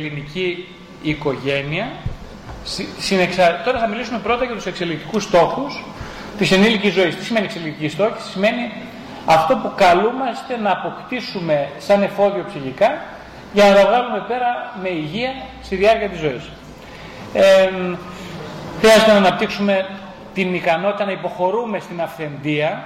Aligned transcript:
ελληνική 0.00 0.68
οικογένεια 1.02 1.92
συνεξα... 2.98 3.62
τώρα 3.64 3.78
θα 3.78 3.86
μιλήσουμε 3.86 4.18
πρώτα 4.18 4.44
για 4.44 4.54
τους 4.54 4.66
εξελικτικούς 4.66 5.22
στόχους 5.22 5.84
της 6.38 6.50
ενήλικης 6.52 6.92
ζωής. 6.92 7.16
Τι 7.16 7.24
σημαίνει 7.24 7.44
εξελικτική 7.44 7.88
στόχη 7.88 8.22
σημαίνει 8.32 8.72
αυτό 9.26 9.56
που 9.56 9.72
καλούμαστε 9.76 10.56
να 10.56 10.70
αποκτήσουμε 10.70 11.68
σαν 11.78 12.02
εφόδιο 12.02 12.44
ψυχικά 12.48 13.02
για 13.52 13.64
να 13.68 13.74
τα 13.74 13.86
βγάλουμε 13.86 14.24
πέρα 14.28 14.76
με 14.82 14.88
υγεία 14.88 15.32
στη 15.62 15.76
διάρκεια 15.76 16.08
της 16.08 16.18
ζωής. 16.18 16.50
Ε, 17.32 17.70
χρειάζεται 18.80 19.10
να 19.10 19.16
αναπτύξουμε 19.16 19.88
την 20.34 20.54
ικανότητα 20.54 21.04
να 21.04 21.12
υποχωρούμε 21.12 21.78
στην 21.78 22.00
αυθεντία. 22.00 22.84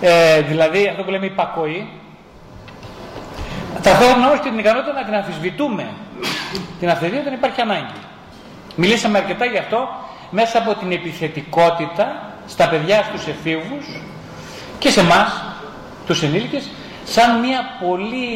Ε, 0.00 0.40
δηλαδή 0.40 0.86
αυτό 0.86 1.02
που 1.02 1.10
λέμε 1.10 1.26
υπακοή 1.26 1.88
Ταυτόχρονα 3.82 4.26
όμως 4.26 4.40
και 4.40 4.48
την 4.48 4.58
ικανότητα 4.58 4.92
να 4.92 5.04
την 5.04 5.14
αμφισβητούμε 5.14 5.88
την 6.80 6.90
αυθεντία 6.90 7.22
δεν 7.22 7.32
υπάρχει 7.32 7.60
ανάγκη. 7.60 7.98
Μιλήσαμε 8.74 9.18
αρκετά 9.18 9.44
γι' 9.44 9.58
αυτό 9.58 9.88
μέσα 10.30 10.58
από 10.58 10.74
την 10.74 10.92
επιθετικότητα 10.92 12.32
στα 12.46 12.68
παιδιά, 12.68 13.02
στους 13.02 13.26
εφήβους 13.26 14.00
και 14.78 14.90
σε 14.90 15.00
εμάς, 15.00 15.44
τους 16.06 16.22
ενήλικες, 16.22 16.70
σαν 17.04 17.38
μια 17.38 17.60
πολύ, 17.86 18.26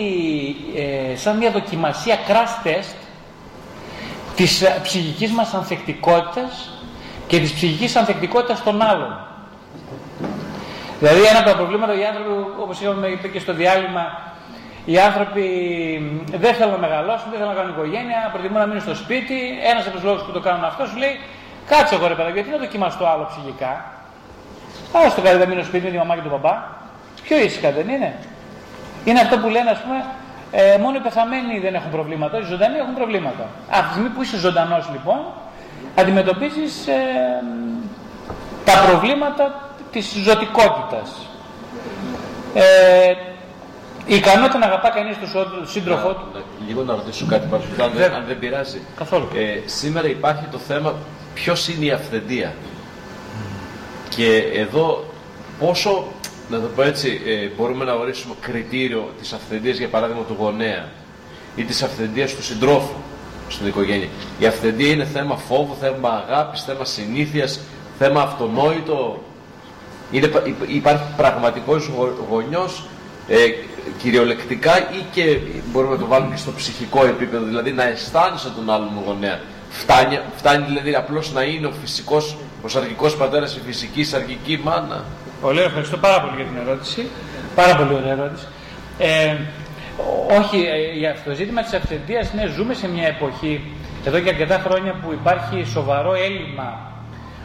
ε, 0.77 1.17
σαν 1.17 1.37
μια 1.37 1.51
δοκιμασία 1.51 2.19
crash 2.29 2.67
test 2.67 2.97
της 4.37 4.63
ε, 4.63 4.81
ψυχικής 4.83 5.31
μας 5.31 5.55
ανθεκτικότητας 5.55 6.71
και 7.27 7.39
της 7.39 7.53
ψυχικής 7.53 7.97
ανθεκτικότητας 7.97 8.63
των 8.63 8.83
άλλων. 8.83 9.27
Δηλαδή 10.99 11.21
ένα 11.21 11.39
από 11.39 11.49
τα 11.49 11.57
προβλήματα 11.57 11.99
οι 11.99 12.05
άνθρωποι, 12.05 12.31
όπως 12.63 12.81
είπαμε 12.81 13.09
και 13.33 13.39
στο 13.39 13.53
διάλειμμα, 13.53 14.32
οι 14.85 14.99
άνθρωποι 14.99 15.47
δεν 16.43 16.55
θέλουν 16.55 16.73
να 16.73 16.79
μεγαλώσουν, 16.79 17.27
δεν 17.31 17.39
θέλουν 17.39 17.55
να 17.55 17.59
κάνουν 17.61 17.73
οικογένεια, 17.77 18.29
προτιμούν 18.33 18.59
να 18.59 18.67
μείνουν 18.67 18.83
στο 18.83 18.95
σπίτι. 18.95 19.39
Ένας 19.71 19.87
από 19.87 19.95
τους 19.95 20.05
λόγους 20.05 20.23
που 20.23 20.33
το 20.33 20.41
κάνουν 20.41 20.65
αυτός 20.65 20.89
σου 20.89 20.97
λέει: 20.97 21.15
Κάτσε 21.67 21.95
εγώ 21.95 22.07
ρε 22.07 22.15
παιδάκι, 22.15 22.35
γιατί 22.35 22.51
να 22.51 22.59
δοκιμάσω 22.59 22.97
το 22.99 23.09
άλλο 23.09 23.25
ψυχικά; 23.31 23.73
Άρα 24.93 25.09
στο 25.09 25.21
κάτι 25.21 25.37
δεν 25.37 25.49
μείνω 25.49 25.61
στο 25.61 25.71
σπίτι 25.71 25.85
με 25.85 25.91
τη 25.91 25.97
μαμά 25.97 26.15
και 26.15 26.21
τον 26.21 26.31
παπά. 26.31 26.55
Πιο 27.23 27.37
ήσυχα 27.39 27.71
δεν 27.71 27.89
είναι. 27.89 28.15
Είναι 29.05 29.21
αυτό 29.21 29.39
που 29.39 29.49
λένε, 29.49 29.71
ας 29.71 29.79
πούμε, 29.79 30.05
ε, 30.51 30.79
μόνο 30.79 30.97
οι 30.97 31.01
πεθαμένοι 31.01 31.59
δεν 31.59 31.75
έχουν 31.75 31.91
προβλήματα, 31.91 32.39
οι 32.39 32.43
ζωντανοί 32.43 32.77
έχουν 32.79 32.95
προβλήματα. 32.95 33.45
Από 33.71 33.87
τη 33.87 33.93
στιγμή 33.93 34.09
που 34.09 34.23
είσαι 34.23 34.37
ζωντανός 34.37 34.89
λοιπόν, 34.93 35.21
αντιμετωπίζεις 35.95 36.87
ε, 36.87 36.93
τα 38.65 38.73
προβλήματα 38.87 39.71
της 39.93 40.15
ζωτικότητας. 40.25 41.09
Ε, 42.55 43.11
η 43.11 43.32
ικανότητα 44.07 44.59
να 44.59 44.67
αγαπά 44.67 44.89
κανείς 44.89 45.17
τον 45.33 45.67
σύντροφό 45.67 46.13
του. 46.13 46.45
Λίγο 46.67 46.83
να 46.83 46.95
ρωτήσω 46.95 47.27
κάτι 47.27 47.47
πάνω 47.51 47.63
αν, 47.83 47.93
δεν, 47.95 48.13
αν 48.13 48.25
δεν 48.27 48.39
πειράζει. 48.39 48.81
Καθόλου. 48.97 49.29
Ε, 49.35 49.69
σήμερα 49.69 50.09
υπάρχει 50.09 50.45
το 50.51 50.59
θέμα 50.59 50.95
ποιος 51.35 51.69
είναι 51.69 51.85
η 51.85 51.91
αυθεντία. 51.91 52.55
Και 54.09 54.37
εδώ 54.55 55.05
πόσο, 55.59 56.07
να 56.51 56.61
το 56.61 56.67
πω 56.67 56.83
έτσι, 56.83 57.21
ε, 57.27 57.49
μπορούμε 57.57 57.85
να 57.85 57.93
ορίσουμε 57.93 58.35
κριτήριο 58.41 59.13
της 59.21 59.33
αυθεντίας 59.33 59.79
για 59.79 59.89
παράδειγμα 59.89 60.23
του 60.23 60.37
γονέα 60.39 60.89
ή 61.57 61.65
της 61.65 61.83
αυθεντίας 61.83 62.35
του 62.35 62.43
συντρόφου 62.43 62.95
στην 63.49 63.67
οικογένεια. 63.67 64.09
Η 64.39 64.47
αυθεντία 64.47 64.91
είναι 64.91 65.05
θέμα 65.05 65.37
φόβου, 65.37 65.77
θέμα 65.81 66.25
αγάπης, 66.29 66.63
θέμα 66.63 66.85
συνήθειας, 66.85 67.61
θέμα 67.99 68.23
αυτονόητο. 68.23 69.23
Είναι, 70.11 70.31
υπάρχει 70.67 71.05
πραγματικός 71.17 71.91
γονιός 72.31 72.85
ε, 73.29 73.37
κυριολεκτικά 73.99 74.79
ή 74.79 75.05
και 75.13 75.39
μπορούμε 75.73 75.95
να 75.95 76.01
το 76.01 76.07
βάλουμε 76.07 76.35
και 76.35 76.41
στο 76.41 76.53
ψυχικό 76.53 77.05
επίπεδο, 77.05 77.45
δηλαδή 77.45 77.73
να 77.73 77.85
αισθάνεσαι 77.85 78.51
τον 78.57 78.71
άλλον 78.71 78.91
γονέα. 79.07 79.41
Φτάνει, 79.71 80.21
φτάνει 80.37 80.65
δηλαδή 80.65 80.95
απλώς 80.95 81.33
να 81.33 81.43
είναι 81.43 81.67
ο 81.67 81.73
φυσικός, 81.81 82.37
ο 82.63 82.69
σαρκικός 82.69 83.17
πατέρας, 83.17 83.57
η 83.57 83.61
φυσική 83.67 84.05
σαρκική 84.05 84.61
μάνα. 84.65 85.05
Πολύ 85.41 85.61
ευχαριστώ 85.61 85.97
πάρα 85.97 86.21
πολύ 86.21 86.37
για 86.37 86.45
την 86.45 86.57
ερώτηση. 86.67 87.09
Πάρα 87.55 87.77
πολύ 87.77 87.95
ωραία 87.95 88.13
ερώτηση. 88.13 88.47
Ε, 88.99 89.37
όχι, 90.39 90.57
ε, 90.57 90.99
για 90.99 91.11
αυτό 91.11 91.31
το 91.31 91.37
ζήτημα 91.37 91.63
της 91.63 91.73
αυθεντίας, 91.73 92.33
ναι, 92.33 92.47
ζούμε 92.47 92.75
σε 92.75 92.89
μια 92.89 93.07
εποχή, 93.07 93.73
εδώ 94.05 94.21
και 94.21 94.29
αρκετά 94.29 94.59
χρόνια 94.59 94.93
που 94.93 95.13
υπάρχει 95.13 95.65
σοβαρό 95.65 96.15
έλλειμμα 96.15 96.93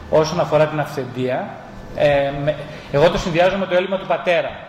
όσον 0.10 0.40
αφορά 0.40 0.68
την 0.68 0.80
αυθεντία. 0.80 1.50
Ε, 1.96 2.32
εγώ 2.92 3.10
το 3.10 3.18
συνδυάζω 3.18 3.58
με 3.58 3.66
το 3.66 3.76
έλλειμμα 3.76 3.98
του 3.98 4.08
πατέρα. 4.08 4.67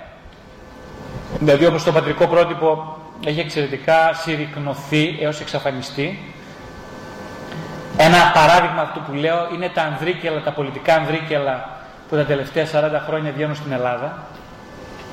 Δηλαδή 1.40 1.66
όπως 1.66 1.84
το 1.84 1.92
πατρικό 1.92 2.26
πρότυπο 2.26 2.96
έχει 3.26 3.40
εξαιρετικά 3.40 4.12
συρρυκνωθεί 4.12 5.16
έως 5.20 5.40
εξαφανιστεί. 5.40 6.32
Ένα 7.96 8.30
παράδειγμα 8.34 8.80
αυτού 8.80 9.00
που 9.00 9.12
λέω 9.12 9.48
είναι 9.54 9.68
τα 9.74 9.82
ανδρίκελα, 9.82 10.42
τα 10.42 10.52
πολιτικά 10.52 10.94
ανδρίκελα 10.94 11.78
που 12.08 12.16
τα 12.16 12.24
τελευταία 12.24 12.66
40 12.66 12.68
χρόνια 13.06 13.32
βγαίνουν 13.32 13.54
στην 13.54 13.72
Ελλάδα 13.72 14.26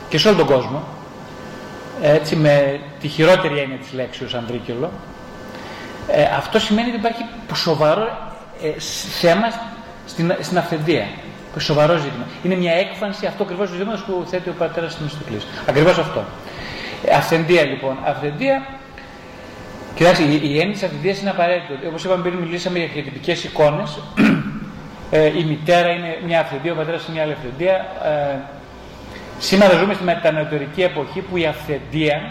και 0.09 0.17
σε 0.17 0.27
όλο 0.27 0.37
τον 0.37 0.47
κόσμο. 0.47 0.83
Έτσι 2.01 2.35
με 2.35 2.79
τη 2.99 3.07
χειρότερη 3.07 3.59
έννοια 3.59 3.77
της 3.77 3.93
λέξης 3.93 4.33
ανδρίκελο. 4.33 4.91
Ε, 6.07 6.23
αυτό 6.23 6.59
σημαίνει 6.59 6.87
ότι 6.87 6.97
υπάρχει 6.97 7.25
σοβαρό 7.53 8.07
ε, 8.61 8.79
θέμα 9.19 9.47
στην, 10.05 10.35
στην 10.41 10.57
αυθεντία. 10.57 11.07
Σοβαρό 11.59 11.97
ζήτημα. 11.97 12.25
Είναι 12.43 12.55
μια 12.55 12.73
έκφανση 12.73 13.25
αυτό 13.25 13.43
ακριβώς 13.43 13.69
του 13.69 13.75
ζήτηματο 13.75 14.01
που 14.05 14.23
θέτει 14.29 14.49
ο 14.49 14.53
πατέρας 14.57 14.91
στην 14.91 15.05
Ιστοκλή. 15.05 15.37
Ακριβώς 15.69 15.97
αυτό. 15.97 16.23
Ε, 17.05 17.15
αυθεντία 17.15 17.63
λοιπόν. 17.63 17.97
Αυθεντία. 18.05 18.67
Κοιτάξτε, 19.95 20.23
η, 20.23 20.39
η 20.43 20.59
έννοια 20.59 20.73
της 20.73 20.83
αυθεντίας 20.83 21.19
είναι 21.21 21.29
απαραίτητη. 21.29 21.87
Όπως 21.87 22.03
είπαμε 22.03 22.21
πριν, 22.23 22.37
μιλήσαμε 22.37 22.77
για 22.77 22.87
αρχιετυπικέ 22.87 23.31
εικόνες. 23.31 23.99
ε, 25.11 25.25
η 25.25 25.43
μητέρα 25.43 25.89
είναι 25.89 26.17
μια 26.25 26.39
αυθεντία, 26.39 26.71
ο 26.71 26.75
πατέρας 26.75 27.03
είναι 27.03 27.13
μια 27.13 27.23
άλλη 27.23 27.31
αυθεντία. 27.31 27.73
Ε, 28.03 28.37
σήμερα 29.39 29.77
ζούμε 29.77 29.93
στη 29.93 30.03
μετανεωτερική 30.03 30.81
εποχή 30.81 31.19
που 31.21 31.37
η 31.37 31.45
αυθεντία 31.45 32.21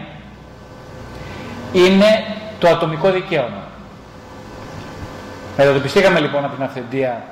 είναι 1.73 2.25
το 2.59 2.69
ατομικό 2.69 3.11
δικαίωμα. 3.11 3.63
Μετατοπιστήκαμε 5.57 6.21
λοιπόν 6.21 6.45
από 6.45 6.55
την 6.55 6.65
αυθεντία 6.65 7.25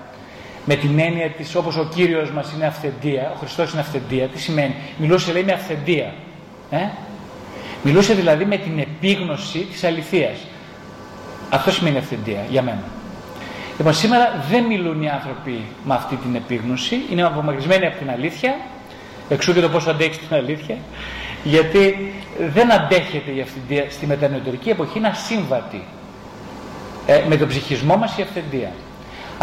με 0.64 0.74
την 0.74 0.98
έννοια 0.98 1.28
της 1.28 1.54
όπως 1.54 1.76
ο 1.76 1.88
Κύριος 1.94 2.30
μας 2.30 2.52
είναι 2.52 2.66
αυθεντία, 2.66 3.32
ο 3.34 3.38
Χριστός 3.38 3.72
είναι 3.72 3.80
αυθεντία, 3.80 4.26
τι 4.26 4.40
σημαίνει, 4.40 4.74
μιλούσε 4.96 5.32
λέει 5.32 5.42
με 5.42 5.52
αυθεντία. 5.52 6.12
Ε; 6.70 6.78
Μιλούσε 7.82 8.14
δηλαδή 8.14 8.44
με 8.44 8.56
την 8.56 8.78
επίγνωση 8.78 9.58
της 9.58 9.84
αληθείας. 9.84 10.38
Αυτό 11.50 11.70
σημαίνει 11.70 11.98
αυθεντία 11.98 12.44
για 12.50 12.62
μένα. 12.62 12.82
Λοιπόν, 13.76 13.94
σήμερα 13.94 14.44
δεν 14.50 14.64
μιλούν 14.64 15.02
οι 15.02 15.08
άνθρωποι 15.08 15.60
με 15.84 15.94
αυτή 15.94 16.16
την 16.16 16.34
επίγνωση, 16.34 17.00
είναι 17.10 17.22
απομακρυσμένοι 17.22 17.86
από 17.86 17.98
την 17.98 18.10
αλήθεια, 18.10 18.56
εξού 19.28 19.54
και 19.54 19.60
το 19.60 19.68
πόσο 19.68 19.90
αντέχει 19.90 20.18
την 20.18 20.36
αλήθεια, 20.36 20.76
γιατί 21.44 22.12
δεν 22.52 22.72
αντέχεται 22.72 23.34
η 23.34 23.40
αυθεντία 23.40 23.84
στη 23.90 24.06
μετανεωτερική 24.06 24.70
εποχή, 24.70 24.98
είναι 24.98 25.08
ασύμβατη 25.08 25.82
ε, 27.06 27.22
με 27.28 27.36
τον 27.36 27.48
ψυχισμό 27.48 27.96
μας 27.96 28.18
η 28.18 28.22
αυθεντία. 28.22 28.72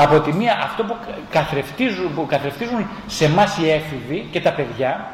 Από 0.01 0.19
τη 0.19 0.33
μία 0.33 0.59
αυτό 0.63 0.83
που 0.83 0.95
καθρεφτίζουν, 1.29 2.13
που 2.15 2.25
καθρεφτίζουν 2.25 2.87
σε 3.07 3.25
εμάς 3.25 3.57
οι 3.57 3.69
έφηβοι 3.69 4.27
και 4.31 4.41
τα 4.41 4.51
παιδιά 4.51 5.07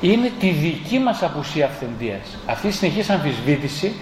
είναι 0.00 0.30
τη 0.40 0.50
δική 0.50 0.98
μας 0.98 1.22
απουσία 1.22 1.66
αυθεντίας. 1.66 2.38
Αυτή 2.46 2.66
η 2.66 2.70
συνεχής 2.70 3.10
αμφισβήτηση 3.10 3.94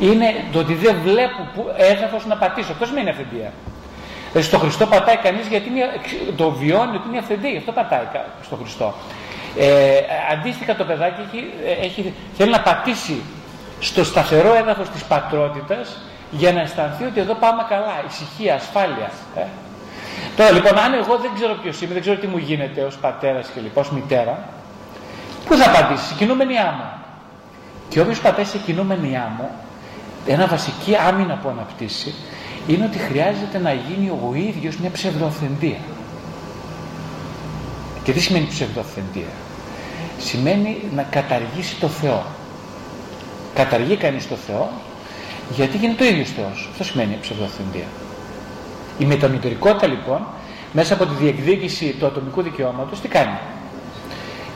είναι 0.00 0.34
το 0.52 0.58
ότι 0.58 0.74
δεν 0.74 0.96
βλέπω 1.04 1.48
που 1.54 1.66
έδαφος 1.76 2.26
να 2.26 2.36
πατήσω. 2.36 2.72
Αυτό 2.72 2.86
σημαίνει 2.86 3.08
αυθεντία. 3.08 3.52
Δηλαδή 4.32 4.48
στο 4.48 4.58
Χριστό 4.58 4.86
πατάει 4.86 5.16
κανείς 5.16 5.46
γιατί 5.46 5.68
είναι, 5.68 5.84
το 6.36 6.50
βιώνει 6.50 6.96
ότι 6.96 7.08
είναι 7.08 7.18
αυθεντία, 7.18 7.50
γι' 7.50 7.56
αυτό 7.56 7.72
πατάει 7.72 8.04
στο 8.42 8.56
Χριστό. 8.56 8.94
Ε, 9.58 9.96
αντίστοιχα 10.32 10.76
το 10.76 10.84
παιδάκι 10.84 11.20
έχει, 11.20 11.50
έχει, 11.82 12.14
θέλει 12.36 12.50
να 12.50 12.60
πατήσει 12.60 13.22
στο 13.80 14.04
σταθερό 14.04 14.54
έδαφος 14.54 14.88
της 14.88 15.04
πατρότητας 15.04 16.02
για 16.30 16.52
να 16.52 16.60
αισθανθεί 16.60 17.04
ότι 17.04 17.20
εδώ 17.20 17.34
πάμε 17.34 17.66
καλά, 17.68 18.04
ησυχία, 18.08 18.54
ασφάλεια. 18.54 19.10
Ε. 19.36 19.44
Τώρα 20.36 20.50
λοιπόν, 20.50 20.78
αν 20.78 20.94
εγώ 20.94 21.16
δεν 21.16 21.30
ξέρω 21.34 21.54
ποιος 21.62 21.80
είμαι, 21.80 21.92
δεν 21.92 22.02
ξέρω 22.02 22.16
τι 22.16 22.26
μου 22.26 22.38
γίνεται 22.38 22.82
ως 22.82 22.96
πατέρας 22.96 23.48
και 23.54 23.60
λοιπόν, 23.60 23.84
ως 23.84 23.90
μητέρα, 23.90 24.48
πού 25.46 25.56
θα 25.56 25.70
απαντήσεις, 25.70 26.06
σε 26.06 26.14
κινούμενη 26.14 26.58
άμμο. 26.58 26.92
Και 27.88 28.00
όποιος 28.00 28.20
πατάει 28.20 28.44
σε 28.44 28.58
κινούμενη 28.58 29.16
άμμο, 29.16 29.50
ένα 30.26 30.46
βασική 30.46 30.96
άμυνα 30.96 31.38
που 31.42 31.48
αναπτύσσει 31.48 32.14
είναι 32.66 32.84
ότι 32.84 32.98
χρειάζεται 32.98 33.58
να 33.58 33.72
γίνει 33.72 34.10
ο 34.10 34.34
ίδιος 34.34 34.76
μια 34.76 34.90
ψευδοαθεντία. 34.90 35.78
Και 38.02 38.12
τι 38.12 38.20
σημαίνει 38.20 38.46
ψευδοαθεντία. 38.46 39.30
Σημαίνει 40.18 40.82
να 40.94 41.02
καταργήσει 41.02 41.76
το 41.80 41.88
Θεό. 41.88 42.22
Καταργεί 43.54 43.96
κανείς 43.96 44.28
το 44.28 44.34
Θεό 44.34 44.70
γιατί 45.50 45.76
γίνεται 45.76 46.04
ο 46.04 46.06
ίδιο 46.06 46.24
Θεός. 46.24 46.68
Αυτό 46.70 46.84
σημαίνει 46.84 47.18
ψευδοαθεντία. 47.20 47.86
Η 48.98 49.04
μετανοητερικότητα 49.04 49.86
λοιπόν, 49.86 50.26
μέσα 50.72 50.94
από 50.94 51.06
τη 51.06 51.14
διεκδίκηση 51.14 51.96
του 51.98 52.06
ατομικού 52.06 52.42
δικαιώματος, 52.42 53.00
τι 53.00 53.08
κάνει; 53.08 53.38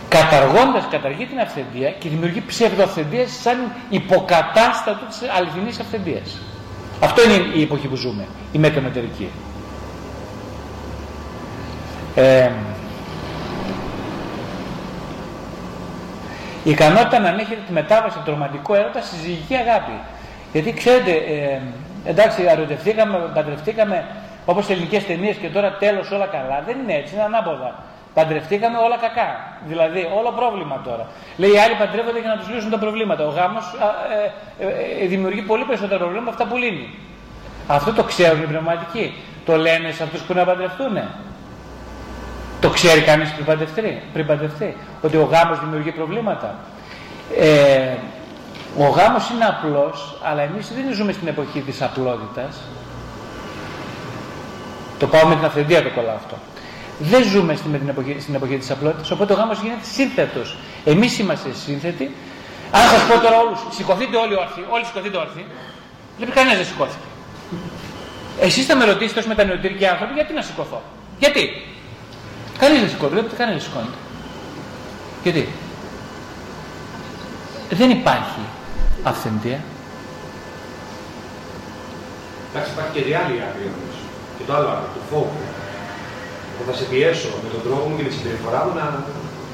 καταργώντας, 0.08 0.88
καταργεί 0.90 1.26
την 1.26 1.40
αυθεντία 1.40 1.90
και 1.90 2.08
δημιουργεί 2.08 2.42
ψευδοαυθεντία 2.46 3.28
σαν 3.28 3.72
υποκατάστατο 3.88 5.04
της 5.04 5.20
αληθινής 5.36 5.78
αυθεντίας. 5.80 6.38
Αυτό 7.00 7.22
είναι 7.24 7.56
η 7.56 7.62
εποχή 7.62 7.86
που 7.86 7.96
ζούμε, 7.96 8.26
η 8.52 8.58
μετανοτερική. 8.58 9.28
Ε, 12.14 12.50
η 16.64 16.70
ικανότητα 16.70 17.18
να 17.18 17.28
ανέχεται 17.28 17.60
τη 17.66 17.72
μετάβαση 17.72 18.16
από 18.16 18.24
το 18.26 18.30
ρομαντικό 18.30 18.74
έρωτα 18.74 19.00
στη 19.00 19.16
ζυγική 19.16 19.54
αγάπη. 19.54 19.92
Γιατί 20.54 20.72
ξέρετε, 20.72 21.12
ε, 21.12 21.60
εντάξει, 22.04 22.46
αρωτευτήκαμε, 22.46 23.30
παντρευτήκαμε 23.34 24.04
όπως 24.46 24.64
σε 24.64 24.72
ελληνικές 24.72 25.06
ταινίες 25.06 25.36
και 25.36 25.48
τώρα 25.48 25.76
τέλος 25.84 26.10
όλα 26.10 26.26
καλά. 26.26 26.62
Δεν 26.66 26.76
είναι 26.78 26.94
έτσι, 26.94 27.14
είναι 27.14 27.22
ανάποδα. 27.22 27.70
Παντρευτήκαμε 28.14 28.78
όλα 28.78 28.96
κακά. 28.96 29.28
Δηλαδή, 29.66 30.00
όλο 30.18 30.30
πρόβλημα 30.40 30.80
τώρα. 30.84 31.06
Λέει 31.36 31.50
οι 31.50 31.58
άλλοι 31.58 31.74
παντρεύονται 31.74 32.20
για 32.20 32.28
να 32.28 32.36
τους 32.36 32.48
λύσουν 32.48 32.70
τα 32.70 32.78
προβλήματα. 32.78 33.26
Ο 33.26 33.32
γάμος 33.38 33.64
ε, 34.60 34.64
ε, 34.64 35.04
ε, 35.04 35.06
δημιουργεί 35.06 35.42
πολύ 35.42 35.64
περισσότερα 35.64 35.98
προβλήματα 35.98 36.30
από 36.30 36.42
αυτά 36.42 36.44
που 36.50 36.56
λύνει. 36.62 36.86
Αυτό 37.66 37.92
το 37.92 38.02
ξέρουν 38.02 38.42
οι 38.42 38.46
πνευματικοί. 38.46 39.14
Το 39.44 39.56
λένε 39.56 39.90
σε 39.90 40.02
αυτούς 40.02 40.20
που 40.20 40.34
να 40.34 40.44
παντρευτούν. 40.44 40.98
Το 42.60 42.68
ξέρει 42.68 43.00
κανείς 43.00 43.32
πριν 43.32 43.44
παντρευτεί, 43.44 44.02
πριν 44.12 44.26
παντρευτεί. 44.26 44.76
Ότι 45.02 45.16
ο 45.16 45.28
γάμος 45.32 45.60
δημιουργεί 45.60 45.90
προβλήματα. 45.90 46.54
Ε, 47.38 47.94
ο 48.78 48.86
γάμος 48.88 49.30
είναι 49.30 49.44
απλός, 49.44 50.16
αλλά 50.22 50.42
εμείς 50.42 50.68
δεν 50.74 50.94
ζούμε 50.94 51.12
στην 51.12 51.28
εποχή 51.28 51.60
της 51.60 51.82
απλότητας. 51.82 52.56
Το 54.98 55.06
πάω 55.06 55.26
με 55.26 55.34
την 55.34 55.44
αυθεντία 55.44 55.82
το 55.82 55.90
κολλάω 55.90 56.14
αυτό. 56.14 56.36
Δεν 56.98 57.22
ζούμε 57.24 57.54
στην, 57.54 57.72
την 57.78 57.88
εποχή, 57.88 58.16
στην 58.20 58.34
εποχή 58.34 58.56
της 58.56 58.70
απλότητας, 58.70 59.10
οπότε 59.10 59.32
ο 59.32 59.36
γάμος 59.36 59.60
γίνεται 59.60 59.84
σύνθετος. 59.84 60.56
Εμείς 60.84 61.18
είμαστε 61.18 61.48
σύνθετοι. 61.64 62.14
Αν 62.70 62.82
σας 62.88 63.02
πω 63.08 63.18
τώρα 63.22 63.38
όλους, 63.38 63.58
σηκωθείτε 63.70 64.16
όλοι 64.16 64.34
όρθιοι, 64.36 64.64
όλοι 64.70 64.84
σηκωθείτε 64.84 65.16
όρθιοι, 65.16 65.46
βλέπει 66.16 66.32
κανένας 66.32 66.56
δεν 66.56 66.66
σηκώθηκε. 66.66 67.06
Εσείς 68.40 68.66
θα 68.66 68.76
με 68.76 68.84
ρωτήσετε 68.84 69.18
ως 69.20 69.26
μετανεωτήρικοι 69.26 69.86
άνθρωποι, 69.86 70.12
γιατί 70.14 70.32
να 70.32 70.42
σηκωθώ; 70.42 70.82
Γιατί; 71.18 71.66
Κανείς 72.58 72.80
δεν 72.80 72.88
σηκώνεται, 72.88 73.14
βλέπετε 73.14 73.36
κανένας 73.36 73.62
δεν 73.62 73.70
σηκώνεται. 73.70 73.98
Γιατί; 75.22 75.48
Δεν 77.70 77.90
υπάρχει 77.90 78.40
αυθεντία. 79.10 79.60
Εντάξει, 82.48 82.70
υπάρχει 82.74 82.92
και 82.96 83.04
διάλειμμα 83.08 83.44
άκρη 83.48 83.64
Και 84.36 84.44
το 84.48 84.52
άλλο 84.56 84.68
άκρη, 84.74 84.90
του 84.94 85.02
φόβου. 85.10 85.40
Εγώ 86.54 86.62
θα 86.70 86.74
σε 86.80 86.84
πιέσω 86.90 87.30
με 87.44 87.48
τον 87.54 87.60
τρόπο 87.66 87.84
μου 87.88 87.94
και 87.96 88.04
με 88.06 88.10
τη 88.12 88.16
συμπεριφορά 88.18 88.60
μου 88.64 88.72
να. 88.78 88.86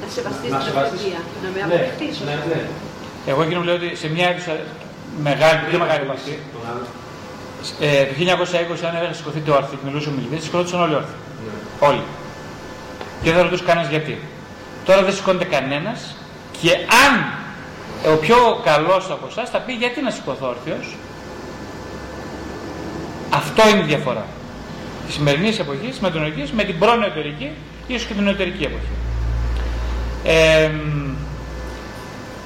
Να 0.02 0.06
σεβαστείς 0.16 0.50
την 0.50 0.54
αυθεντία, 0.54 1.20
να 1.42 1.48
με 1.52 1.58
ναι, 1.58 1.64
αποδεχτείς. 1.66 2.14
Ναι, 2.28 2.36
ναι. 2.50 2.60
Εγώ 3.30 3.40
εκείνο 3.44 3.58
μου 3.60 3.66
λέω 3.68 3.76
ότι 3.80 3.90
σε 4.02 4.08
μια 4.14 4.26
αίθουσα 4.28 4.52
μεγάλη, 5.28 5.58
πιο 5.68 5.78
μεγάλη 5.84 6.02
επαφή, 6.08 6.34
ε, 7.80 8.04
το 8.08 8.12
1920 8.82 8.88
αν 8.88 8.94
έλεγε 8.98 9.12
σηκωθείτε 9.12 9.50
όρθιοι 9.50 9.76
και 9.80 9.86
μιλούσε 9.88 10.08
ο 10.08 10.12
μιλητής, 10.16 10.44
σηκωθούσαν 10.44 10.80
όλοι 10.86 10.94
όρθιοι. 11.00 11.18
Ναι. 11.44 11.88
Όλοι. 11.88 12.02
Και 13.22 13.32
δεν 13.32 13.42
ρωτούσε 13.42 13.64
κανένας 13.64 13.88
γιατί. 13.90 14.14
Τώρα 14.84 15.02
δεν 15.02 15.14
σηκώνεται 15.14 15.44
κανένας 15.44 16.16
και 16.60 16.70
αν 17.04 17.12
ο 18.08 18.16
πιο 18.16 18.60
καλός 18.64 19.10
από 19.10 19.26
εσάς 19.30 19.50
θα 19.50 19.58
πει 19.58 19.72
γιατί 19.72 20.00
να 20.00 20.10
σηκωθώ 20.10 20.48
όρθιος; 20.48 20.96
Αυτό 23.30 23.68
είναι 23.68 23.80
η 23.80 23.84
διαφορά. 23.84 24.26
Της 25.06 25.14
σημερινής 25.14 25.58
εποχής 25.58 25.98
με 25.98 26.10
τον 26.10 26.32
με 26.52 26.64
την 26.64 26.78
πρώην 26.78 27.02
εταιρική, 27.02 27.50
ίσως 27.86 28.06
και 28.06 28.14
την 28.14 28.28
εταιρική 28.28 28.64
εποχή. 28.64 28.94
Ε, 30.24 30.70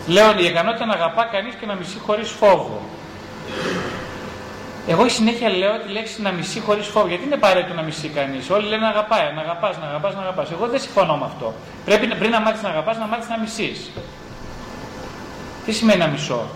λέω 0.07 0.39
η 0.39 0.45
ικανότητα 0.45 0.87
να 0.87 0.95
αγαπά 0.95 1.25
κανείς 1.25 1.55
και 1.55 1.67
να 1.67 1.75
μισεί 1.75 1.99
χωρίς 2.07 2.31
φόβο. 2.31 2.81
Εγώ 4.87 5.09
συνέχεια 5.09 5.49
λέω 5.49 5.79
τη 5.79 5.93
λέξη 5.93 6.23
να 6.23 6.31
μισεί 6.31 6.61
χωρίς 6.61 6.87
φόβο. 6.87 7.07
Γιατί 7.07 7.25
είναι 7.25 7.35
απαραίτητο 7.35 7.75
να 7.75 7.83
μισεί 7.83 8.09
κανείς. 8.09 8.51
Όλοι 8.51 8.67
λένε 8.69 8.83
να 8.83 8.89
αγαπάει, 8.89 9.33
να 9.35 9.41
αγαπάς, 9.41 9.79
να 9.79 9.87
αγαπάς, 9.87 10.15
να 10.15 10.21
αγαπάς. 10.21 10.51
Εγώ 10.51 10.67
δεν 10.67 10.81
συμφωνώ 10.81 11.17
με 11.17 11.25
αυτό. 11.25 11.55
Πρέπει 11.85 12.07
πριν 12.07 12.31
να 12.31 12.41
μάθεις 12.41 12.63
να 12.63 12.69
αγαπάς, 12.69 12.99
να 12.99 13.07
μάθεις 13.07 13.29
να 13.29 13.39
μισείς. 13.39 13.91
Τι 15.65 15.73
σημαίνει 15.73 15.99
να 15.99 16.07
μισώ; 16.07 16.49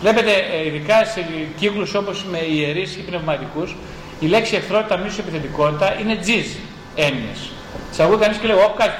Βλέπετε, 0.00 0.30
ε, 0.30 0.66
ειδικά 0.66 1.04
σε 1.04 1.24
κύκλους 1.56 1.94
όπως 1.94 2.24
με 2.30 2.38
ιερείς 2.38 2.96
ή 2.96 3.00
πνευματικούς, 3.00 3.76
η 4.20 4.26
λέξη 4.26 4.56
εχθρότητα, 4.56 4.96
μίσος, 4.96 5.18
επιθετικότητα 5.18 6.00
είναι 6.00 6.16
τζιζ 6.16 6.46
έννοιες. 6.94 7.50
Τι 7.96 8.02
ακούει 8.02 8.16
κανείς 8.16 8.38
και 8.38 8.46
λέει: 8.46 8.56
Ωπ, 8.56 8.76
κάτι, 8.78 8.92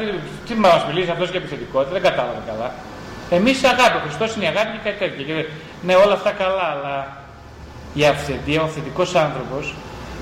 τι 0.46 0.54
μας 0.54 0.84
μιλήσει 0.86 1.10
αυτός 1.10 1.30
για 1.30 1.38
επιθετικότητα, 1.38 1.92
δεν 1.92 2.02
κατάλαβα 2.02 2.42
καλά. 2.46 2.74
Εμείς 3.30 3.64
αγάπη, 3.64 3.96
ο 3.96 4.00
Χριστός 4.06 4.34
είναι 4.34 4.44
η 4.44 4.48
αγάπη 4.48 4.78
και 4.82 4.90
κάτι 4.90 4.98
τέτοιο. 4.98 5.24
Και, 5.24 5.46
ναι, 5.86 5.94
όλα 5.94 6.12
αυτά 6.12 6.30
καλά, 6.30 6.66
αλλά 6.74 7.16
η 7.94 8.04
αυθεντία, 8.04 8.60
ο 8.60 8.64
αυθεντικός 8.64 9.14
άνθρωπος 9.14 9.74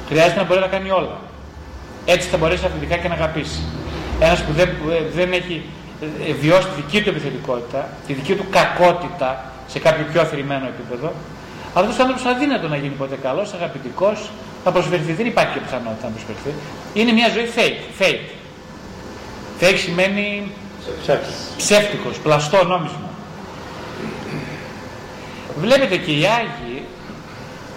χρειάζεται 0.08 0.40
να 0.40 0.44
μπορεί 0.44 0.60
να 0.60 0.66
κάνει 0.66 0.90
όλα. 0.90 1.16
Έτσι 2.04 2.28
θα 2.28 2.36
μπορέσεις 2.36 2.64
αυθεντικά 2.64 2.96
και 2.96 3.08
να 3.08 3.14
αγαπήσεις. 3.14 3.62
Ένας 4.20 4.42
που 4.42 4.52
δεν, 4.52 4.68
δεν 5.14 5.32
έχει 5.32 5.56
ε, 5.56 5.77
βιώσει 6.40 6.68
τη 6.68 6.80
δική 6.80 7.02
του 7.02 7.08
επιθετικότητα, 7.08 7.88
τη 8.06 8.12
δική 8.12 8.34
του 8.34 8.46
κακότητα 8.50 9.52
σε 9.66 9.78
κάποιο 9.78 10.04
πιο 10.12 10.20
αφηρημένο 10.20 10.66
επίπεδο, 10.66 11.12
αυτός 11.74 11.98
ο 11.98 12.02
άνθρωπος 12.02 12.24
αδύνατο 12.24 12.68
να 12.68 12.76
γίνει 12.76 12.94
ποτέ 12.94 13.16
καλός, 13.22 13.52
αγαπητικός, 13.54 14.30
θα 14.64 14.70
προσφερθεί. 14.72 15.12
Δεν 15.12 15.26
υπάρχει 15.26 15.52
και 15.52 15.60
πιθανότητα 15.60 16.06
να 16.06 16.12
προσφερθεί. 16.12 16.52
Είναι 16.94 17.12
μια 17.12 17.28
ζωή 17.28 17.48
fake. 17.56 18.02
Fake, 18.02 18.28
fake 19.60 19.78
σημαίνει 19.78 20.50
ψεύτικος, 21.56 22.18
πλαστό 22.18 22.64
νόμισμα. 22.64 23.08
Βλέπετε 25.60 25.96
και 25.96 26.10
οι 26.10 26.24
Άγιοι, 26.26 26.82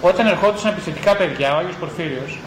όταν 0.00 0.26
ερχόντουσαν 0.26 0.72
επιθετικά 0.72 1.16
παιδιά, 1.16 1.54
ο 1.54 1.58
Άγιος 1.58 1.74
Πορφύριος, 1.74 2.38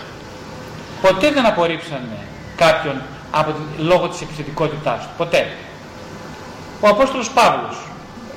ποτέ 1.02 1.32
δεν 1.32 1.46
απορρίψανε 1.46 2.18
κάποιον 2.56 3.02
από, 3.40 3.54
λόγω 3.78 4.08
της 4.08 4.22
επιθετικότητάς 4.22 5.02
του. 5.04 5.14
Ποτέ. 5.18 5.48
Ο 6.82 6.88
Απόστολος 6.88 7.30
Παύλος, 7.30 7.78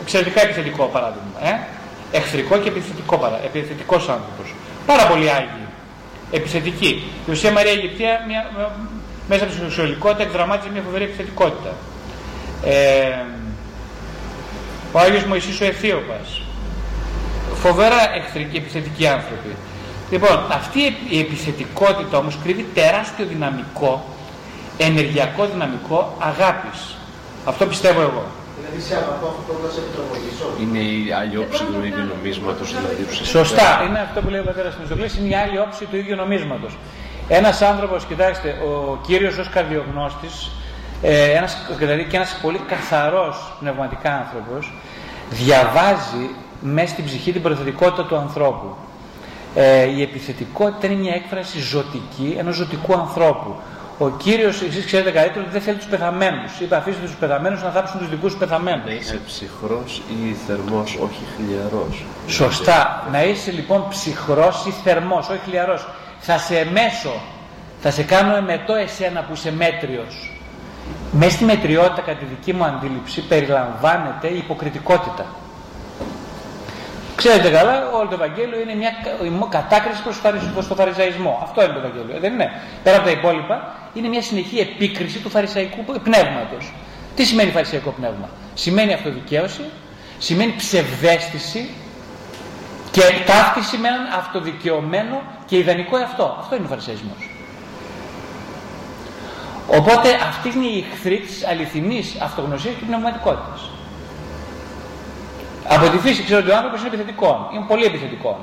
εξαιρετικά 0.01 0.41
επιθετικό 0.43 0.85
παράδειγμα, 0.85 1.39
ε; 1.43 1.59
εχθρικό 2.19 2.59
και 2.59 2.69
επιθετικό 2.69 3.19
παρά, 3.19 3.41
επιθετικός 3.45 4.09
άνθρωπος. 4.09 4.55
Πάρα 4.87 5.07
πολύ 5.07 5.31
Άγιοι, 5.31 5.67
επιθετικοί. 6.31 7.03
Η 7.27 7.31
Ουσία 7.31 7.53
Μαρία 7.53 7.73
Αιγυπτία 7.73 8.25
μια, 8.27 8.51
μέσα 9.29 9.45
από 9.45 9.53
τη 9.53 9.59
σεξουαλικότητα 9.59 10.23
εκδραμάτιζε 10.23 10.71
μια 10.73 10.83
φοβερή 10.83 11.05
επιθετικότητα. 11.05 11.73
Ε, 12.65 13.25
ο 14.93 14.99
Άγιος 14.99 15.25
Μωυσής 15.25 15.61
ο 15.61 15.65
Αιθίωπας. 15.65 16.43
Φοβερά 17.55 18.15
εχθρικοί 18.17 18.57
επιθετικοί 18.57 19.07
άνθρωποι. 19.07 19.57
Λοιπόν, 20.11 20.45
αυτή 20.53 20.81
η 21.09 21.19
επιθετικότητα 21.19 22.19
όμως 22.19 22.39
κρύβει 22.43 22.67
τεράστιο 22.75 23.27
δυναμικό 23.27 24.05
ενεργειακό 24.79 25.47
δυναμικό 25.47 26.17
αγάπης. 26.19 26.97
Αυτό 27.45 27.67
πιστεύω 27.67 28.01
εγώ. 28.01 28.25
Δηλαδή 28.57 28.81
σε 28.89 28.95
αγαπώ 28.97 29.27
αυτό 29.27 29.53
που 29.53 29.69
σε 29.75 29.81
επιτροπολογήσω. 29.81 30.47
Είναι 30.63 30.79
η 30.79 31.13
άλλη 31.21 31.37
όψη 31.45 31.63
του 31.65 31.85
ίδιου 31.89 32.05
νομίσματος, 32.15 32.69
δηλαδή 32.77 33.25
Σωστά, 33.25 33.83
είναι 33.87 34.01
αυτό 34.01 34.21
που 34.23 34.31
λέει 34.31 34.41
ο 34.41 34.45
πατέρας 34.45 34.75
Μισοκλή, 34.81 35.09
είναι 35.19 35.29
η 35.29 35.35
άλλη 35.35 35.59
όψη 35.59 35.85
του 35.85 35.97
ίδιου 35.97 36.17
νομίσματος. 36.17 36.73
Ένας 37.29 37.63
άνθρωπος, 37.63 38.05
κοιτάξτε, 38.05 38.49
ο 38.69 38.99
κύριος 39.07 39.37
ως 39.39 39.49
καρδιογνώστης, 39.49 40.51
ε, 41.03 41.31
ένας, 41.31 41.57
δηλαδή 41.79 42.05
και 42.05 42.17
ένας 42.17 42.39
πολύ 42.43 42.61
καθαρός 42.69 43.53
πνευματικά 43.61 44.11
άνθρωπος, 44.15 44.73
διαβάζει 45.31 46.25
μέσα 46.61 46.89
στην 46.89 47.05
ψυχή 47.05 47.33
την 47.33 47.43
προθετικότητα 47.43 48.05
του 48.05 48.17
ανθρώπου. 48.17 48.77
Ε, 49.55 49.85
η 49.97 50.03
επιθετικότητα 50.03 50.87
είναι 50.87 51.01
μια 51.01 51.15
έκφραση 51.15 51.61
ζωτική 51.61 52.37
ενός 52.39 52.55
ζωτικού 52.55 52.93
ανθρώπου. 52.95 53.57
Ο 54.01 54.11
κύριος, 54.11 54.63
εσείς 54.63 54.85
ξέρετε 54.85 55.11
καλύτερα 55.11 55.41
ότι 55.41 55.51
δεν 55.51 55.61
θέλει 55.61 55.77
τους 55.77 55.87
πεθαμένους. 55.87 56.61
Είπε 56.61 56.77
αφήστε 56.77 57.03
τους 57.03 57.15
πεθαμένους 57.15 57.63
να 57.63 57.71
θάψουν 57.71 57.99
τους 57.99 58.09
δικούς 58.09 58.31
τους 58.31 58.41
πεθαμένους. 58.41 58.85
Να 58.85 58.93
είσαι 58.93 59.21
ψυχρός 59.27 60.03
ή 60.09 60.37
θερμός, 60.47 60.99
όχι 61.03 61.23
χλιαρός. 61.37 62.05
Σωστά. 62.27 63.09
Να 63.13 63.25
είσαι 63.25 63.51
λοιπόν 63.51 63.89
ψυχρός 63.89 64.67
ή 64.67 64.71
θερμός, 64.71 65.29
όχι 65.29 65.41
χλιαρός. 65.45 65.89
Θα 66.19 66.39
σε 66.39 66.59
εμέσω. 66.59 67.21
Θα 67.81 67.91
σε 67.91 68.03
κάνω 68.03 68.37
εμετό 68.37 68.75
εσένα 68.75 69.21
που 69.21 69.33
είσαι 69.33 69.53
μέτριος. 69.53 70.33
Μέσα 71.13 71.31
στη 71.31 71.45
μετριότητα, 71.45 72.01
κατά 72.01 72.19
τη 72.19 72.25
δική 72.25 72.53
μου 72.53 72.65
αντίληψη, 72.65 73.21
περιλαμβάνεται 73.21 74.29
η 74.29 74.37
υποκριτικότητα. 74.37 75.27
Ξέρετε 77.21 77.51
καλά, 77.51 77.91
όλο 77.91 78.09
το 78.09 78.15
Ευαγγέλιο 78.15 78.61
είναι 78.61 78.75
μια 78.75 78.91
κατάκριση 79.49 80.03
προς 80.55 80.69
το 80.69 80.75
φαριζαϊσμό. 80.75 81.41
Αυτό 81.43 81.65
είναι 81.65 81.73
το 81.73 81.79
Ευαγγέλιο, 81.79 82.21
δεν 82.21 82.33
είναι. 82.33 82.51
Πέρα 82.83 82.97
από 82.97 83.05
τα 83.05 83.11
υπόλοιπα, 83.11 83.75
είναι 83.95 84.09
μια 84.09 84.23
συνεχή 84.23 84.59
επίκριση 84.59 85.19
του 85.19 85.31
φαρισαϊκού 85.31 85.85
πνεύματος. 85.85 86.73
Τι 87.15 87.25
σημαίνει 87.25 87.51
φαρισαϊκό 87.51 87.91
πνεύμα; 87.91 88.29
Σημαίνει 88.55 88.93
αυτοδικαίωση, 88.93 89.65
σημαίνει 90.19 90.55
ψευδέστηση 90.57 91.71
και 92.91 93.03
ταύτιση 93.27 93.77
με 93.77 93.89
έναν 93.89 94.07
αυτοδικαιωμένο 94.19 95.23
και 95.47 95.57
ιδανικό 95.57 95.97
εαυτό. 95.97 96.37
Αυτό 96.39 96.55
είναι 96.57 96.65
ο 96.65 96.69
φαρισαϊσμός. 96.69 97.31
Οπότε 99.67 100.09
αυτή 100.29 100.53
είναι 100.57 100.67
η 100.67 100.87
εχθρή 100.93 101.19
της 101.19 101.47
αληθινής 101.47 102.17
αυτογνωσίας 102.21 102.75
και 102.75 102.85
πνευματικότητας. 102.85 103.71
Από 105.69 105.89
τη 105.89 105.99
φύση 105.99 106.23
ξέρω 106.23 106.41
ότι 106.41 106.51
ο 106.51 106.57
άνθρωπος 106.57 106.81
είναι 106.81 106.89
επιθετικός. 106.89 107.37
Είναι 107.55 107.65
πολύ 107.69 107.85
επιθετικός. 107.85 108.37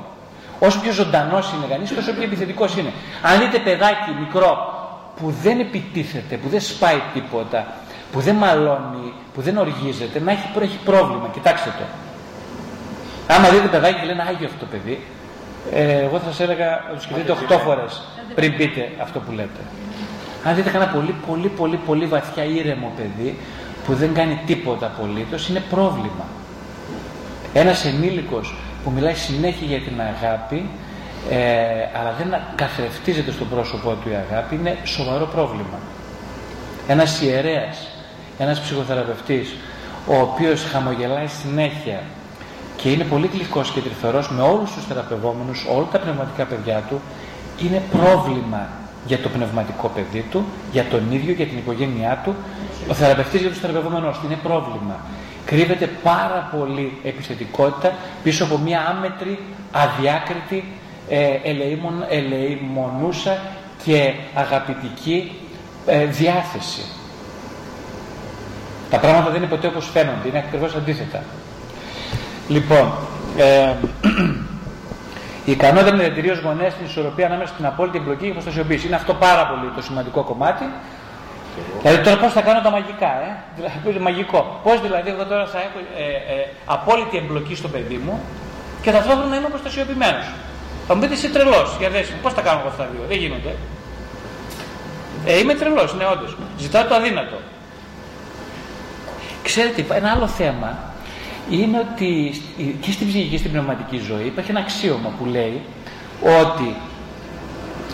Όσο 0.58 0.80
πιο 0.80 0.92
ζωντανός 0.92 1.52
είναι 1.52 1.66
κανείς, 1.68 1.94
τόσο 1.94 2.12
πιο 2.12 2.22
επιθετικός 2.22 2.76
είναι. 2.76 2.92
Αν 3.22 3.38
δείτε 3.38 3.58
παιδάκι 3.58 4.10
μικρό 4.18 4.50
που 5.16 5.34
δεν 5.42 5.60
επιτίθεται, 5.60 6.36
που 6.36 6.48
δεν 6.48 6.60
σπάει 6.60 7.00
τίποτα, 7.14 7.66
που 8.12 8.20
δεν 8.20 8.34
μαλώνει, 8.34 9.12
που 9.34 9.40
δεν 9.40 9.56
οργίζεται, 9.56 10.20
να 10.20 10.30
έχει, 10.30 10.48
έχει 10.62 10.78
πρόβλημα. 10.84 11.28
Κοιτάξτε 11.32 11.70
το. 11.78 11.84
Άμα 13.34 13.48
δείτε 13.48 13.66
παιδάκι 13.66 14.00
και 14.00 14.06
λένε 14.06 14.22
Άγιο 14.28 14.46
αυτό 14.46 14.58
το 14.58 14.66
παιδί, 14.70 15.04
ε, 15.72 15.98
εγώ 15.98 16.18
θα 16.18 16.32
σα 16.32 16.42
έλεγα 16.42 16.68
να 16.88 16.94
το 16.94 17.00
σκεφτείτε 17.00 17.34
8 17.48 17.58
φορές 17.58 18.02
πριν 18.34 18.56
πείτε 18.56 18.90
αυτό 19.02 19.18
που 19.20 19.32
λέτε. 19.32 19.60
Αν 20.44 20.54
δείτε 20.54 20.70
κανένα 20.70 20.90
πολύ, 20.90 21.14
πολύ, 21.26 21.48
πολύ, 21.48 21.76
πολύ 21.76 22.06
βαθιά 22.06 22.44
ήρεμο 22.44 22.92
παιδί 22.96 23.38
που 23.86 23.94
δεν 23.94 24.14
κάνει 24.14 24.40
τίποτα 24.46 24.86
απολύτως, 24.86 25.48
είναι 25.48 25.62
πρόβλημα. 25.70 26.24
Ένας 27.62 27.84
ενήλικος 27.84 28.54
που 28.84 28.90
μιλάει 28.90 29.14
συνέχεια 29.14 29.66
για 29.66 29.80
την 29.80 30.00
αγάπη, 30.00 30.68
ε, 31.30 31.38
αλλά 31.98 32.14
δεν 32.18 32.40
καθρεφτίζεται 32.54 33.30
στο 33.30 33.44
πρόσωπό 33.44 33.90
του 33.90 34.08
η 34.08 34.14
αγάπη, 34.14 34.54
είναι 34.54 34.76
σοβαρό 34.84 35.26
πρόβλημα. 35.26 35.78
Ένας 36.88 37.22
ιερέας, 37.22 37.88
ένας 38.38 38.60
ψυχοθεραπευτής, 38.60 39.54
ο 40.06 40.16
οποίος 40.20 40.62
χαμογελάει 40.62 41.26
συνέχεια 41.26 42.00
και 42.76 42.90
είναι 42.90 43.04
πολύ 43.04 43.30
γλυκός 43.32 43.70
και 43.70 43.80
τρυφερός 43.80 44.30
με 44.30 44.42
όλους 44.42 44.72
τους 44.72 44.84
θεραπευόμενους, 44.84 45.66
όλα 45.76 45.86
τα 45.92 45.98
πνευματικά 45.98 46.44
παιδιά 46.44 46.82
του, 46.88 47.00
είναι 47.64 47.82
πρόβλημα 47.92 48.68
για 49.06 49.18
το 49.18 49.28
πνευματικό 49.28 49.88
παιδί 49.94 50.24
του, 50.30 50.44
για 50.72 50.84
τον 50.90 51.12
ίδιο, 51.12 51.32
για 51.32 51.46
την 51.46 51.58
οικογένειά 51.58 52.20
του. 52.24 52.34
Ο 52.90 52.94
θεραπευτής 52.94 53.40
για 53.40 53.50
τους 53.50 53.58
θεραπευόμενους 53.58 54.20
είναι 54.24 54.38
πρόβλημα 54.42 54.96
κρύβεται 55.46 55.86
πάρα 56.02 56.50
πολύ 56.56 56.98
επιθετικότητα 57.02 57.92
πίσω 58.22 58.44
από 58.44 58.58
μια 58.58 58.86
άμετρη, 58.88 59.38
αδιάκριτη, 59.72 60.64
ε, 61.08 61.28
ελεημονούσα 62.08 63.38
και 63.84 64.12
αγαπητική 64.34 65.32
ε, 65.86 66.04
διάθεση. 66.04 66.82
Τα 68.90 68.98
πράγματα 68.98 69.30
δεν 69.30 69.42
είναι 69.42 69.50
ποτέ 69.50 69.66
όπως 69.66 69.88
φαίνονται, 69.90 70.28
είναι 70.28 70.38
ακριβώς 70.38 70.74
αντίθετα. 70.74 71.22
Λοιπόν, 72.48 72.92
ε, 73.36 73.72
η 75.48 75.52
ικανότητα 75.52 75.94
είναι 75.94 76.04
εταιρείε 76.04 76.34
γονέας 76.44 76.72
στην 76.72 76.86
ισορροπία 76.86 77.26
ανάμεσα 77.26 77.52
στην 77.52 77.66
απόλυτη 77.66 77.98
εμπλοκή 77.98 78.20
και 78.22 78.26
υποστασιοποίηση. 78.26 78.86
Είναι 78.86 78.96
αυτό 78.96 79.14
πάρα 79.14 79.46
πολύ 79.46 79.70
το 79.76 79.82
σημαντικό 79.82 80.22
κομμάτι. 80.22 80.64
Δηλαδή 81.82 82.02
τώρα 82.02 82.16
πώς 82.16 82.32
θα 82.32 82.40
κάνω 82.40 82.60
τα 82.60 82.70
μαγικά, 82.70 83.10
ε; 83.26 83.36
Δηλαδή, 83.56 83.98
μαγικό. 83.98 84.60
Πώς 84.62 84.80
δηλαδή 84.80 85.10
εγώ 85.10 85.24
τώρα 85.24 85.46
θα 85.46 85.58
έχω 85.58 85.78
ε, 85.98 86.04
ε, 86.34 86.48
απόλυτη 86.64 87.16
εμπλοκή 87.16 87.54
στο 87.54 87.68
παιδί 87.68 88.00
μου 88.04 88.20
και 88.82 88.90
ταυτόχρονα 88.90 89.26
να 89.26 89.36
είμαι 89.36 89.48
προστασιοποιημένος. 89.48 90.26
Θα 90.86 90.94
μου 90.94 91.00
πείτε 91.00 91.14
είσαι 91.14 91.28
τρελός, 91.28 91.76
για 91.78 91.90
δέση 91.90 92.12
μου, 92.12 92.18
πώς 92.22 92.32
θα 92.32 92.42
κάνω 92.42 92.60
αυτά 92.66 92.82
τα 92.82 92.88
δύο, 92.92 93.04
δεν 93.08 93.18
γίνονται. 93.18 93.54
Ε, 95.26 95.38
είμαι 95.38 95.54
τρελός, 95.54 95.94
ναι, 95.94 96.04
όντως. 96.12 96.36
Ζητάω 96.58 96.84
το 96.84 96.94
αδύνατο. 96.94 97.36
Ξέρετε, 99.42 99.86
ένα 99.94 100.10
άλλο 100.10 100.26
θέμα 100.26 100.78
είναι 101.50 101.78
ότι 101.78 102.34
και 102.80 102.92
στην 102.92 103.06
ψυχική 103.06 103.28
και 103.30 103.38
στην 103.38 103.50
πνευματική 103.50 103.98
ζωή 103.98 104.24
υπάρχει 104.24 104.50
ένα 104.50 104.60
αξίωμα 104.60 105.12
που 105.18 105.24
λέει 105.24 105.62
ότι 106.42 106.76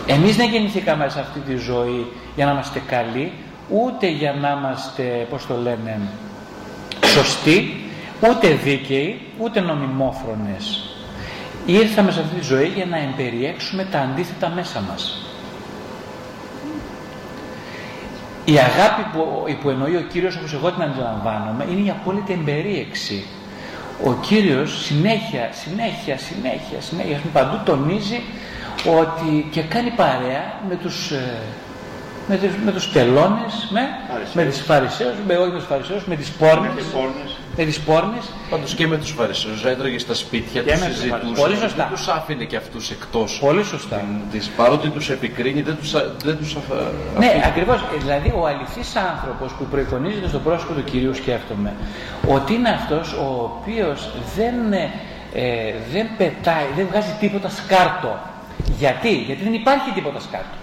εμείς 0.05 0.35
δεν 0.35 0.49
γεννηθήκαμε 0.49 1.09
σε 1.09 1.19
αυτή 1.19 1.39
τη 1.39 1.55
ζωή 1.55 2.11
για 2.35 2.45
να 2.45 2.51
είμαστε 2.51 2.81
καλοί, 2.87 3.31
ούτε 3.73 4.07
για 4.07 4.33
να 4.33 4.57
είμαστε, 4.59 5.27
πώς 5.29 5.45
το 5.45 5.57
λένε, 5.57 5.99
σωστοί, 7.05 7.83
ούτε 8.29 8.47
δίκαιοι, 8.47 9.19
ούτε 9.37 9.59
νομιμόφρονες. 9.59 10.87
Ήρθαμε 11.65 12.11
σε 12.11 12.19
αυτή 12.19 12.35
τη 12.35 12.45
ζωή 12.45 12.67
για 12.67 12.85
να 12.85 12.97
εμπεριέξουμε 12.97 13.87
τα 13.91 13.99
αντίθετα 13.99 14.49
μέσα 14.49 14.83
μας. 14.89 15.27
Η 18.45 18.57
αγάπη 18.57 19.01
που, 19.13 19.43
που 19.61 19.69
εννοεί 19.69 19.95
ο 19.95 20.01
Κύριος 20.01 20.35
όπως 20.35 20.53
εγώ 20.53 20.71
την 20.71 20.81
αντιλαμβάνομαι 20.83 21.67
είναι 21.71 21.87
η 21.87 21.89
απόλυτη 21.89 22.33
εμπερίεξη. 22.33 23.25
Ο 24.05 24.13
Κύριος 24.13 24.83
συνέχεια, 24.83 25.49
συνέχεια, 25.51 26.17
συνέχεια, 26.17 26.81
συνέχεια 26.81 27.21
παντού 27.33 27.59
τονίζει 27.65 28.21
ότι 28.99 29.47
και 29.51 29.61
κάνει 29.61 29.89
παρέα 29.89 30.59
με 30.69 30.75
τους 30.75 31.11
ε, 31.11 31.37
με 32.27 32.37
τους, 32.37 32.55
με 32.65 32.71
τους 32.71 32.91
τελώνες, 32.91 33.67
με, 33.69 33.81
με 34.33 34.43
τις 34.43 34.61
φαρισαίους, 34.61 35.15
με, 35.27 35.35
όχι 35.37 35.51
με 35.51 35.57
τους 35.57 35.67
φαρισαίους, 35.67 36.05
με 36.05 36.15
τις 36.15 36.29
πόρνες, 36.31 36.71
με 37.57 37.65
τις 37.65 37.79
πόρνες. 37.79 38.23
Πάντως 38.49 38.73
και 38.75 38.87
με 38.87 38.97
τους 38.97 39.11
φαρισαίους, 39.11 39.65
έτρωγε 39.65 39.99
στα 39.99 40.13
σπίτια, 40.13 40.63
τους 40.63 40.79
συζητούσε, 40.79 41.41
Πολύ 41.41 41.55
σωστά. 41.55 41.75
δεν 41.75 41.87
τους 41.91 42.07
άφηνε 42.07 42.43
και 42.43 42.55
αυτούς 42.55 42.91
εκτός. 42.91 43.39
Πολύ 43.41 43.63
σωστά. 43.63 44.01
Τις, 44.31 44.47
παρότι 44.47 44.89
τους 44.89 45.09
επικρίνει, 45.09 45.61
δεν 45.61 45.77
τους, 45.77 45.91
δεν 46.23 46.37
τους 46.37 46.55
αφ... 46.55 46.63
Ναι, 47.17 47.41
ακριβώς. 47.45 47.83
Δηλαδή 47.99 48.33
ο 48.35 48.47
αληθής 48.47 48.95
άνθρωπος 48.95 49.51
που 49.51 49.65
προεικονίζεται 49.65 50.27
στο 50.27 50.39
πρόσωπο 50.39 50.73
του 50.73 50.83
Κυρίου 50.83 51.13
σκέφτομαι, 51.13 51.73
ότι 52.27 52.53
είναι 52.53 52.69
αυτός 52.69 53.13
ο 53.13 53.57
οποίος 53.59 54.09
δεν, 54.35 54.73
ε, 54.73 55.73
δεν 55.93 56.09
πετάει, 56.17 56.65
δεν 56.75 56.87
βγάζει 56.89 57.15
τίποτα 57.19 57.49
σκάρτο. 57.49 58.19
Γιατί, 58.77 59.13
γιατί 59.13 59.43
δεν 59.43 59.53
υπάρχει 59.53 59.91
τίποτα 59.91 60.19
σκάρτο 60.19 60.62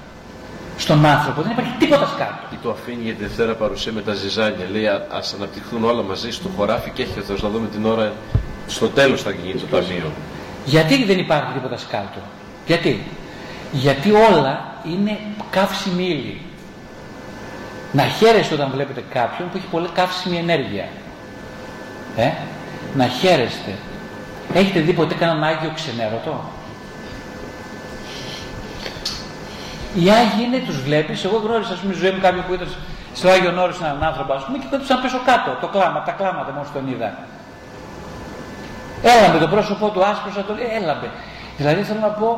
στον 0.80 1.06
άνθρωπο. 1.06 1.42
Δεν 1.42 1.50
υπάρχει 1.50 1.72
τίποτα 1.78 2.06
σκάτω. 2.06 2.40
Ή 2.52 2.58
το 2.62 2.70
αφήνει 2.70 3.02
για 3.02 3.14
τη 3.14 3.22
Δευτέρα 3.22 3.54
παρουσία 3.54 3.92
με 3.92 4.02
τα 4.02 4.14
ζυζάνια. 4.14 4.66
Λέει 4.72 4.86
α 4.86 5.22
αναπτυχθούν 5.36 5.84
όλα 5.84 6.02
μαζί 6.02 6.30
στο 6.30 6.48
χωράφι 6.56 6.90
και 6.90 7.02
έχει 7.02 7.18
ο 7.18 7.22
Θεός 7.22 7.42
να 7.42 7.48
δούμε 7.48 7.66
την 7.66 7.86
ώρα. 7.86 8.12
Στο 8.66 8.88
τέλος 8.88 9.22
θα 9.22 9.30
γίνει 9.30 9.60
το 9.60 9.66
ταμείο. 9.66 10.10
Γιατί 10.64 11.04
δεν 11.04 11.18
υπάρχει 11.18 11.52
τίποτα 11.52 11.76
σκάτω. 11.76 12.20
Γιατί; 12.66 13.04
Γιατί 13.72 14.10
όλα 14.12 14.74
είναι 14.92 15.18
καύσιμη 15.50 16.04
ύλη. 16.04 16.40
Να 17.92 18.02
χαίρεστε 18.02 18.54
όταν 18.54 18.70
βλέπετε 18.74 19.04
κάποιον 19.12 19.50
που 19.50 19.56
έχει 19.56 19.66
πολύ 19.70 19.88
καύσιμη 19.94 20.36
ενέργεια. 20.36 20.88
Ε; 22.16 22.30
Να 22.96 23.06
χαίρεστε. 23.06 23.72
Έχετε 24.54 24.80
δει 24.80 24.92
ποτέ 24.92 25.14
κανέναν 25.14 25.44
Άγιο 25.44 25.70
ξενέρωτο; 25.74 26.44
Οι 29.94 30.10
Άγιοι 30.10 30.42
είναι, 30.46 30.58
τους 30.66 30.82
βλέπεις. 30.82 31.24
Εγώ 31.24 31.36
γνώρισα, 31.44 31.72
ας 31.72 31.78
πούμε, 31.78 31.94
ζωή 31.94 32.10
μου 32.10 32.20
κάποιον 32.20 32.44
που 32.46 32.54
ήταν 32.54 32.68
στο 33.14 33.28
Άγιο 33.28 33.50
Νόρο 33.50 33.74
έναν 33.82 34.02
άνθρωπο, 34.02 34.32
ας 34.32 34.44
πούμε, 34.44 34.58
και 34.58 34.66
πέτουσα 34.70 34.94
να 34.94 35.00
πέσω 35.00 35.20
κάτω. 35.30 35.50
Το 35.60 35.66
κλάμα, 35.74 36.02
τα 36.02 36.12
κλάματα 36.12 36.50
μόνο 36.52 36.66
τον 36.72 36.88
είδα. 36.92 37.08
Έλαμπε 39.02 39.38
το 39.38 39.48
πρόσωπό 39.54 39.86
του, 39.88 40.04
άσπρος 40.04 40.34
το 40.46 40.54
λέει, 40.54 40.68
έλαμπε. 40.80 41.08
Δηλαδή 41.56 41.82
θέλω 41.82 42.00
να 42.00 42.12
πω. 42.20 42.28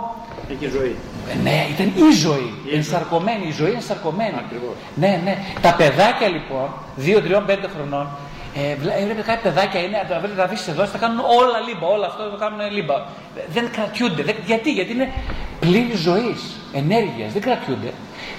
Έχει 0.52 0.68
ζωή. 0.76 0.96
Ε, 1.30 1.34
ναι, 1.42 1.66
ήταν 1.74 1.86
η 2.08 2.12
ζωή. 2.26 2.50
Η 2.70 2.76
ενσαρκωμένη, 2.76 3.46
η 3.46 3.54
ζωή 3.60 3.72
ενσαρκωμένη. 3.80 4.34
Ακριβώς. 4.44 4.74
Ναι, 4.94 5.20
ναι. 5.24 5.34
Τα 5.60 5.74
παιδάκια 5.74 6.28
λοιπόν, 6.28 6.68
2, 6.96 7.20
3, 7.20 7.42
5 7.46 7.68
χρονών, 7.74 8.06
ε, 8.54 9.00
έβλεπε 9.02 9.22
κάποια 9.22 9.42
παιδάκια 9.42 9.80
είναι, 9.80 10.06
τα 10.08 10.18
βρείτε 10.18 10.34
τα 10.34 10.44
αφήσει 10.44 10.70
εδώ, 10.70 10.84
θα 10.86 10.98
κάνουν 10.98 11.18
όλα 11.18 11.58
λίμπα, 11.66 11.86
όλα 11.86 12.06
αυτό 12.06 12.30
το 12.30 12.36
κάνουν 12.36 12.60
λίμπα. 12.70 12.94
Δεν 13.48 13.70
κρατιούνται. 13.70 14.22
Δεν, 14.22 14.34
γιατί, 14.46 14.70
γιατί 14.72 14.92
είναι 14.92 15.12
πλήρη 15.60 15.96
ζωής, 15.96 16.40
ενέργειας, 16.72 17.32
δεν 17.32 17.42
κρατιούνται. 17.42 17.92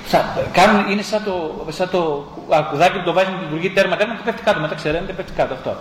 Θα, 0.05 0.47
κάνουν, 0.51 0.91
είναι 0.91 1.01
σαν 1.01 1.23
το, 1.23 1.65
σαν 1.69 1.89
το 1.89 2.25
αρκουδάκι 2.49 2.97
που 2.97 3.03
το 3.03 3.13
βάζει 3.13 3.29
με 3.31 3.37
τη 3.37 3.43
λειτουργεί 3.43 3.69
τέρμα, 3.69 3.95
τέρμα 3.95 4.13
και 4.15 4.21
πέφτει 4.23 4.43
κάτω. 4.43 4.59
Μετά 4.59 4.75
ξέρετε, 4.75 5.13
πέφτει 5.13 5.31
κάτω 5.31 5.53
αυτό. 5.53 5.75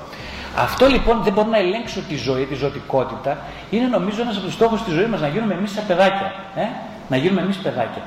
Αυτό 0.57 0.87
λοιπόν 0.87 1.23
δεν 1.23 1.33
μπορώ 1.33 1.49
να 1.49 1.59
ελέγξω 1.59 2.01
τη 2.09 2.17
ζωή, 2.17 2.45
τη 2.45 2.55
ζωτικότητα. 2.55 3.39
Είναι 3.71 3.87
νομίζω 3.87 4.23
ένας 4.23 4.37
από 4.37 4.45
τους 4.45 4.55
στόχους 4.55 4.83
της 4.83 4.93
ζωής 4.93 5.07
μας 5.07 5.21
να 5.21 5.29
γίνουμε 5.29 5.55
εμείς 5.55 5.71
σαν 5.73 5.85
παιδάκια. 5.87 6.35
Ε; 6.55 6.67
Να 7.09 7.17
γίνουμε 7.17 7.41
εμείς 7.41 7.57
παιδάκια. 7.57 8.03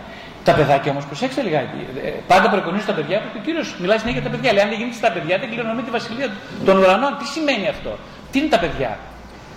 Τα 0.46 0.54
παιδάκια 0.54 0.92
όμως, 0.92 1.06
προσέξτε 1.06 1.42
λιγάκι. 1.42 1.80
Ε, 2.06 2.10
πάντα 2.28 2.50
προπονίζουν 2.50 2.88
τα 2.88 2.94
παιδιά 2.94 3.20
που 3.20 3.28
ο 3.38 3.42
κύριος 3.46 3.76
μιλάει 3.82 3.98
συνέχεια 3.98 4.20
για 4.20 4.30
τα 4.30 4.36
παιδιά. 4.36 4.54
Λέει: 4.54 4.64
Αν 4.64 4.70
δεν 4.70 4.78
γίνεται 4.78 4.96
στα 4.96 5.12
παιδιά, 5.12 5.38
δεν 5.38 5.50
κληρονομεί 5.50 5.82
τη 5.82 5.90
βασιλεία 5.90 6.30
των 6.66 6.78
ουρανών. 6.78 7.18
Τι 7.20 7.26
σημαίνει 7.26 7.68
αυτό, 7.68 7.98
Τι 8.32 8.40
είναι 8.40 8.48
τα 8.48 8.60
παιδιά, 8.60 9.00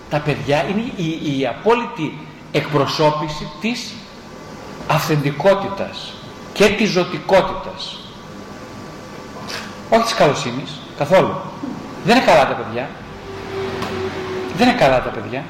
Τα 0.09 0.19
παιδιά 0.19 0.65
είναι 0.69 0.83
η, 0.95 1.39
η 1.39 1.47
απόλυτη 1.47 2.17
εκπροσώπηση 2.51 3.51
της 3.61 3.93
αυθεντικότητας 4.87 6.13
και 6.53 6.65
της 6.65 6.89
ζωτικότητας. 6.89 7.99
Όχι 9.89 10.03
της 10.03 10.13
καλοσύνης, 10.13 10.79
καθόλου. 10.97 11.35
Δεν 12.05 12.15
είναι 12.15 12.25
καλά 12.25 12.47
τα 12.47 12.53
παιδιά. 12.53 12.89
Δεν 14.57 14.67
είναι 14.67 14.77
καλά 14.77 15.01
τα 15.01 15.09
παιδιά. 15.09 15.43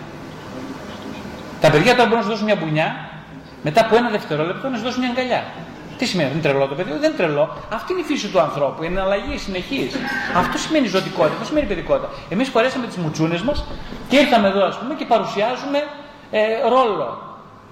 Τα 1.62 1.70
παιδιά 1.70 1.96
τώρα 1.96 2.04
μπορούν 2.04 2.18
να 2.18 2.24
σου 2.24 2.30
δώσουν 2.30 2.46
μια 2.46 2.56
μπουνιά 2.56 3.09
μετά 3.64 3.82
από 3.82 3.96
ένα 3.96 4.10
δευτερόλεπτο 4.10 4.70
να 4.70 4.78
σου 4.78 4.84
δώσουν 4.84 5.00
μια 5.02 5.10
αγκαλιά. 5.10 5.44
Τι 5.98 6.06
σημαίνει, 6.06 6.30
δεν 6.30 6.38
είναι 6.38 6.48
τρελό 6.48 6.68
το 6.68 6.76
παιδί, 6.76 6.90
δεν 6.92 7.04
είναι 7.04 7.18
τρελό. 7.18 7.56
Αυτή 7.74 7.92
είναι 7.92 8.02
η 8.02 8.04
φύση 8.04 8.28
του 8.28 8.40
ανθρώπου, 8.40 8.84
είναι 8.84 9.02
αλλαγή 9.02 9.38
συνεχή. 9.38 9.90
Αυτό 10.36 10.58
σημαίνει 10.58 10.88
ζωτικότητα, 10.88 11.34
αυτό 11.34 11.46
σημαίνει 11.46 11.68
παιδικότητα. 11.68 12.10
Εμείς 12.30 12.50
χωρέσαμε 12.50 12.88
τις 12.88 12.96
μουτσούνες 12.96 13.42
μας 13.42 13.66
και 14.10 14.18
ήρθαμε 14.18 14.48
εδώ, 14.48 14.64
ας 14.66 14.78
πούμε, 14.78 14.94
και 14.94 15.06
παρουσιάζουμε 15.06 15.80
ε, 16.32 16.40
ρόλο. 16.70 17.22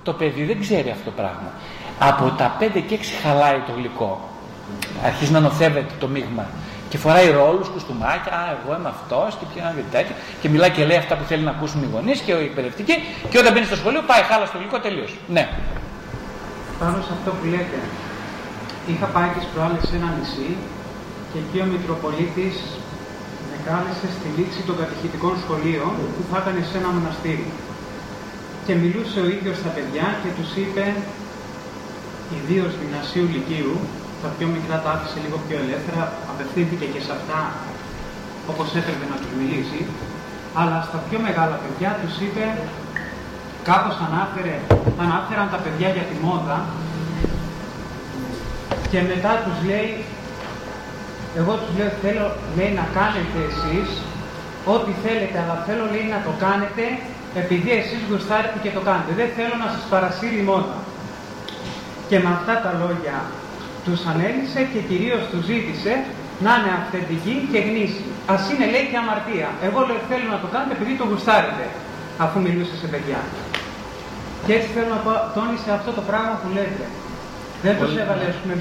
Το 0.03 0.13
παιδί 0.13 0.43
δεν 0.43 0.59
ξέρει 0.59 0.89
αυτό 0.89 1.03
το 1.03 1.11
πράγμα. 1.15 1.51
Από 1.99 2.33
τα 2.37 2.57
5 2.59 2.83
και 2.87 2.97
6 3.01 3.03
χαλάει 3.23 3.59
το 3.67 3.71
γλυκό. 3.75 4.29
αρχίζει 5.05 5.31
να 5.31 5.39
νοθεύεται 5.39 5.93
το 5.99 6.07
μείγμα. 6.07 6.45
Και 6.89 6.97
φοράει 7.03 7.27
ρόλους, 7.41 7.67
κουστούμάκια, 7.73 8.31
Α, 8.39 8.41
εγώ 8.55 8.69
είμαι 8.77 8.91
αυτός 8.95 9.29
και 9.39 9.45
πια 9.51 9.63
και 9.77 9.85
τέτοια. 9.95 10.15
Και 10.41 10.47
μιλάει 10.53 10.71
και 10.75 10.83
λέει 10.89 10.99
αυτά 11.03 11.13
που 11.17 11.25
θέλει 11.29 11.43
να 11.49 11.53
ακούσουν 11.55 11.79
οι 11.83 11.89
γονείς 11.93 12.19
και 12.25 12.31
οι 12.31 12.45
εκπαιδευτικοί. 12.49 12.95
Και 13.29 13.37
όταν 13.41 13.51
μπαίνει 13.53 13.67
στο 13.71 13.77
σχολείο, 13.81 14.01
πάει 14.11 14.23
χάλα 14.29 14.45
στο 14.49 14.57
γλυκό 14.61 14.77
τελείως. 14.85 15.11
Ναι. 15.35 15.43
Πάνω 16.79 16.97
σε 17.05 17.11
αυτό 17.17 17.29
που 17.37 17.45
λέτε, 17.53 17.79
είχα 18.91 19.07
πάει 19.15 19.29
τις 19.35 19.45
προάλλες 19.51 19.83
σε 19.89 19.95
ένα 19.99 20.09
νησί 20.17 20.51
και 21.29 21.37
εκεί 21.43 21.57
ο 21.65 21.67
Μητροπολίτης 21.73 22.55
με 23.49 23.57
κάλεσε 23.67 24.07
στη 24.15 24.27
λήξη 24.37 24.61
των 24.67 24.75
κατηχητικών 24.81 25.33
σχολείων 25.43 25.93
που 26.13 26.21
θα 26.29 26.37
έκανε 26.41 26.61
σε 26.69 26.75
ένα 26.81 26.89
μοναστήρι. 26.95 27.47
Και 28.65 28.73
μιλούσε 28.81 29.17
ο 29.25 29.27
ίδιος 29.35 29.57
στα 29.61 29.71
παιδιά 29.75 30.07
και 30.21 30.31
τους 30.37 30.49
είπε, 30.61 30.85
ιδίως 32.37 32.71
γυμνασίου 32.79 33.27
λυκείου, 33.33 33.75
τα 34.21 34.29
πιο 34.35 34.47
μικρά 34.55 34.75
τα 34.83 34.89
άφησε 34.95 35.17
λίγο 35.25 35.37
πιο 35.45 35.57
ελεύθερα, 35.63 36.03
απευθύνθηκε 36.31 36.85
και 36.93 37.01
σε 37.05 37.11
αυτά 37.17 37.39
όπως 38.51 38.67
έπρεπε 38.79 39.05
να 39.11 39.17
τους 39.21 39.31
μιλήσει, 39.39 39.79
αλλά 40.59 40.77
στα 40.87 40.99
πιο 41.07 41.19
μεγάλα 41.27 41.55
παιδιά 41.63 41.89
τους 42.01 42.13
είπε, 42.23 42.45
κάπως 43.69 43.95
ανάφερε, 44.07 44.55
ανάφεραν 45.03 45.47
τα 45.53 45.59
παιδιά 45.63 45.89
για 45.95 46.05
τη 46.09 46.15
μόδα 46.25 46.57
και 48.91 48.99
μετά 49.11 49.31
τους 49.43 49.57
λέει, 49.69 49.91
εγώ 51.39 51.53
τους 51.61 51.71
λέω 51.77 51.91
θέλω 52.03 52.27
λέει, 52.57 52.71
να 52.81 52.85
κάνετε 52.99 53.37
εσείς 53.49 53.89
ό,τι 54.73 54.91
θέλετε, 55.03 55.37
αλλά 55.43 55.55
θέλω 55.67 55.85
λέει 55.93 56.07
να 56.15 56.19
το 56.27 56.31
κάνετε 56.45 56.85
επειδή 57.41 57.71
εσείς 57.81 58.01
γουστάρετε 58.09 58.57
και 58.63 58.71
το 58.77 58.81
κάνετε. 58.89 59.11
Δεν 59.21 59.29
θέλω 59.37 59.55
να 59.63 59.69
σας 59.73 59.83
παρασύρει 59.91 60.39
μόδα. 60.49 60.77
Και 62.09 62.17
με 62.23 62.29
αυτά 62.37 62.53
τα 62.65 62.71
λόγια 62.81 63.15
τους 63.87 64.01
ανέλησε 64.11 64.61
και 64.71 64.79
κυρίως 64.89 65.21
τους 65.31 65.41
ζήτησε 65.51 65.93
να 66.45 66.51
είναι 66.57 66.71
αυθεντική 66.79 67.35
και 67.51 67.59
γνήσιοι. 67.67 68.09
Ας 68.33 68.41
είναι 68.51 68.65
λέει 68.73 68.85
και 68.91 68.99
αμαρτία. 69.03 69.49
Εγώ 69.67 69.79
λέω 69.87 69.99
θέλω 70.09 70.27
να 70.35 70.39
το 70.43 70.47
κάνετε 70.53 70.73
επειδή 70.77 70.93
το 71.01 71.05
γουστάρετε, 71.09 71.65
αφού 72.23 72.37
μιλούσε 72.45 72.75
σε 72.81 72.87
παιδιά. 72.93 73.19
Και 74.45 74.53
έτσι 74.57 74.69
θέλω 74.75 74.89
να 74.95 74.99
πω, 75.05 75.11
τόνισε 75.37 75.69
αυτό 75.79 75.91
το 75.97 76.03
πράγμα 76.09 76.33
που 76.41 76.47
λέτε. 76.57 76.85
Δεν 77.65 77.73
τους 77.79 77.91
έβαλε, 78.01 78.25
ας 78.33 78.37
πούμε, 78.41 78.55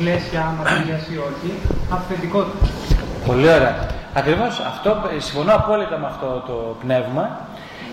πλαίσια 0.00 0.40
αμαρτίας 0.50 1.02
ή 1.14 1.16
όχι, 1.28 1.50
αυθεντικότητα. 1.96 2.64
Πολύ 3.28 3.48
ωραία. 3.58 3.76
Ακριβώς 4.20 4.52
αυτό, 4.72 4.90
ε, 5.16 5.20
συμφωνώ 5.26 5.52
απόλυτα 5.60 5.96
με 6.02 6.06
αυτό 6.12 6.28
το 6.48 6.56
πνεύμα. 6.82 7.24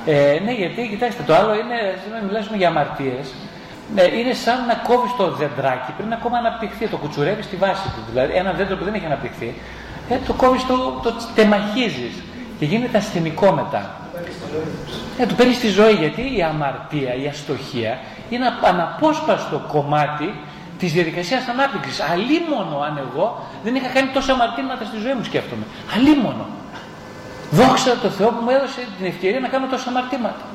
Ε, 0.05 0.39
ναι, 0.45 0.53
γιατί 0.61 0.81
κοιτάξτε, 0.93 1.21
το 1.27 1.33
άλλο 1.39 1.53
είναι, 1.61 1.77
σήμερα 2.01 2.21
μιλάμε 2.27 2.57
για 2.61 2.69
αμαρτίες. 2.73 3.25
Ναι, 3.95 4.01
είναι 4.01 4.33
σαν 4.33 4.65
να 4.65 4.73
κόβεις 4.73 5.11
το 5.17 5.31
δεντράκι 5.31 5.91
πριν 5.97 6.13
ακόμα 6.13 6.37
αναπτυχθεί. 6.37 6.87
Το 6.87 6.97
κουτσουρεύεις 6.97 7.45
στη 7.45 7.55
βάση 7.55 7.87
του. 7.87 8.01
Δηλαδή, 8.09 8.33
ένα 8.33 8.51
δέντρο 8.51 8.75
που 8.75 8.83
δεν 8.83 8.93
έχει 8.93 9.05
αναπτυχθεί, 9.05 9.55
ε, 10.09 10.17
το 10.27 10.33
κόβεις, 10.33 10.65
το, 10.65 10.99
το 11.03 11.13
τεμαχίζεις 11.35 12.13
και 12.59 12.65
γίνεται 12.65 12.97
ασθενικό 12.97 13.51
μετά. 13.51 13.95
Ε, 15.17 15.25
του 15.25 15.35
παίρνεις 15.35 15.59
τη 15.59 15.67
ζωή 15.67 15.93
γιατί 15.93 16.35
η 16.37 16.43
αμαρτία, 16.43 17.15
η 17.15 17.27
αστοχία 17.27 17.99
είναι 18.29 18.45
ένα 18.45 18.59
αναπόσπαστο 18.69 19.65
κομμάτι 19.67 20.33
της 20.79 20.91
διαδικασίας 20.91 21.47
ανάπτυξης. 21.47 22.01
Αλίμονο 22.01 22.79
αν 22.79 22.97
εγώ 22.97 23.47
δεν 23.63 23.75
είχα 23.75 23.87
κάνει 23.87 24.09
τόσα 24.13 24.33
αμαρτήματα 24.33 24.85
στη 24.85 24.97
ζωή 24.97 25.13
μου, 25.13 25.23
σκέφτομαι. 25.23 25.63
Αλίμονο. 25.95 26.45
Δόξα 27.51 27.97
τω 27.97 28.09
Θεώ 28.09 28.29
που 28.29 28.43
μου 28.43 28.49
έδωσε 28.49 28.81
την 28.97 29.05
ευκαιρία 29.05 29.39
να 29.39 29.47
κάνω 29.47 29.67
τόσα 29.67 29.89
αμαρτήματα. 29.89 30.45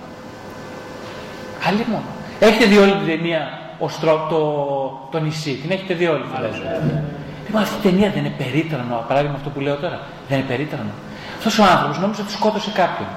Αλίμονο. 1.67 2.18
Έχετε 2.41 2.65
δει 2.65 2.77
όλη 2.77 2.93
την 2.93 3.07
ταινία 3.07 3.59
ο 3.79 3.89
Στρο, 3.89 4.27
το, 4.31 5.19
το 5.19 5.25
νησί; 5.25 5.55
Την 5.55 5.71
έχετε 5.71 5.95
δει 5.95 6.07
όλη 6.07 6.25
φαντάζομαι. 6.35 7.05
Λοιπόν, 7.47 7.63
αυτή 7.63 7.89
η 7.89 7.91
ταινία 7.91 8.11
δεν 8.11 8.25
είναι 8.25 8.35
περίτρανο, 8.39 9.05
παράδειγμα 9.09 9.37
αυτό 9.37 9.51
που 9.51 9.61
λέω 9.61 9.77
τώρα. 9.77 10.01
Δεν 10.29 10.39
είναι 10.39 10.47
περίτρανο. 10.47 10.91
Αυτός 11.37 11.59
ο 11.59 11.65
άνθρωπος 11.65 11.99
νόμιζε 11.99 12.21
ότι 12.21 12.33
σκότωσε 12.33 12.71
κάποιον. 12.71 13.09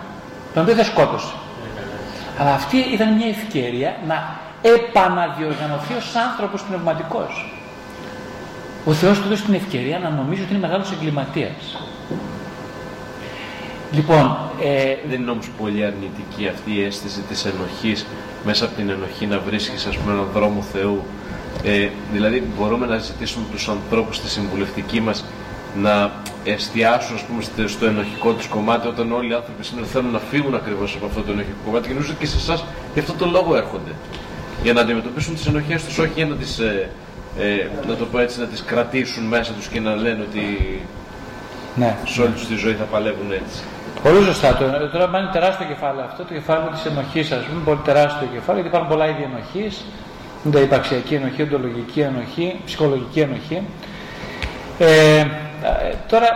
Τον 0.54 0.66
δεν 0.66 0.86
σκότωσε. 0.86 1.34
Αλλά 2.40 2.54
αυτή 2.54 2.78
ήταν 2.78 3.14
μια 3.14 3.28
ευκαιρία 3.28 3.96
να 4.08 4.40
επαναδιοργανωθεί 4.62 5.94
ως 5.94 6.16
άνθρωπος 6.16 6.62
πνευματικός. 6.64 7.54
Ο 8.86 8.94
Θεός 8.94 9.20
του 9.20 9.28
δώσει 9.28 9.44
την 9.44 9.54
ευκαιρία 9.54 10.00
να 10.00 10.10
νομίζει 10.10 10.42
ότι 10.42 10.52
είναι 10.54 10.68
μεγάλος 10.68 10.92
εγκληματίας. 10.92 11.84
Λοιπόν, 13.92 14.38
ε... 14.62 14.96
Δεν 15.10 15.22
είναι 15.22 15.32
όμως 15.32 15.50
πολύ 15.58 15.86
αρνητική 15.86 16.48
αυτή 16.48 16.76
η 16.76 16.84
αίσθηση 16.84 17.22
της 17.22 17.46
ενοχής, 17.46 18.06
μέσα 18.46 18.66
από 18.66 18.76
την 18.76 18.90
ενοχή 18.90 19.26
να 19.26 19.40
βρίσκεις 19.40 19.86
ας 19.86 19.98
πούμε 19.98 20.14
έναν 20.14 20.28
δρόμο 20.34 20.62
Θεού. 20.62 21.04
Ε, 21.64 21.90
δηλαδή 22.14 22.44
μπορούμε 22.58 22.86
να 22.86 22.98
ζητήσουμε 22.98 23.46
τους 23.52 23.70
ανθρώπους 23.70 24.16
στη 24.16 24.30
συμβουλευτική 24.30 25.02
μας 25.02 25.26
να 25.76 26.12
εστιάσουν 26.44 27.16
ας 27.16 27.24
πούμε, 27.24 27.68
στο 27.68 27.86
ενοχικό 27.86 28.34
τους 28.34 28.48
κομμάτι 28.48 28.88
όταν 28.88 29.12
όλοι 29.12 29.30
οι 29.32 29.34
άνθρωποι 29.34 29.64
σήμερα 29.64 29.88
θέλουν 29.88 30.12
να 30.12 30.20
φύγουν 30.20 30.56
ακριβώς 30.56 30.96
από 30.96 31.06
αυτό 31.06 31.22
το 31.22 31.32
ενοχικό 31.32 31.58
κομμάτι 31.66 31.88
και 31.88 31.94
νομίζω 31.94 32.14
και 32.20 32.26
σε 32.26 32.38
εσάς 32.38 32.66
γι' 32.94 33.00
αυτό 33.00 33.14
το 33.14 33.26
λόγο 33.26 33.56
έρχονται. 33.56 33.92
Για 34.64 34.74
να 34.74 34.82
αντιμετωπίσουν 34.82 35.36
τις 35.36 35.48
ενοχές 35.48 35.84
τους, 35.84 35.98
όχι 35.98 36.12
για 36.16 36.26
να 36.26 36.36
τις 36.36 36.60
ε, 36.60 36.90
ε, 37.40 37.88
να 37.88 37.96
το 37.96 38.06
πω 38.06 38.20
έτσι, 38.20 38.40
να 38.40 38.46
τις 38.46 38.64
κρατήσουν 38.64 39.24
μέσα 39.24 39.54
τους 39.54 39.68
και 39.68 39.80
να 39.80 39.96
λένε 39.96 40.26
ότι 40.30 40.82
ναι. 41.76 41.98
σε 42.06 42.22
όλη 42.22 42.32
τους 42.32 42.48
τη 42.48 42.56
ζωή 42.56 42.74
θα 42.74 42.84
παλεύουν 42.84 43.32
έτσι. 43.32 43.62
Πολύ 44.04 44.24
σωστά. 44.24 44.56
Το, 44.56 44.90
τώρα 44.90 45.20
είναι 45.20 45.30
τεράστιο 45.32 45.66
κεφάλαιο 45.68 46.06
αυτό, 46.06 46.24
το 46.24 46.34
κεφάλαιο 46.34 46.70
της 46.70 46.86
ενοχής, 46.86 47.32
ας 47.32 47.44
πούμε, 47.44 47.62
πολύ 47.66 47.80
τεράστιο 47.84 48.28
κεφάλαιο, 48.34 48.62
γιατί 48.62 48.68
υπάρχουν 48.68 48.90
πολλά 48.90 49.08
είδη 49.10 49.24
ενοχής. 49.24 49.86
Είναι 50.46 50.60
υπαρξιακή 50.60 51.16
ενοχή, 51.16 51.42
οντολογική 51.42 52.00
ενοχή, 52.00 52.60
ψυχολογική 52.66 53.20
ενοχή. 53.20 53.62
Ε, 54.80 55.26
τώρα 56.08 56.28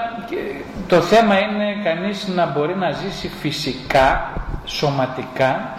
το 0.87 1.01
θέμα 1.01 1.39
είναι 1.39 1.81
κανείς 1.83 2.27
να 2.27 2.45
μπορεί 2.45 2.75
να 2.75 2.91
ζήσει 2.91 3.27
φυσικά, 3.27 4.31
σωματικά 4.65 5.69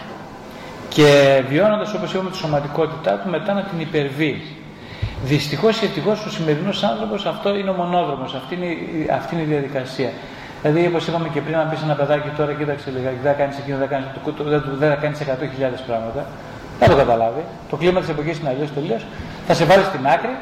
και 0.89 1.43
βιώνοντας 1.49 1.95
όπως 1.95 2.13
είπαμε 2.13 2.31
τη 2.31 2.37
σωματικότητά 2.37 3.13
του 3.13 3.31
μετά 3.31 3.53
να 3.53 3.63
την 3.63 3.81
υπερβεί. 3.81 4.43
Δυστυχώς 5.25 5.81
ή 5.81 5.85
ευτυχώς 5.85 6.27
ο 6.27 6.31
σημερινός 6.31 6.83
άνθρωπος 6.83 7.27
αυτό 7.27 7.57
είναι 7.57 7.71
ο 7.71 7.73
μονόδρομος, 7.73 8.35
αυτή 8.35 8.55
είναι, 8.55 8.67
αυτή 9.13 9.35
είναι 9.35 9.45
η 9.45 9.47
διαδικασία. 9.47 10.11
Δηλαδή, 10.63 10.87
όπως 10.87 11.07
είπαμε 11.07 11.29
και 11.29 11.41
πριν, 11.41 11.57
να 11.57 11.63
πεις 11.63 11.83
ένα 11.83 11.95
παιδάκι 11.95 12.29
τώρα, 12.37 12.53
κοίταξε 12.53 12.91
λιγάκι, 12.91 13.19
δεν 13.23 13.33
θα 13.33 13.39
κάνεις 13.41 13.59
εκείνο, 13.59 13.77
δεν 13.79 13.89
θα 13.89 13.93
κάνεις 13.95 14.09
το, 14.37 14.45
δεν 14.83 14.89
θα 14.93 14.99
κάνεις 15.03 15.19
100.000 15.21 15.83
πράγματα. 15.87 16.27
Δεν 16.79 16.89
το 16.89 16.97
καταλάβει. 16.97 17.45
Το 17.71 17.77
κλίμα 17.77 18.01
της 18.01 18.09
εποχής 18.09 18.39
είναι 18.39 18.49
αλλιώς 18.49 18.73
τελείως. 18.75 19.07
Θα 19.47 19.55
σε 19.55 19.65
βάλει 19.65 19.85
στην 19.91 20.07
άκρη. 20.07 20.35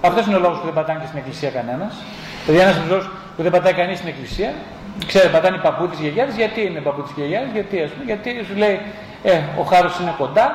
Αυτός 0.00 0.26
είναι 0.26 0.36
ο 0.36 0.38
λόγος 0.38 0.58
που 0.58 0.64
δεν 0.64 0.74
πατάνε 0.74 0.98
και 1.00 1.06
στην 1.06 1.18
εκκλησία 1.18 1.50
κανένας. 1.50 1.92
Δηλαδή, 2.44 2.62
ένας 2.64 2.76
λόγο 2.88 3.02
που 3.36 3.42
δεν 3.42 3.52
πατάει 3.52 3.74
κανείς 3.80 3.96
στην 3.96 4.08
εκκλησία, 4.08 4.50
ξέρετε, 5.06 5.30
πατάνε 5.36 5.56
οι 5.56 5.60
παππούδε 5.66 5.94
γιαγιάδες. 6.00 6.34
Γιατί 6.42 6.60
είναι 6.66 6.80
παππούδε 6.80 7.10
γιαγιάδες, 7.16 7.50
γιατί, 7.52 7.74
ας 7.86 7.90
πούμε, 7.90 8.04
γιατί 8.10 8.28
σου 8.48 8.56
λέει, 8.62 8.76
ε, 9.22 9.40
ο 9.60 9.62
χάρος 9.62 9.98
είναι 10.00 10.14
κοντά, 10.18 10.46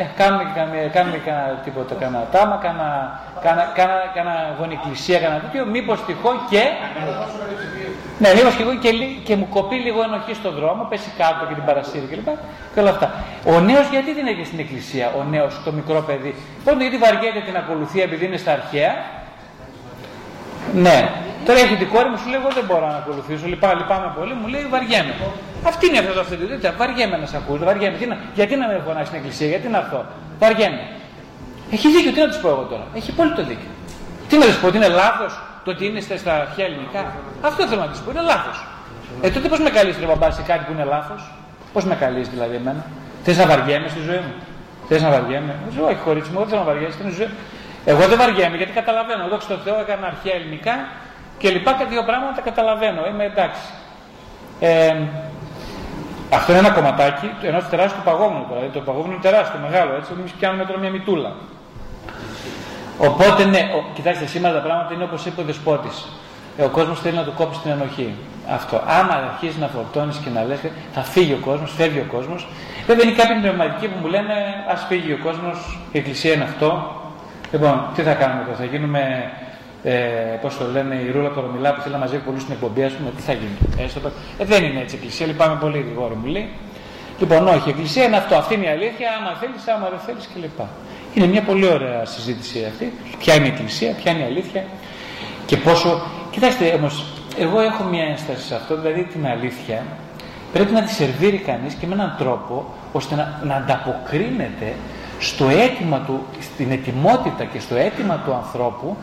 ε, 0.00 0.04
κάνουμε, 0.16 0.44
κάνουμε, 0.54 0.90
κάνουμε 0.92 1.18
κανένα 1.26 1.60
τίποτα, 1.64 1.94
κανένα 1.94 2.26
τάμα, 2.32 2.56
κανένα, 2.64 3.20
κανένα, 3.44 3.72
κανένα, 3.78 4.04
κανένα 4.14 4.56
γονικλησία, 4.58 5.18
κανένα 5.20 5.40
τέτοιο, 5.40 5.66
μήπως 5.66 6.04
τυχόν 6.06 6.36
και... 6.50 6.62
Ναι, 8.18 8.28
μήπως 8.34 8.54
και, 8.54 8.64
και, 8.84 8.90
και 9.26 9.36
μου 9.36 9.48
κοπεί 9.48 9.76
λίγο 9.76 10.02
ενοχή 10.02 10.34
στον 10.34 10.52
δρόμο, 10.58 10.86
πέσει 10.90 11.10
κάτω 11.18 11.46
και 11.48 11.54
την 11.54 11.64
παρασύρει 11.64 12.06
κλπ. 12.10 12.28
Και 12.74 12.80
όλα 12.80 12.90
αυτά. 12.90 13.06
Ο 13.46 13.60
νέος 13.60 13.86
γιατί 13.90 14.12
δεν 14.12 14.26
έχει 14.26 14.44
στην 14.44 14.58
εκκλησία, 14.58 15.06
ο 15.18 15.22
νέος, 15.22 15.60
το 15.64 15.72
μικρό 15.72 16.00
παιδί; 16.08 16.34
Πρώτον 16.64 16.80
γιατί 16.80 16.96
βαριέται 16.96 17.40
την 17.48 17.56
ακολουθία 17.56 18.02
επειδή 18.02 18.24
είναι 18.26 18.36
στα 18.36 18.52
αρχαία. 18.52 18.92
Ναι, 20.74 21.10
Τώρα 21.48 21.60
έχει 21.60 21.76
την 21.82 21.88
κόρη 21.94 22.08
μου, 22.08 22.18
σου 22.20 22.28
λέει: 22.30 22.40
Εγώ 22.42 22.50
δεν 22.58 22.64
μπορώ 22.68 22.86
να 22.94 22.98
ακολουθήσω, 23.02 23.46
λυπάμαι, 23.52 23.74
λυπάμαι 23.80 24.08
πολύ, 24.18 24.34
μου 24.40 24.46
λέει: 24.52 24.64
Βαριέμαι. 24.74 25.14
Αυτή 25.70 25.82
είναι 25.88 25.98
αυτό 26.02 26.12
το 26.16 26.20
αυθεντικό. 26.24 26.52
Βαριέμαι 26.80 27.16
να 27.22 27.26
σε 27.30 27.36
ακούω, 27.40 27.56
βαριέμαι. 27.70 27.96
Τι 28.00 28.06
να, 28.10 28.16
γιατί 28.38 28.54
να 28.60 28.66
με 28.66 28.80
φωνάσει 28.86 29.06
στην 29.10 29.18
εκκλησία, 29.20 29.48
γιατί 29.52 29.66
να 29.74 29.78
έρθω. 29.82 30.00
Βαριέμαι. 30.42 30.84
Έχει 31.74 31.86
δίκιο, 31.94 32.10
τι 32.14 32.20
να 32.24 32.28
τους 32.30 32.40
πω 32.42 32.48
εγώ 32.54 32.64
τώρα. 32.72 32.84
Έχει 32.98 33.10
πολύ 33.18 33.32
το 33.38 33.42
δίκιο. 33.50 33.70
Τι 34.28 34.34
να 34.40 34.44
τους 34.50 34.58
πω, 34.60 34.66
ότι 34.70 34.76
είναι 34.80 34.92
λάθος 35.02 35.32
το 35.64 35.70
ότι 35.74 35.82
είναι 35.86 36.00
στα 36.00 36.32
αρχαία 36.44 36.66
ελληνικά. 36.70 37.00
Αυτό 37.48 37.60
θέλω 37.68 37.80
να 37.86 37.90
τους 37.92 38.00
πω, 38.04 38.10
είναι 38.10 38.24
λάθος. 38.32 38.58
Ε, 39.22 39.30
τότε 39.30 39.46
πώς 39.52 39.60
με 39.66 39.70
καλείς, 39.70 39.94
ρε 40.00 40.06
μπαμπά, 40.06 40.30
σε 40.30 40.42
κάτι 40.50 40.62
που 40.66 40.72
είναι 40.72 40.84
λάθος; 40.94 41.20
Πώς 41.72 41.84
με 41.84 41.94
καλείς 41.94 42.26
δηλαδή 42.28 42.54
εμένα; 42.60 42.82
Θες 43.24 43.36
να 43.38 43.46
βαριέμαι 43.46 43.88
στη 43.88 44.00
ζωή 44.08 44.20
μου; 44.26 44.32
Θες 44.88 45.02
να 45.02 45.10
βαριέμαι; 45.10 45.54
Όχι, 45.88 46.00
χωρίς 46.04 46.28
μου, 46.28 46.38
δεν 46.38 46.48
θέλω 46.48 46.60
να 46.60 46.66
βαριέμαι. 46.70 46.94
Εγώ 47.90 48.06
δεν 48.10 48.18
βαριέμαι 48.18 48.56
γιατί 48.56 48.72
καταλαβαίνω. 48.72 49.24
Εδώ 49.24 49.40
στο 49.40 49.56
Θεό 49.64 49.76
έκανα 49.80 50.06
αρχαία 50.06 50.34
ελληνικά 50.34 50.74
και 51.38 51.48
λοιπά 51.50 51.72
και 51.78 51.84
δύο 51.84 52.02
πράγματα 52.08 52.32
τα 52.34 52.40
καταλαβαίνω, 52.40 53.00
είμαι 53.10 53.24
εντάξει. 53.24 53.66
Ε, 54.60 54.96
αυτό 56.32 56.52
είναι 56.52 56.60
ένα 56.60 56.70
κομματάκι 56.70 57.30
ενός 57.42 57.68
τεράστιου 57.68 58.02
παγόβουνου 58.04 58.46
τώρα. 58.48 58.60
Το 58.72 58.80
παγόβουνο 58.80 59.12
είναι 59.12 59.22
τεράστιο, 59.22 59.58
μεγάλο 59.66 59.94
έτσι. 59.94 60.10
Εμείς 60.18 60.32
πιάνουμε 60.32 60.64
τώρα 60.64 60.78
μια 60.78 60.90
μητούλα. 60.90 61.32
Οπότε 62.98 63.44
ναι, 63.44 63.62
ο, 63.76 63.78
κοιτάξτε, 63.94 64.26
σήμερα 64.26 64.54
τα 64.54 64.60
πράγματα 64.60 64.94
είναι 64.94 65.04
όπως 65.04 65.26
είπε 65.26 65.40
ο 65.40 65.44
Δεσπότης. 65.44 66.08
Ε, 66.58 66.62
ο 66.64 66.68
κόσμος 66.68 67.00
θέλει 67.00 67.16
να 67.16 67.24
του 67.24 67.32
κόψει 67.36 67.60
την 67.60 67.70
ενοχή. 67.70 68.14
Αυτό. 68.50 68.82
Άμα 68.86 69.14
αρχίσει 69.14 69.58
να 69.58 69.66
φορτώνεις 69.66 70.16
και 70.16 70.30
να 70.30 70.44
λες, 70.44 70.58
θα 70.92 71.02
φύγει 71.02 71.32
ο 71.32 71.40
κόσμος, 71.44 71.72
φεύγει 71.76 71.98
ο 71.98 72.06
κόσμος. 72.12 72.48
Βέβαια 72.86 73.04
είναι 73.04 73.14
κάποιοι 73.14 73.36
πνευματικοί 73.36 73.86
που 73.88 73.98
μου 74.02 74.08
λένε, 74.08 74.34
ας 74.72 74.84
φύγει 74.88 75.12
ο 75.12 75.18
κόσμος, 75.22 75.78
η 75.92 75.98
εκκλησία 75.98 76.32
είναι 76.32 76.44
αυτό. 76.44 76.97
Λοιπόν, 77.52 77.90
τι 77.94 78.02
θα 78.02 78.14
κάνουμε 78.14 78.44
τώρα, 78.44 78.56
θα 78.56 78.64
γίνουμε 78.64 79.30
ε, 79.82 79.92
πώς 80.42 80.56
το 80.58 80.64
λένε, 80.72 80.94
η 80.94 81.10
Ρούλα 81.10 81.28
Κορομιλά 81.28 81.74
που 81.74 81.80
θέλει 81.80 81.94
να 81.94 82.00
μαζεύει 82.00 82.22
πολλούς 82.24 82.42
στην 82.42 82.54
εκπομπή, 82.54 82.82
ας 82.82 82.92
πούμε, 82.92 83.10
τι 83.16 83.22
θα 83.22 83.32
γίνει. 83.32 83.84
Έστω, 83.84 84.00
ε, 84.38 84.44
δεν 84.44 84.64
είναι 84.64 84.80
έτσι 84.80 84.94
η 84.94 84.98
Εκκλησία, 84.98 85.26
λυπάμαι 85.26 85.56
πολύ 85.60 85.78
γρήγορα 85.78 86.14
μου 86.14 86.26
λέει. 86.26 86.48
Λοιπόν, 87.18 87.48
όχι, 87.48 87.68
η 87.68 87.70
Εκκλησία 87.70 88.04
είναι 88.04 88.16
αυτό, 88.16 88.34
αυτή 88.34 88.54
είναι 88.54 88.64
η 88.64 88.68
αλήθεια, 88.68 89.08
άμα 89.20 89.36
θέλεις, 89.40 89.68
άμα 89.68 89.88
δεν 89.88 89.98
θέλεις 89.98 90.28
κλπ. 90.34 90.60
Είναι 91.14 91.26
μια 91.26 91.42
πολύ 91.42 91.66
ωραία 91.66 92.04
συζήτηση 92.04 92.64
αυτή. 92.64 92.92
Ποια 93.18 93.34
είναι 93.34 93.46
η 93.46 93.48
Εκκλησία, 93.48 93.92
ποια 93.92 94.12
είναι 94.12 94.22
η 94.22 94.24
αλήθεια 94.24 94.64
και 95.46 95.56
πόσο. 95.56 96.02
Κοιτάξτε 96.30 96.72
όμως, 96.78 97.04
εγώ 97.38 97.60
έχω 97.60 97.82
μια 97.84 98.04
ένσταση 98.04 98.46
σε 98.46 98.54
αυτό, 98.54 98.80
δηλαδή 98.80 99.02
την 99.02 99.26
αλήθεια 99.26 99.82
πρέπει 100.52 100.72
να 100.72 100.82
τη 100.82 100.92
σερβίρει 100.92 101.38
κανείς 101.38 101.74
και 101.74 101.86
με 101.86 101.94
έναν 101.94 102.14
τρόπο 102.18 102.74
ώστε 102.92 103.14
να, 103.14 103.40
να 103.44 103.54
ανταποκρίνεται 103.54 104.74
στο 105.18 105.48
αίτημα 105.48 105.98
του, 105.98 106.26
στην 106.40 106.70
ετοιμότητα 106.70 107.44
και 107.44 107.60
στο 107.60 107.74
αίτημα 107.74 108.22
του 108.24 108.32
ανθρώπου 108.32 108.96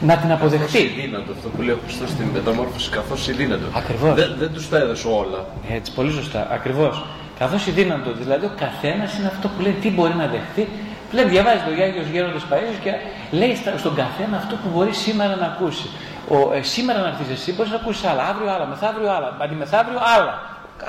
να 0.00 0.16
την 0.16 0.32
αποδεχτεί. 0.32 0.78
Καθώς 0.78 0.94
δύνατο 1.02 1.32
αυτό 1.32 1.48
που 1.48 1.62
λέει 1.62 1.74
ο 1.74 1.78
Χριστός 1.84 2.08
στην 2.10 2.26
μεταμόρφωση, 2.26 2.90
καθώς 2.90 3.36
δύνατο. 3.36 3.66
Ακριβώς. 3.76 4.14
Δεν, 4.14 4.34
δεν 4.38 4.52
τους 4.52 4.68
τα 4.68 4.78
έδωσε 4.78 5.08
όλα. 5.08 5.44
Έτσι, 5.70 5.92
πολύ 5.92 6.12
σωστά. 6.12 6.48
Ακριβώς. 6.50 7.04
Καθώς 7.38 7.74
δύνατο. 7.74 8.12
Δηλαδή 8.12 8.44
ο 8.44 8.52
καθένας 8.56 9.18
είναι 9.18 9.26
αυτό 9.26 9.48
που 9.48 9.60
λέει 9.60 9.76
τι 9.80 9.90
μπορεί 9.90 10.14
να 10.14 10.26
δεχτεί. 10.26 10.68
Λέει, 11.12 11.24
διαβάζει 11.24 11.62
το 11.66 11.72
Γιάγιος 11.72 12.06
Γέροντας 12.06 12.44
Παΐσιος 12.50 12.78
και 12.82 12.92
λέει 13.30 13.54
στον 13.76 13.94
καθένα 13.94 14.36
αυτό 14.36 14.54
που 14.54 14.68
μπορεί 14.74 14.92
σήμερα 14.92 15.36
να 15.36 15.46
ακούσει. 15.46 15.88
Ο, 16.28 16.52
ε, 16.54 16.62
σήμερα 16.62 17.00
να 17.00 17.08
έρθεις 17.08 17.30
εσύ 17.36 17.52
μπορείς 17.52 17.70
να 17.70 17.76
ακούσεις 17.76 18.04
άλλα, 18.04 18.22
αύριο 18.22 18.50
άλλα, 18.54 18.66
μεθαύριο 18.66 19.10
άλλα, 19.16 19.36
αντιμεθαύριο 19.38 20.00
άλλα. 20.16 20.32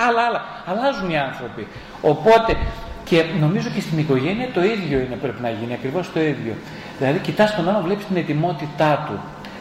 Άλλα, 0.07 0.21
άλλα. 0.27 0.41
Αλλάζουν 0.65 1.09
οι 1.09 1.17
άνθρωποι. 1.17 1.67
Οπότε 2.01 2.57
και 3.13 3.26
νομίζω 3.39 3.67
και 3.76 3.82
στην 3.82 3.97
οικογένεια 4.04 4.47
το 4.54 4.62
ίδιο 4.63 4.97
είναι, 5.04 5.17
πρέπει 5.23 5.41
να 5.41 5.49
γίνει, 5.58 5.73
ακριβώς 5.73 6.12
το 6.13 6.19
ίδιο. 6.34 6.54
Δηλαδή, 6.99 7.19
κοιτάς 7.19 7.56
τον 7.56 7.69
άλλον, 7.69 7.84
βλέπεις 7.88 8.06
την 8.06 8.17
ετοιμότητά 8.23 8.91
του. 9.08 9.15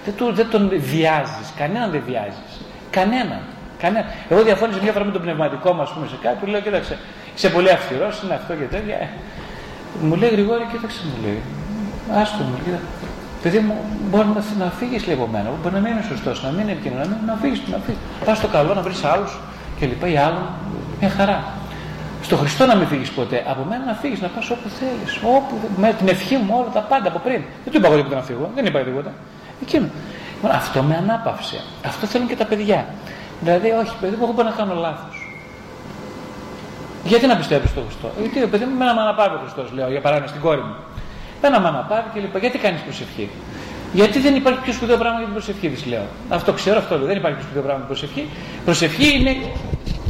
Δεν, 0.05 0.15
του, 0.17 0.33
δεν 0.38 0.49
τον 0.51 0.62
βιάζεις, 0.91 1.47
κανέναν 1.61 1.91
δεν 1.91 2.03
βιάζεις. 2.09 2.53
Κανέναν. 2.91 3.43
Κανένα. 3.83 4.05
Εγώ 4.29 4.43
διαφώνησα 4.43 4.79
μια 4.83 4.93
φορά 4.93 5.05
με 5.05 5.12
τον 5.17 5.23
πνευματικό 5.23 5.73
μου, 5.73 5.83
ας 5.83 5.91
πούμε, 5.93 6.07
σε 6.07 6.17
κάτι, 6.23 6.37
του 6.41 6.47
λέω: 6.51 6.61
Κοίταξε, 6.61 6.99
είσαι 7.37 7.49
πολύ 7.49 7.71
αυστηρός, 7.71 8.23
είναι 8.23 8.35
αυτό 8.35 8.53
και 8.61 8.67
τέτοια. 8.75 8.97
Ε, 9.05 9.09
μου 10.07 10.15
λέει 10.21 10.31
Γρηγόρη, 10.37 10.65
κοίταξε, 10.73 11.01
μου 11.09 11.17
λέει. 11.25 11.41
Άστο 12.21 12.43
μου, 12.49 12.57
κοίτα. 12.65 12.81
Παιδί 13.43 13.59
μου, 13.59 13.75
μπορεί 14.11 14.29
να, 14.37 14.65
να 14.65 14.71
φύγεις 14.79 15.07
λίγο 15.07 15.23
από 15.23 15.33
μένα. 15.33 15.49
Μπορεί 15.62 15.75
να 15.75 15.81
μην 15.81 15.93
είναι 15.93 16.05
σωστός, 16.09 16.43
να 16.45 16.51
μην 16.51 16.61
είναι 16.61 16.73
επικοινωνία, 16.77 17.19
να 17.27 17.35
φύγεις, 17.43 17.61
να 17.75 17.79
φύγεις. 17.85 18.01
Πας 18.25 18.37
στο 18.38 18.49
καλό, 18.57 18.75
να 18.75 18.83
βρεις 18.87 19.05
άλλους 19.05 19.33
και 19.79 19.87
λοιπά. 19.87 20.07
Ή 20.15 20.17
άλλων, 20.17 20.47
μια 21.01 21.11
χαρά. 21.19 21.38
Στο 22.23 22.37
Χριστό 22.37 22.67
να 22.67 22.75
μην 22.75 22.87
φύγεις 22.87 23.11
ποτέ. 23.11 23.45
Από 23.49 23.65
μένα 23.69 23.85
να 23.85 23.95
φύγεις, 23.95 24.21
να 24.21 24.29
πας 24.29 24.51
όπου 24.51 24.69
θέλεις. 24.69 25.17
Όπου, 25.37 25.55
με 25.77 25.93
την 25.99 26.09
ευχή 26.09 26.37
μου 26.37 26.55
όλα 26.59 26.71
τα 26.73 26.81
πάντα 26.81 27.09
από 27.09 27.19
πριν. 27.19 27.41
Δεν 27.65 27.73
του 27.73 27.79
είπα 27.79 27.87
εγώ 27.87 27.97
τίποτα 27.97 28.17
να 28.17 28.23
φύγω. 28.23 28.51
Δεν 28.55 28.67
είπα 28.67 28.79
τίποτα. 28.81 29.13
Εκείνο. 29.63 29.89
Λοιπόν, 30.35 30.51
αυτό 30.51 30.83
με 30.83 30.97
ανάπαυσε. 30.97 31.61
Αυτό 31.87 32.07
θέλουν 32.07 32.29
και 32.29 32.37
τα 32.37 32.45
παιδιά. 32.45 32.87
Δηλαδή, 33.41 33.69
όχι, 33.71 33.93
παιδί 34.01 34.17
μου, 34.17 34.23
εγώ 34.25 34.33
μπορώ 34.33 34.49
να 34.49 34.55
κάνω 34.55 34.75
λάθος. 34.75 35.17
Γιατί 37.05 37.27
να 37.27 37.37
πιστεύει 37.37 37.67
στο 37.67 37.81
Χριστό; 37.87 38.11
Γιατί, 38.21 38.47
παιδί 38.47 38.65
μου, 38.65 38.77
με 38.79 38.85
με 38.85 39.01
αναπαύει 39.01 39.35
ο 39.35 39.39
Χριστός, 39.43 39.73
λέω 39.73 39.89
για 39.91 40.01
παράδειγμα 40.01 40.29
στην 40.29 40.41
κόρη 40.41 40.61
μου. 40.61 40.75
Με 41.43 41.49
με 41.49 41.69
αναπαύει 41.69 42.09
και 42.15 42.21
λοιπά. 42.21 42.39
Γιατί 42.39 42.59
κάνεις 42.59 42.81
προσευχή; 42.81 43.31
Γιατί 43.93 44.19
δεν 44.19 44.35
υπάρχει 44.35 44.61
πιο 44.61 44.73
σπουδαίο 44.73 44.97
πράγμα 44.97 45.17
για 45.17 45.27
την 45.31 45.35
προσευχή, 45.35 45.69
της 45.69 45.87
λέω. 45.87 46.07
Αυτό 46.29 46.53
ξέρω, 46.53 46.79
αυτό 46.79 46.99
λέω. 46.99 47.07
Δεν 47.07 47.17
υπάρχει 47.17 47.37
πιο 47.37 47.45
σπουδαίο 47.47 47.63
πράγμα 47.63 47.85
για 47.85 47.95
την 47.95 48.01
προσευχή. 48.01 48.29
Προσευχή 48.65 49.09
είναι 49.19 49.33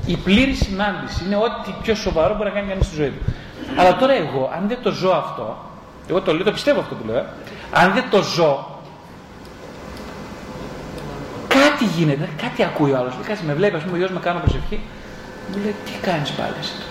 η 0.06 0.16
πλήρη 0.16 0.54
συνάντηση. 0.54 1.24
Είναι 1.24 1.36
ό,τι 1.36 1.74
πιο 1.82 1.94
σοβαρό 1.94 2.34
μπορεί 2.34 2.48
να 2.48 2.54
κάνει 2.54 2.68
κανείς 2.68 2.86
στη 2.86 2.94
ζωή 2.94 3.08
του. 3.08 3.32
Αλλά 3.76 3.96
τώρα 3.96 4.12
εγώ, 4.12 4.50
αν 4.56 4.68
δεν 4.68 4.78
το 4.82 4.90
ζω 4.90 5.10
αυτό, 5.10 5.56
εγώ 6.08 6.20
το 6.20 6.34
λέω, 6.34 6.44
το 6.44 6.52
πιστεύω 6.52 6.80
αυτό 6.80 6.94
που 6.94 7.06
λέω, 7.06 7.16
ε, 7.16 7.24
αν 7.72 7.92
δεν 7.92 8.04
το 8.10 8.22
ζω, 8.22 8.80
κάτι 11.48 11.84
γίνεται, 11.84 12.28
κάτι 12.42 12.62
ακούει 12.62 12.92
ο 12.92 12.96
άλλος. 12.96 13.14
Κάτι 13.26 13.44
με 13.44 13.54
βλέπει, 13.54 13.76
ας 13.76 13.82
πούμε, 13.82 13.94
ο 13.94 13.98
γιος 13.98 14.10
με 14.10 14.20
κάνω 14.20 14.38
προσευχή, 14.38 14.80
μου 15.50 15.62
λέει, 15.62 15.74
τι 15.84 15.92
κάνεις 16.06 16.30
πάλι 16.30 16.54
εσύ 16.60 16.72
τώρα; 16.72 16.90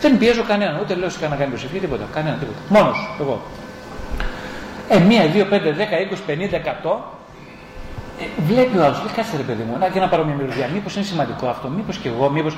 Δεν 0.00 0.18
πιέζω 0.18 0.42
κανέναν, 0.42 0.80
ούτε 0.80 0.94
λέω 0.94 1.10
σε 1.10 1.28
να 1.28 1.36
κάνει 1.36 1.50
προσευχή, 1.50 1.78
τίποτα. 1.78 2.04
Κανένα, 2.12 2.36
τίποτα. 2.36 2.58
Μόνος 2.68 3.16
εγώ. 3.20 3.42
Ε, 4.88 4.98
μία, 4.98 5.26
δύο, 5.26 5.44
πέντε, 5.44 5.72
δέκα, 5.72 6.00
είκοσι, 6.00 6.22
πενήντα, 6.26 6.56
εκατό, 6.56 6.92
ε, 6.92 7.19
βλέπει 8.48 8.76
ο 8.78 8.84
άλλο, 8.84 8.96
λέει 9.04 9.14
κάτσε 9.16 9.36
ρε 9.36 9.42
παιδί 9.42 9.62
μου, 9.62 9.78
να 9.78 9.88
και 9.88 10.00
να 10.00 10.08
πάρω 10.08 10.24
μια 10.24 10.34
μυρωδιά. 10.34 10.66
Μήπως 10.74 10.96
είναι 10.96 11.04
σημαντικό 11.04 11.46
αυτό, 11.48 11.68
μήπως 11.68 11.96
και 11.96 12.08
εγώ, 12.08 12.30
μήπως 12.30 12.56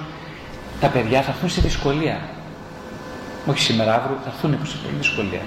τα 0.81 0.88
παιδιά 0.88 1.22
θα 1.22 1.31
έρθουν 1.31 1.48
σε 1.48 1.61
δυσκολία. 1.61 2.16
Όχι 3.46 3.61
σήμερα, 3.61 3.94
αύριο, 3.94 4.16
θα 4.25 4.31
έρθουν 4.35 4.66
σε 4.66 4.77
πολύ 4.83 4.96
δυσκολία. 4.96 5.40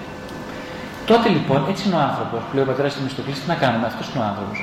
Τότε 1.06 1.30
λοιπόν, 1.30 1.65
έτσι 1.69 1.88
είναι 1.88 1.95
ο 1.95 1.99
άνθρωπος, 2.10 2.39
που 2.47 2.56
λέει 2.56 2.63
ο 2.63 2.67
πατέρας 2.67 2.91
στην 2.91 3.04
Μιστοκλή, 3.04 3.34
τι 3.34 3.47
να 3.47 3.56
κάνουμε, 3.63 3.86
αυτός 3.91 4.06
είναι 4.10 4.23
ο 4.23 4.28
άνθρωπος. 4.32 4.58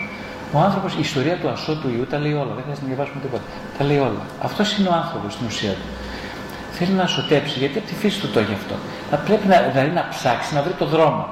Ο 0.57 0.59
άνθρωπος, 0.67 0.91
η 0.95 1.01
ιστορία 1.09 1.37
του 1.41 1.49
ασώτου 1.49 1.81
του 1.81 1.89
Ιού 1.97 2.07
τα 2.13 2.19
λέει 2.19 2.35
όλα, 2.43 2.53
δεν 2.57 2.63
χρειάζεται 2.65 2.87
να 2.87 2.91
διαβάσουμε 2.93 3.21
τίποτα. 3.25 3.45
Τα 3.79 3.85
λέει 3.85 3.99
όλα. 4.09 4.25
Αυτός 4.49 4.67
είναι 4.77 4.89
ο 4.93 4.95
άνθρωπος 5.03 5.33
στην 5.33 5.47
ουσία 5.47 5.73
του. 5.79 5.89
Θέλει 6.77 6.95
να 7.03 7.07
σωτέψει, 7.07 7.59
γιατί 7.59 7.79
από 7.79 7.87
τη 7.87 7.95
φύση 7.95 8.21
του 8.21 8.29
το 8.35 8.39
έχει 8.43 8.55
αυτό. 8.61 8.75
Θα 9.11 9.17
πρέπει 9.17 9.47
να, 9.53 9.57
δηλαδή 9.73 9.91
να 9.91 10.05
ψάξει, 10.15 10.55
να 10.55 10.63
βρει 10.63 10.75
το 10.83 10.87
δρόμο. 10.95 11.23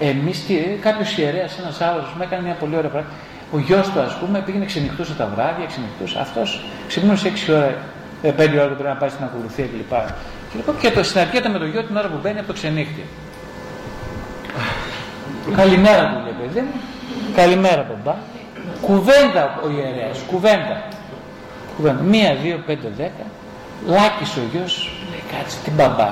Εμείς, 0.00 0.38
κάποιος 0.80 1.18
ιερέας, 1.18 1.58
ένας 1.58 1.80
άλλος, 1.80 2.06
μου 2.16 2.22
έκανε 2.26 2.42
μια 2.42 2.56
πολύ 2.62 2.76
ωραία 2.76 2.90
πράγμα. 2.90 3.10
Ο 3.52 3.58
γιος 3.58 3.88
του, 3.90 4.00
ας 4.00 4.14
πούμε, 4.18 4.42
πήγαινε 4.46 4.64
ξενυχτούσε 4.64 5.14
τα 5.14 5.26
βράδια, 5.34 5.66
ξενυχτούσε. 5.66 6.18
Αυτός 6.20 6.60
ξυπνούσε 6.88 7.28
6 7.28 7.52
ώρα, 7.52 7.76
5 8.22 8.54
ε, 8.54 8.58
ώρα 8.58 8.66
πρέπει 8.66 8.82
να 8.82 8.94
πάει 8.94 9.08
στην 9.08 9.24
ακολουθία 9.24 9.66
κλπ. 9.66 9.94
Και, 10.50 10.56
λοιπόν, 10.56 10.78
και 10.78 10.90
το 10.90 11.02
συναντιέται 11.02 11.48
με 11.48 11.58
το 11.58 11.64
γιο 11.64 11.82
την 11.84 11.96
ώρα 11.96 12.08
που 12.08 12.18
μπαίνει 12.22 12.38
από 12.38 12.46
το 12.46 12.52
ξενύχτη. 12.52 13.04
Καλημέρα 15.56 16.08
του 16.08 16.22
λέει 16.24 16.34
παιδί 16.40 16.60
μου. 16.60 16.80
Καλημέρα 17.34 17.86
μπαμπά. 17.88 18.16
Κουβέντα 18.80 19.60
ο 19.64 19.68
ιερέας, 19.70 20.18
κουβέντα. 20.26 20.82
κουβέντα. 21.76 22.02
Μία, 22.02 22.34
δύο, 22.42 22.62
πέντε, 22.66 22.88
δέκα. 22.96 23.24
Λάκης 23.86 24.36
ο 24.36 24.40
γιος 24.52 24.90
λέει 25.10 25.22
κάτσε 25.32 25.58
την 25.64 25.72
μπαμπά. 25.72 26.10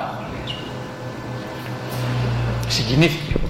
Συγκινήθηκε. 2.67 3.40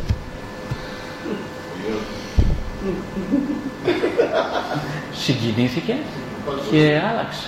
Συγκινήθηκε 5.24 5.96
και 6.72 7.02
άλλαξε. 7.12 7.48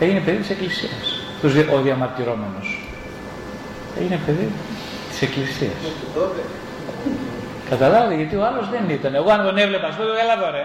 Έγινε 0.00 0.20
παιδί 0.20 0.36
της 0.36 0.50
Εκκλησίας. 0.50 1.20
Ο 1.74 1.80
διαμαρτυρόμενος. 1.80 2.88
Έγινε 4.00 4.20
παιδί 4.26 4.52
της 5.10 5.22
Εκκλησίας. 5.22 5.72
Καταλάβετε 7.70 8.14
γιατί 8.14 8.36
ο 8.36 8.44
άλλος 8.44 8.70
δεν 8.70 8.90
ήταν. 8.90 9.14
Εγώ 9.14 9.30
αν 9.30 9.44
τον 9.44 9.58
έβλεπα, 9.58 9.86
ας 9.86 9.94
πούμε, 9.94 10.08
έλα 10.22 10.32
εδώ 10.32 10.50
ρε. 10.50 10.64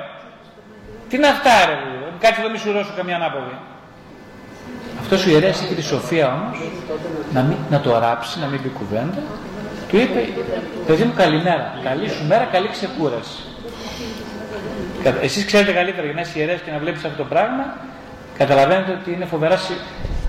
Τι 1.10 1.18
να 1.18 1.30
αυτά 1.30 1.66
ρε, 1.66 1.78
κάτσε 2.20 2.42
εδώ 2.42 2.50
μη 2.50 2.58
σου 2.58 2.72
ρώσω 2.72 2.94
καμιά 2.96 3.16
ανάποδη. 3.16 3.58
Αυτός 5.00 5.26
ο 5.26 5.30
ιερέας 5.30 5.62
είχε 5.62 5.74
τη 5.74 5.82
σοφία 5.82 6.34
όμως 6.34 6.58
να, 7.34 7.42
μην, 7.42 7.58
να 7.70 7.80
το 7.80 8.00
ράψει, 8.00 8.40
να 8.40 8.48
μην 8.48 8.62
πει 8.62 8.70
κουβέντα. 8.70 9.22
Του 9.90 9.98
είπε, 9.98 10.28
παιδί 10.88 11.04
μου 11.04 11.14
καλημέρα, 11.16 11.80
καλή 11.84 12.10
σου 12.10 12.26
μέρα, 12.28 12.44
καλή 12.52 12.68
ξεκούραση. 12.68 13.44
Εσείς 15.22 15.46
ξέρετε 15.46 15.72
καλύτερα 15.72 16.06
για 16.06 16.14
να 16.14 16.22
είσαι 16.22 16.40
ιερέας 16.40 16.62
και 16.62 16.72
να 16.72 16.78
βλέπεις 16.78 17.04
αυτό 17.04 17.18
το 17.18 17.24
πράγμα, 17.24 17.78
καταλαβαίνετε 18.38 18.92
ότι 18.92 19.12
είναι 19.12 19.26
φοβερά 19.26 19.60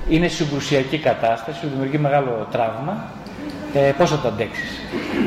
είναι 0.08 0.28
συγκρουσιακή 0.28 0.98
κατάσταση, 0.98 1.58
σου 1.58 1.68
δημιουργεί 1.68 1.98
μεγάλο 1.98 2.48
τραύμα. 2.50 3.04
Ε, 3.74 3.92
Πώς 3.98 4.10
θα 4.10 4.18
το 4.18 4.28
αντέξεις. 4.28 4.70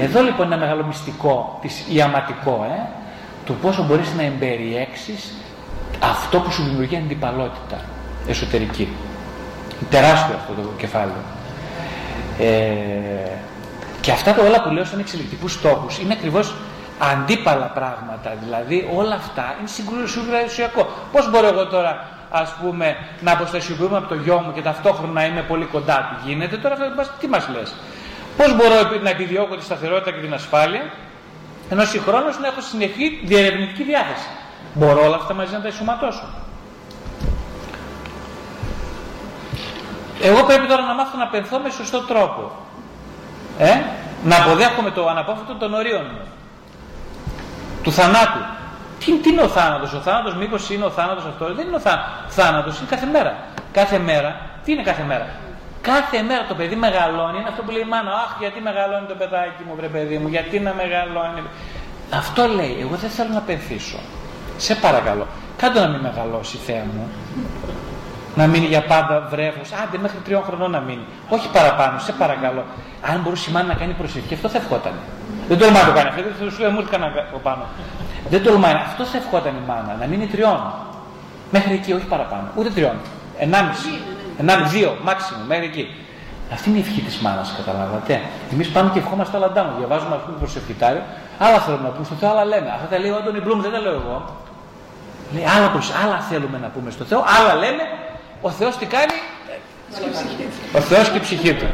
Εδώ 0.02 0.22
λοιπόν 0.22 0.46
είναι 0.46 0.56
ένα 0.56 0.64
μεγάλο 0.64 0.86
μυστικό, 0.86 1.60
ιαματικό, 1.92 2.66
ε, 2.70 2.90
του 3.46 3.56
πόσο 3.62 3.84
μπορείς 3.84 4.14
να 4.14 4.24
εμπεριέξεις 4.24 5.34
αυτό 6.00 6.40
που 6.40 6.52
σου 6.52 6.64
δημιουργεί 6.64 6.96
αντιπαλότητα 6.96 7.82
εσωτερική. 8.28 8.88
Τεράστιο 9.90 10.36
αυτό 10.36 10.54
το 10.62 10.70
κεφάλαιο. 10.78 11.24
Ε, 12.40 13.30
και 14.02 14.12
αυτά 14.12 14.34
τα 14.34 14.44
όλα 14.44 14.64
που 14.64 14.70
λέω 14.70 14.86
σαν 14.86 15.00
εξελικτικούς 15.00 15.54
στόχους 15.54 15.98
είναι 16.00 16.14
ακριβώς 16.14 16.56
αντίπαλα 17.00 17.66
πράγματα. 17.66 18.34
Δηλαδή 18.44 18.90
όλα 18.96 19.16
αυτά 19.16 19.56
είναι 19.60 19.68
συγκρουσιακό. 19.68 20.88
Πώς 21.12 21.30
μπορώ 21.30 21.48
εγώ 21.48 21.68
τώρα 21.68 22.08
ας 22.32 22.54
πούμε 22.62 22.98
να 23.22 23.32
αποστασιοποιούμε 23.32 23.98
από 23.98 24.08
το 24.08 24.16
γιο 24.16 24.40
μου 24.40 24.54
και 24.54 24.62
ταυτόχρονα 24.62 25.12
να 25.12 25.26
είμαι 25.26 25.42
πολύ 25.42 25.66
κοντά 25.66 25.98
του; 26.10 26.28
Γίνεται 26.30 26.58
τώρα 26.58 26.74
αυτό, 26.76 27.14
τι 27.20 27.28
μας 27.28 27.50
λες; 27.50 27.76
Πώς 28.38 28.56
μπορώ 28.56 28.76
να 29.02 29.10
επιδιώκω 29.10 29.56
τη 29.56 29.64
σταθερότητα 29.64 30.12
και 30.12 30.20
την 30.20 30.34
ασφάλεια 30.34 30.82
ενώ 31.70 31.86
συγχρόνως 31.86 32.40
να 32.40 32.48
έχω 32.48 32.62
συνεχή 32.62 33.22
διερευνητική 33.24 33.84
διάθεση; 33.84 34.28
Μπορώ 34.74 35.06
όλα 35.06 35.16
αυτά 35.16 35.34
μαζί 35.34 35.54
να 35.54 35.62
τα 35.62 35.68
ενσωματώσω. 35.68 36.28
Εγώ 40.22 40.44
πρέπει 40.44 40.68
τώρα 40.68 40.82
να 40.82 40.94
μάθω 40.94 41.18
να 41.18 41.28
πενθώ 41.28 41.60
με 41.60 41.70
σωστό 41.70 42.00
τρόπο. 42.00 42.52
Ε; 43.60 43.74
Να 44.24 44.36
αποδέχομαι 44.36 44.92
το 44.92 45.08
αναπόφευκτο 45.08 45.54
των 45.56 45.74
ορίων 45.74 46.06
μου 46.12 46.28
του 47.90 47.96
θανάτου. 47.96 48.42
Τι, 49.00 49.18
τι 49.18 49.30
είναι 49.30 49.42
ο 49.42 49.48
θάνατος, 49.48 49.94
ο 49.94 50.00
θάνατος 50.00 50.36
μήπως 50.36 50.70
είναι 50.70 50.86
ο 50.86 50.90
θάνατος 50.90 51.26
αυτό, 51.26 51.54
δεν 51.54 51.68
είναι 51.68 51.76
ο 51.76 51.84
θάνατος, 52.28 52.78
είναι 52.78 52.90
κάθε 52.90 53.06
μέρα. 53.06 53.34
Κάθε 53.72 53.98
μέρα, 54.00 54.36
τι 54.64 54.72
είναι 54.72 54.84
κάθε 54.84 55.04
μέρα; 55.04 55.28
Κάθε 55.82 56.22
μέρα 56.22 56.46
το 56.46 56.56
παιδί 56.56 56.76
μεγαλώνει, 56.76 57.38
είναι 57.40 57.50
αυτό 57.50 57.62
που 57.62 57.72
λέει 57.72 57.82
η 57.82 57.90
μάνα, 57.94 58.12
Αχ, 58.12 58.32
γιατί 58.40 58.62
μεγαλώνει 58.62 59.08
το 59.08 59.16
παιδάκι 59.22 59.62
μου, 59.68 59.74
βρε 59.76 59.88
παιδί 59.88 60.18
μου, 60.18 60.28
γιατί 60.28 60.60
να 60.60 60.74
μεγαλώνει. 60.74 61.42
Αυτό 62.14 62.48
λέει, 62.48 62.78
εγώ 62.80 62.96
δεν 62.96 63.10
θέλω 63.10 63.34
να 63.34 63.44
πενθήσω. 63.50 64.00
Σε 64.58 64.76
παρακαλώ, 64.76 65.28
κάτω 65.58 65.80
να 65.80 65.88
μην 65.88 66.00
μεγαλώσει 66.00 66.58
Θέα 66.58 66.86
μου. 66.94 67.10
Να 68.40 68.48
μείνει 68.48 68.66
για 68.66 68.84
πάντα 68.94 69.28
βρέφο. 69.32 69.62
Άντε 69.84 69.98
μέχρι 69.98 70.20
τριών 70.26 70.44
χρονών 70.48 70.72
να 70.72 70.80
μείνει. 70.80 71.06
Όχι 71.30 71.48
παραπάνω, 71.58 72.00
σε 72.00 72.12
παρακαλώ. 72.12 72.64
Αν 73.10 73.20
μπορούσε 73.22 73.50
η 73.50 73.54
μάνα 73.54 73.68
να 73.68 73.74
κάνει 73.74 73.94
προσευχή, 73.94 74.34
αυτό 74.34 74.48
θα 74.50 74.58
ευχόταν. 74.58 74.94
Δεν 75.48 75.58
τολμάει 75.58 75.84
να 75.84 75.90
το 75.90 75.96
κάνει. 75.98 76.10
Αυτό 76.10 76.22
δεν 76.40 76.52
σου 76.52 76.62
λέει 76.62 76.72
μου 76.76 76.84
έκανα 76.88 77.06
από 77.06 77.40
πάνω. 77.48 77.64
Δεν 78.30 78.44
τολμάει. 78.44 78.74
Αυτό 78.90 79.04
θα 79.12 79.18
ευχόταν 79.18 79.54
η 79.62 79.64
μάνα, 79.68 79.92
να 80.00 80.06
μείνει 80.12 80.28
τριών. 80.34 80.60
Μέχρι 81.56 81.74
εκεί, 81.74 81.92
όχι 81.94 82.08
παραπάνω. 82.14 82.48
Ούτε 82.56 82.70
τριών. 82.70 82.98
Ενάμιση. 83.46 83.94
Ενάμιση, 84.42 84.70
δύο, 84.78 84.92
μάξιμο, 85.08 85.40
μέχρι 85.52 85.66
εκεί. 85.72 85.86
Αυτή 86.54 86.70
είναι 86.70 86.78
η 86.78 86.82
ευχή 86.82 87.02
της 87.02 87.18
μάνας, 87.26 87.54
καταλάβατε. 87.58 88.22
Εμείς 88.54 88.68
πάμε 88.76 88.90
και 88.94 89.00
ευχόμαστε 89.00 89.38
άλλα 89.38 89.50
ντάμα. 89.52 89.72
Διαβάζουμε, 89.78 90.16
ας 90.16 90.22
πούμε, 90.26 90.38
προσευχητάριο. 90.44 91.04
Άλλα 91.46 91.60
θέλουμε 91.66 91.84
να 91.84 91.94
πούμε 91.94 92.06
στο 92.06 92.16
Θεό, 92.20 92.30
άλλα 92.30 92.46
λέμε. 92.46 92.70
Αυτά 92.76 92.88
τα 92.92 92.98
λέει 93.02 93.12
ο 93.12 93.16
Άντωνι 93.20 93.40
Μπλουμ, 93.44 93.60
δεν 93.66 93.72
τα 93.72 93.80
λέω 93.86 93.96
εγώ. 94.02 94.18
Λέει 95.34 95.46
άλλα, 95.56 95.68
προς, 95.74 95.88
άλλα 96.04 96.18
θέλουμε 96.30 96.58
να 96.66 96.68
πούμε 96.74 96.90
στο 96.92 97.04
Θεό, 97.10 97.20
άλλα 97.38 97.56
λέμε. 97.64 97.84
Ο 98.42 98.50
Θεός 98.50 98.78
τι 98.78 98.86
κάνει, 98.86 99.18
ο 100.76 100.80
Θεός 100.80 101.10
και 101.10 101.18
η 101.18 101.20
ψυχή 101.20 101.54
του. 101.54 101.68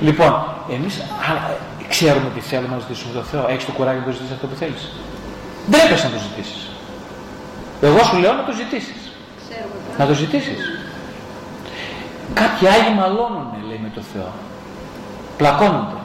Λοιπόν, 0.00 0.44
εμείς 0.70 1.02
ξέρουμε 1.88 2.30
τι 2.34 2.40
θέλουμε 2.40 2.74
να 2.74 2.80
ζητήσουμε 2.80 3.12
το 3.14 3.22
Θεό. 3.22 3.46
Έχεις 3.48 3.64
το 3.64 3.72
κουράγιο 3.72 4.00
να 4.00 4.06
το 4.06 4.12
ζητήσεις 4.12 4.34
αυτό 4.34 4.46
που 4.46 4.54
θέλεις. 4.54 4.92
Δεν 5.66 5.80
έπεσε 5.86 6.06
να 6.06 6.12
το 6.12 6.18
ζητήσεις. 6.18 6.70
Εγώ 7.80 8.02
σου 8.04 8.16
λέω 8.16 8.32
να 8.32 8.44
το 8.44 8.52
ζητήσεις. 8.52 9.12
Να 9.98 10.06
το 10.06 10.12
ζητήσεις. 10.12 10.58
Κάποιοι 12.34 12.68
Άγιοι 12.68 12.94
μαλώνουν, 12.96 13.46
λέει 13.68 13.80
με 13.82 13.90
το 13.94 14.00
Θεό. 14.12 14.32
Πλακώνονται. 15.36 15.98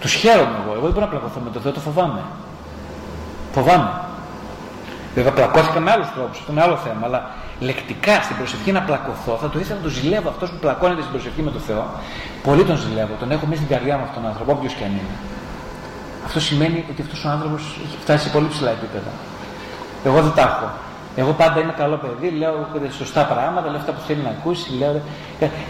Τους 0.00 0.12
χαίρομαι 0.12 0.56
εγώ. 0.64 0.72
Εγώ 0.72 0.82
δεν 0.82 0.92
μπορώ 0.92 1.04
να 1.04 1.10
πλακωθώ 1.10 1.40
με 1.40 1.50
το 1.50 1.60
Θεό, 1.60 1.72
το 1.72 1.80
φοβάμαι. 1.80 2.22
Φοβάμαι. 3.52 4.00
Βέβαια 5.14 5.32
πλακώθηκα 5.32 5.80
με 5.80 5.90
άλλους 5.90 6.06
τρόπους, 6.14 6.38
αυτό 6.38 6.52
είναι 6.52 6.62
άλλο 6.62 6.76
θέμα. 6.76 7.06
Αλλά 7.06 7.30
λεκτικά 7.68 8.14
στην 8.26 8.36
προσευχή 8.36 8.72
να 8.72 8.82
πλακωθώ, 8.88 9.34
θα 9.42 9.48
το 9.48 9.58
ήθελα 9.58 9.78
να 9.80 9.84
το 9.86 9.92
ζηλεύω 9.98 10.28
αυτός 10.28 10.48
που 10.50 10.58
πλακώνεται 10.64 11.00
στην 11.00 11.12
προσευχή 11.12 11.42
με 11.42 11.50
το 11.50 11.58
Θεό. 11.58 11.84
Πολύ 12.42 12.62
τον 12.64 12.76
ζηλεύω. 12.76 13.14
Τον 13.22 13.30
έχω 13.34 13.46
μέσα 13.46 13.60
στην 13.62 13.72
καρδιά 13.74 13.94
μου 13.98 14.04
αυτόν 14.08 14.22
τον 14.22 14.30
άνθρωπο, 14.30 14.52
όποιος 14.52 14.72
και 14.78 14.84
αν 14.84 14.90
είναι. 14.90 15.16
Αυτό 16.26 16.40
σημαίνει 16.40 16.84
ότι 16.90 17.02
αυτός 17.02 17.24
ο 17.24 17.28
άνθρωπος 17.28 17.62
έχει 17.84 17.96
φτάσει 18.02 18.22
σε 18.24 18.30
πολύ 18.34 18.48
ψηλά 18.54 18.70
επίπεδα. 18.70 19.12
Εγώ 20.04 20.18
δεν 20.22 20.32
τα 20.38 20.42
έχω. 20.42 20.68
Εγώ 21.16 21.32
πάντα 21.32 21.60
είμαι 21.60 21.74
καλό 21.76 21.96
παιδί, 21.96 22.28
λέω 22.36 22.68
σωστά 22.98 23.22
πράγματα, 23.24 23.66
λέω 23.70 23.80
αυτά 23.82 23.92
που 23.92 24.00
θέλει 24.06 24.22
να 24.22 24.28
ακούσει. 24.28 24.68
Λέω... 24.78 25.00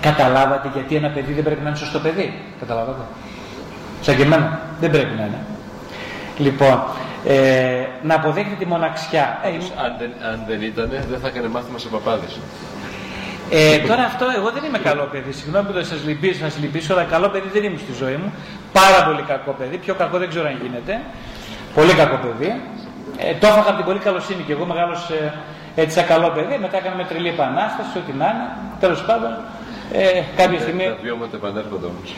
Καταλάβατε 0.00 0.70
γιατί 0.74 0.94
ένα 0.94 1.09
παιδί 1.09 1.33
δεν 1.33 1.44
πρέπει 1.44 1.62
να 1.62 1.68
είναι 1.68 1.78
σωστό 1.78 1.98
παιδί; 1.98 2.42
Καταλάβατε. 2.61 3.02
Σαν 4.00 4.16
και 4.16 4.22
εμένα. 4.22 4.61
Δεν 4.81 4.90
πρέπει 4.90 5.14
να 5.18 5.24
είναι. 5.26 5.40
Λοιπόν, 6.38 6.83
ε, 7.27 7.85
να 8.03 8.15
αποδέχεται 8.15 8.55
τη 8.59 8.67
μοναξιά. 8.67 9.41
Ε, 9.45 9.49
αν, 9.85 9.95
δεν, 9.99 10.11
αν 10.31 10.45
δεν 10.49 10.63
ήταν, 10.63 10.89
δεν 11.11 11.19
θα 11.23 11.29
έκανε 11.29 11.49
μάθημα 11.49 11.79
σε 11.79 11.89
παπάδες. 11.89 12.39
Ε, 13.51 13.79
τώρα 13.79 14.03
αυτό, 14.05 14.25
εγώ 14.37 14.51
δεν 14.51 14.63
είμαι 14.65 14.79
καλό 14.79 15.05
παιδί. 15.13 15.33
Συγγνώμη 15.33 15.67
που 15.69 15.73
θα 15.73 15.85
σας 15.85 16.05
λυπήσω, 16.05 16.39
σας 16.39 16.59
λυπήσω, 16.59 16.93
αλλά 16.93 17.05
καλό 17.05 17.29
παιδί 17.29 17.49
δεν 17.53 17.63
ήμουν 17.65 17.79
στη 17.79 17.93
ζωή 17.93 18.17
μου. 18.23 18.33
Πάρα 18.73 19.05
πολύ 19.07 19.23
κακό 19.23 19.53
παιδί. 19.59 19.77
Πιο 19.77 19.95
κακό 19.95 20.19
δεν 20.19 20.29
ξέρω 20.29 20.47
αν 20.49 20.57
γίνεται. 20.63 21.01
Πολύ 21.75 21.93
κακό 21.95 22.17
παιδί. 22.25 22.61
Ε, 23.17 23.35
το 23.41 23.47
έφαγα 23.47 23.69
από 23.69 23.77
την 23.77 23.85
πολύ 23.85 23.99
καλοσύνη 23.99 24.43
και 24.47 24.53
εγώ 24.53 24.65
μεγάλος 24.65 25.11
ε, 25.11 25.33
έτσι 25.83 25.95
σαν 25.99 26.07
καλό 26.07 26.29
παιδί. 26.37 26.59
Μετά 26.61 26.77
έκαναμε 26.77 27.05
τρελή 27.05 27.29
επανάσταση, 27.29 27.93
ό,τι 28.01 28.13
να 28.21 28.27
είναι. 28.33 28.47
Τέλος 28.81 29.01
πάντων, 29.09 29.31
ε, 29.93 30.23
κάποια 30.37 30.59
Ε, 30.59 30.61
στιγμή. 30.61 30.85
Τα 30.85 30.97
βιώματα 31.03 31.37
επανέρχονται 31.37 31.87
όμως. 31.93 32.09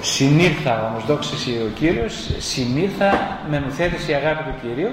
Συνήρθα 0.00 0.86
όμως, 0.88 1.04
δόξα 1.06 1.36
σοι 1.36 1.50
ο 1.50 1.70
Κύριος, 1.74 2.30
συνήρθα 2.38 3.38
με 3.50 3.58
νουθέτηση 3.58 4.10
η 4.10 4.14
αγάπη 4.14 4.42
του 4.42 4.54
Κυρίου 4.62 4.90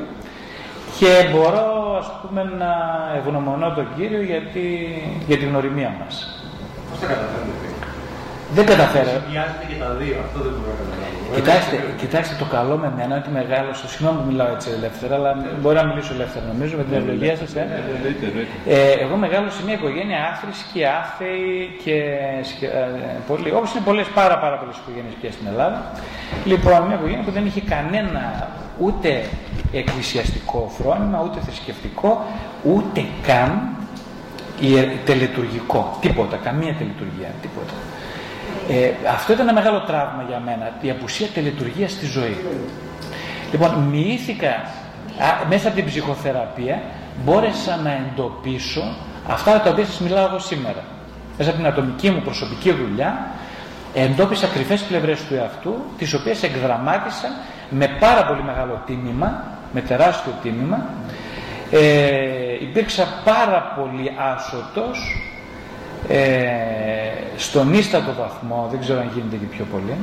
και 1.00 1.30
μπορώ 1.32 1.98
ας 1.98 2.12
πούμε 2.22 2.44
να 2.44 2.72
ευγνωμονώ 3.18 3.74
τον 3.74 3.88
Κύριο 3.98 4.22
γιατί, 4.22 4.66
για 5.28 5.38
την 5.38 5.48
γνωριμία 5.48 5.96
μας. 6.00 6.42
Πώς 6.90 7.00
τα 7.00 7.06
καταφέρνετε. 7.06 7.87
Δεν 8.56 8.66
καταφέρω. 8.66 9.10
Συνδυάζετε 9.10 9.66
και 9.70 9.76
τα 9.84 9.90
δύο. 10.00 10.16
Αυτό 10.26 10.38
δεν 10.46 10.54
μπορώ 10.58 10.72
να 10.72 10.78
καταλάβω. 10.82 11.06
Κοιτάξτε, 11.38 11.76
κοιτάξτε 12.02 12.36
το 12.42 12.46
καλό 12.58 12.76
με 12.84 12.90
μένα 12.98 13.14
ότι 13.22 13.30
μεγάλωσα, 13.40 13.86
συγγνώμη 13.92 14.18
που 14.20 14.28
μιλάω 14.32 14.50
έτσι 14.58 14.70
ελεύθερα, 14.78 15.14
αλλά 15.20 15.32
μπορεί 15.62 15.76
να 15.82 15.86
μιλήσω 15.90 16.12
ελεύθερα 16.18 16.46
νομίζω 16.54 16.74
με 16.80 16.84
την 16.88 16.94
ευλογία 17.00 17.36
σας. 17.42 17.52
Ε. 17.56 17.62
Εννοείται, 17.96 18.26
εννοείται. 18.30 18.56
Ε, 18.76 19.04
εγώ 19.06 19.16
μεγάλωσα 19.26 19.56
σε 19.58 19.64
μια 19.68 19.76
οικογένεια 19.80 20.20
άθρησκη, 20.32 20.80
άθεη 21.02 21.46
και 21.84 21.96
σκε- 22.50 22.74
ε, 22.74 23.20
πολύ, 23.30 23.50
όπως 23.60 23.70
είναι 23.74 23.84
πολλές, 23.90 24.08
πάρα 24.20 24.36
πάρα 24.44 24.56
πολλές 24.62 24.76
οικογένειες 24.82 25.16
πια 25.22 25.32
στην 25.36 25.46
Ελλάδα. 25.52 25.78
Λοιπόν, 26.52 26.80
μια 26.88 26.96
οικογένεια 27.00 27.24
που 27.28 27.34
δεν 27.38 27.46
είχε 27.50 27.62
κανένα 27.74 28.24
ούτε 28.86 29.10
εκκλησιαστικό 29.82 30.60
φρόνημα, 30.78 31.18
ούτε 31.26 31.38
θρησκευτικό, 31.46 32.12
ούτε 32.74 33.00
καν 33.28 33.52
ιε- 34.60 34.90
τελετουργικό. 35.10 35.82
Τίποτα, 36.02 36.36
καμία 36.48 36.74
τελετουργία, 36.82 37.30
τίποτα. 37.46 37.74
Ε, 38.70 38.92
αυτό 39.14 39.34
ήταν 39.34 39.48
ένα 39.48 39.60
μεγάλο 39.60 39.80
τραύμα 39.80 40.24
για 40.28 40.40
μένα, 40.46 40.72
η 40.82 40.90
απουσία 40.90 41.28
τελετουργίας 41.28 41.92
στη 41.92 42.06
ζωή. 42.06 42.38
Λοιπόν, 43.52 43.72
μοιήθηκα 43.92 44.50
α, 44.50 45.46
μέσα 45.50 45.68
από 45.68 45.76
την 45.76 45.86
ψυχοθεραπεία, 45.86 46.82
μπόρεσα 47.24 47.76
να 47.84 47.92
εντοπίσω 47.92 48.96
αυτά 49.28 49.62
τα 49.62 49.70
οποία 49.70 49.86
σας 49.86 50.00
μιλάω 50.00 50.26
εγώ 50.26 50.40
σήμερα. 50.40 50.84
Μέσα 51.38 51.50
από 51.50 51.60
την 51.60 51.68
ατομική 51.68 52.10
μου 52.10 52.22
προσωπική 52.22 52.72
δουλειά, 52.72 53.28
εντόπισα 53.94 54.48
κρυφές 54.48 54.82
πλευρές 54.82 55.26
του 55.26 55.36
εαυτού, 55.36 55.76
τις 55.98 56.14
οποίες 56.14 56.44
εκδραμάτισα 56.44 57.28
με 57.70 57.88
πάρα 58.00 58.26
πολύ 58.26 58.44
μεγάλο 58.44 58.82
τίμημα, 58.86 59.44
με 59.74 59.82
τεράστιο 59.82 60.32
τίμημα. 60.42 60.86
Ε, 61.72 62.54
υπήρξα 62.62 63.08
πάρα 63.24 63.74
πολύ 63.80 64.12
άσωτος, 64.36 65.22
ε, 66.10 66.18
στον 67.38 67.74
ίστατο 67.74 68.14
βαθμό, 68.14 68.68
δεν 68.72 68.80
ξέρω 68.80 69.00
αν 69.00 69.10
γίνεται 69.14 69.36
και 69.36 69.46
πιο 69.46 69.66
πολύ. 69.72 69.98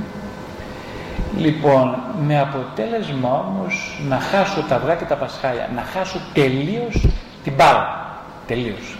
Λοιπόν, 1.36 1.98
με 2.26 2.40
αποτέλεσμα 2.40 3.44
όμως 3.48 4.00
να 4.08 4.18
χάσω 4.18 4.60
τα 4.68 4.74
αυγά 4.74 4.94
και 4.94 5.04
τα 5.04 5.14
πασχάλια, 5.14 5.70
να 5.74 5.82
χάσω 5.82 6.18
τελείως 6.34 7.06
την 7.44 7.52
μπάλα. 7.52 8.12
Τελείως. 8.46 8.96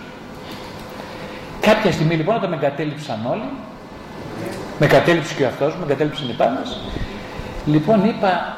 Κάποια 1.61 1.93
στιγμή 1.93 2.15
λοιπόν 2.15 2.37
όταν 2.37 2.51
με 2.51 2.57
εγκατέλειψαν 2.57 3.19
όλοι, 3.31 3.49
με 4.79 4.87
εγκατέλειψε 4.87 5.35
και 5.35 5.45
ο 5.45 5.47
αυτός 5.47 5.75
μου, 5.75 5.79
με 5.79 5.85
εγκατέλειψαν 5.85 6.29
οι 6.29 6.33
πάντες, 6.33 6.81
λοιπόν 7.67 8.05
είπα, 8.05 8.57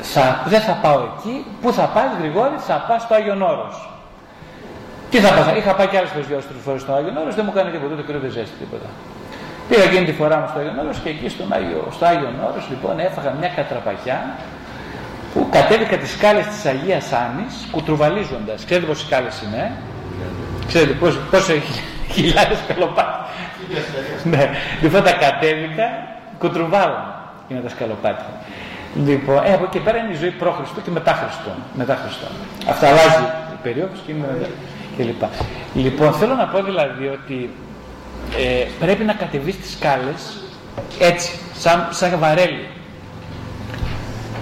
θα, 0.00 0.42
δεν 0.46 0.60
θα 0.60 0.72
πάω 0.72 1.00
εκεί, 1.00 1.44
πού 1.60 1.72
θα 1.72 1.84
πας 1.84 2.10
Γρηγόρη, 2.18 2.54
θα 2.58 2.84
πας 2.88 3.02
στο 3.02 3.14
Άγιον 3.14 3.42
Όρος. 3.42 3.95
Τι 5.10 5.18
θα 5.24 5.30
πάω, 5.36 5.56
είχα 5.56 5.72
πάει 5.74 5.86
και 5.86 5.96
άλλες 5.98 6.10
φορές, 6.10 6.26
δυο-τρεις 6.26 6.62
φορές 6.66 6.80
στο 6.80 6.92
Άγιον 6.92 7.16
Όρος, 7.16 7.34
δεν 7.34 7.44
μου 7.46 7.52
έκανε 7.54 7.70
τίποτα, 7.74 7.94
το 8.00 8.04
κρύο 8.08 8.20
δεν 8.24 8.30
ζέστη 8.36 8.56
τίποτα. 8.62 8.88
Πήγα 9.68 9.82
εκείνη 9.82 10.04
τη 10.10 10.14
φορά 10.20 10.36
μου 10.40 10.46
στο 10.50 10.58
Άγιον 10.60 10.78
Όρος 10.82 10.98
και 11.02 11.08
εκεί 11.14 11.28
στον 11.34 11.52
Άγιο, 11.56 11.80
στο 11.96 12.04
Άγιον 12.10 12.34
Όρος 12.48 12.64
λοιπόν 12.72 12.94
έφαγα 13.08 13.30
μια 13.40 13.50
κατραπαχιά 13.58 14.18
που 15.32 15.46
κατέβηκα 15.50 15.96
τις 15.96 16.10
σκάλες 16.16 16.46
της 16.46 16.64
Αγίας 16.72 17.06
Άνης 17.24 17.54
κουτρουβαλίζοντας. 17.70 18.64
Ξέρετε 18.64 18.86
πόσες 18.86 19.06
σκάλες 19.06 19.42
είναι, 19.44 19.62
ε; 19.64 19.70
Ξέρετε 20.66 20.92
πώς, 20.92 21.18
πόσο 21.30 21.52
έχει 21.52 21.72
χιλιάδες 22.14 22.58
σκαλοπάτια; 22.64 23.26
ναι, 24.32 24.50
λοιπόν 24.82 25.02
τα 25.02 25.12
κατέβηκα 25.12 25.86
κουτρουβάλα 26.38 27.02
είναι 27.48 27.60
τα 27.60 27.68
σκαλοπάτια. 27.68 28.30
Λοιπόν, 29.04 29.40
ε, 29.44 29.52
από 29.52 29.64
εκεί 29.64 29.78
πέρα 29.78 29.98
είναι 29.98 30.12
η 30.12 30.16
ζωή 30.22 30.30
προ 30.30 30.50
Χριστού 30.58 30.82
και 30.82 30.90
μετά 30.90 31.12
Χριστό. 31.12 31.50
Μετά 31.74 31.94
Χριστό. 32.02 32.26
Αυτά 32.72 32.86
αλλάζει 32.88 33.24
η 33.56 33.58
περίοδος 33.62 33.98
και 34.06 34.12
είναι 34.12 34.26
και 34.40 34.46
λοιπά. 35.02 35.30
Λοιπόν, 35.74 36.12
θέλω 36.12 36.34
να 36.34 36.46
πω 36.46 36.62
δηλαδή 36.62 37.06
ότι 37.06 37.50
ε, 38.36 38.66
πρέπει 38.78 39.04
να 39.04 39.12
κατεβείς 39.12 39.56
τις 39.56 39.70
σκάλες 39.70 40.42
έτσι, 40.98 41.30
σαν, 41.54 41.88
σαν 41.90 42.18
βαρέλι. 42.18 42.68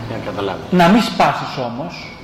Για 0.09 0.17
να 0.19 0.25
καταλάβω. 0.25 0.59
Να 0.71 0.89
μην 0.89 1.03
σπάσεις 1.03 1.59
όμως, 1.59 2.17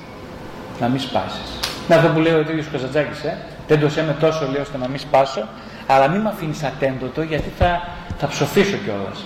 να 0.79 0.87
μην 0.87 0.99
σπάσεις. 0.99 1.59
Είναι 1.87 1.95
αυτό 1.99 2.09
που 2.09 2.19
λέει 2.19 2.33
ο 2.33 2.39
ίδιος 2.39 2.65
Καζατζάκης, 2.71 3.23
ε. 3.23 3.37
Τέντωσέ 3.67 4.03
με 4.03 4.15
τόσο 4.19 4.47
λέω 4.51 4.61
ώστε 4.61 4.77
να 4.77 4.87
μην 4.87 4.99
σπάσω, 4.99 5.47
αλλά 5.87 6.07
μην 6.07 6.21
με 6.21 6.29
αφήνεις 6.29 6.63
ατέντοτο 6.63 7.21
γιατί 7.21 7.51
θα, 7.57 7.87
θα 8.17 8.27
ψοφήσω 8.27 8.77
κιόλας. 8.77 9.25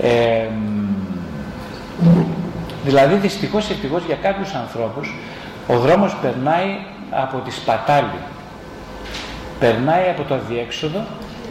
Ε, 0.00 0.48
δηλαδή 2.84 3.14
δυστυχώς 3.14 3.70
ευτυχώς 3.70 4.02
για 4.04 4.16
κάποιους 4.16 4.54
ανθρώπους 4.54 5.14
ο 5.66 5.78
δρόμος 5.78 6.16
περνάει 6.22 6.78
από 7.10 7.38
τη 7.38 7.50
σπατάλη, 7.50 8.18
περνάει 9.58 10.08
από 10.08 10.22
το 10.22 10.34
αδιέξοδο, 10.34 11.00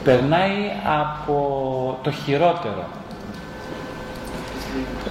περνάει 0.03 0.71
από 1.01 1.99
το 2.03 2.11
χειρότερο. 2.11 2.83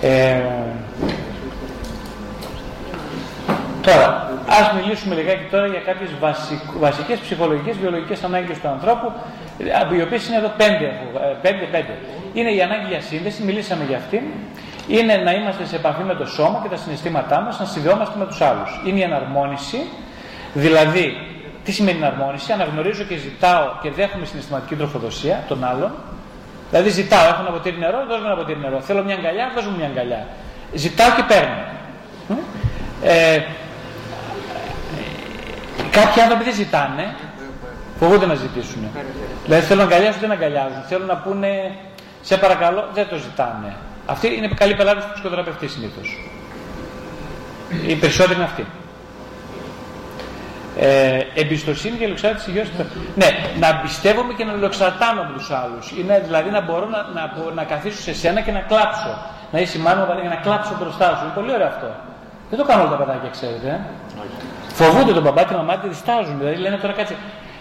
Ε, 0.01 0.41
τώρα, 3.83 4.31
ας 4.49 4.73
μιλήσουμε 4.81 5.15
λιγάκι 5.15 5.45
τώρα 5.51 5.67
για 5.67 5.81
κάποιες 5.81 6.11
βασικ, 6.21 6.59
βασικές 6.79 7.19
ψυχολογικές, 7.19 7.77
βιολογικές 7.77 8.25
ανάγκες 8.25 8.59
του 8.61 8.69
ανθρώπου, 8.69 9.13
ε, 9.59 9.97
οι 9.97 10.03
οποίες 10.03 10.29
είναι 10.29 10.37
εδώ 10.37 10.53
πέντε, 10.57 10.85
έχω- 10.85 11.25
ε, 11.25 11.37
πέντε, 11.43 11.65
πέντε. 11.65 11.99
Είναι 12.35 12.51
η 12.51 12.63
ανάγκη 12.63 12.87
για 12.89 13.01
σύνδεση, 13.01 13.43
μιλήσαμε 13.43 13.85
για 13.85 13.97
αυτήν. 13.97 14.21
είναι 14.89 15.17
να 15.17 15.33
είμαστε 15.33 15.65
σε 15.67 15.77
επαφή 15.77 16.03
με 16.03 16.15
το 16.15 16.27
σώμα 16.27 16.61
και 16.63 16.69
τα 16.69 16.77
συναισθήματά 16.77 17.41
μας, 17.41 17.59
να 17.59 17.65
συνδεόμαστε 17.65 18.15
με 18.19 18.27
τους 18.27 18.41
άλλους. 18.41 18.81
Είναι 18.87 18.99
η 18.99 19.03
εναρμόνιση, 19.03 19.79
δηλαδή, 20.55 21.17
τι 21.65 21.73
σημαίνει 21.73 21.99
εναρμόνιση, 21.99 22.53
αναγνωρίζω 22.53 23.03
και 23.03 23.17
ζητάω 23.17 23.69
και 23.83 23.91
δέχομαι 23.91 24.25
συναισθηματική 24.25 24.75
τροφοδοσία 24.75 25.45
των 25.49 25.65
άλλων, 25.65 25.93
Δηλαδή 26.71 26.89
ζητάω, 26.89 27.29
έχω 27.29 27.41
ένα 27.41 27.51
ποτήρι 27.51 27.79
νερό, 27.79 28.05
δώσ' 28.09 28.21
μου 28.21 28.27
ένα 28.27 28.37
ποτήρι 28.37 28.59
νερό. 28.59 28.81
Θέλω 28.81 29.05
μια 29.05 29.15
αγκαλιά, 29.15 29.53
δώσ' 29.55 29.67
μου 29.67 29.77
μια 29.77 29.87
αγκαλιά. 29.87 30.27
Ζητάω 30.75 31.11
και 31.17 31.23
παίρνω. 31.29 31.65
Ε, 33.03 33.41
κάποιοι 35.91 36.23
άνθρωποι 36.23 36.45
δεν 36.45 36.55
ζητάνε, 36.55 37.15
φοβούνται 37.99 38.27
να 38.27 38.35
ζητήσουν. 38.35 38.89
Δηλαδή 39.45 39.63
θέλουν 39.67 39.87
να 39.87 39.95
αγκαλιάσουν, 39.95 40.21
δεν 40.21 40.31
αγκαλιάζουν. 40.31 40.83
Θέλουν 40.89 41.07
να 41.07 41.17
πούνε, 41.17 41.77
σε 42.23 42.37
παρακαλώ, 42.37 42.89
δεν 42.95 43.09
το 43.09 43.17
ζητάνε. 43.17 43.77
Αυτή 44.07 44.35
είναι 44.37 44.49
καλή 44.55 44.75
πελάτη 44.75 45.01
του 45.01 45.11
ψυχοθεραπευτή 45.13 45.69
συνήθως. 45.69 46.31
Οι 47.87 47.95
περισσότεροι 47.95 48.35
είναι 48.35 48.45
αυτοί. 48.45 48.67
Ε, 50.79 51.21
εμπιστοσύνη 51.35 51.97
και 51.97 52.07
λεξάρτηση 52.07 52.51
υγιώς. 52.51 52.69
Ναι, 53.15 53.27
να 53.59 53.77
πιστεύομαι 53.77 54.33
και 54.33 54.45
να 54.45 54.53
λεξαρτάμε 54.53 55.21
από 55.21 55.33
τους 55.33 55.51
άλλους. 55.51 55.93
Είναι 55.99 56.23
δηλαδή 56.25 56.51
να 56.51 56.61
μπορώ 56.61 56.87
να, 56.89 57.01
να, 57.17 57.53
να 57.55 57.65
καθίσω 57.65 58.01
σε 58.01 58.15
σένα 58.15 58.41
και 58.41 58.53
να 58.53 58.61
κλάψω. 58.61 59.13
Να 59.53 59.59
είσαι 59.61 59.79
μάλλον 59.79 60.21
για 60.21 60.29
να 60.29 60.37
κλάψω 60.37 60.77
μπροστά 60.81 61.07
σου. 61.17 61.25
Είναι 61.25 61.35
πολύ 61.35 61.53
ωραίο 61.53 61.67
αυτό. 61.67 61.89
Δεν 62.51 62.59
το 62.59 62.65
κάνουν 62.65 62.87
όλα 62.87 62.97
τα 62.97 63.05
παιδάκια, 63.05 63.31
ξέρετε. 63.31 63.69
Ε. 63.69 63.79
Φοβούνται 64.79 65.13
τον 65.13 65.23
μπαμπά 65.23 65.43
και 65.43 65.49
τη 65.49 65.55
μαμά 65.55 65.79
τη 65.79 65.89
διστάζουν. 65.89 66.39
Δηλαδή 66.39 66.57
λένε 66.57 66.77
τώρα 66.77 66.93
κάτσε. 66.93 67.17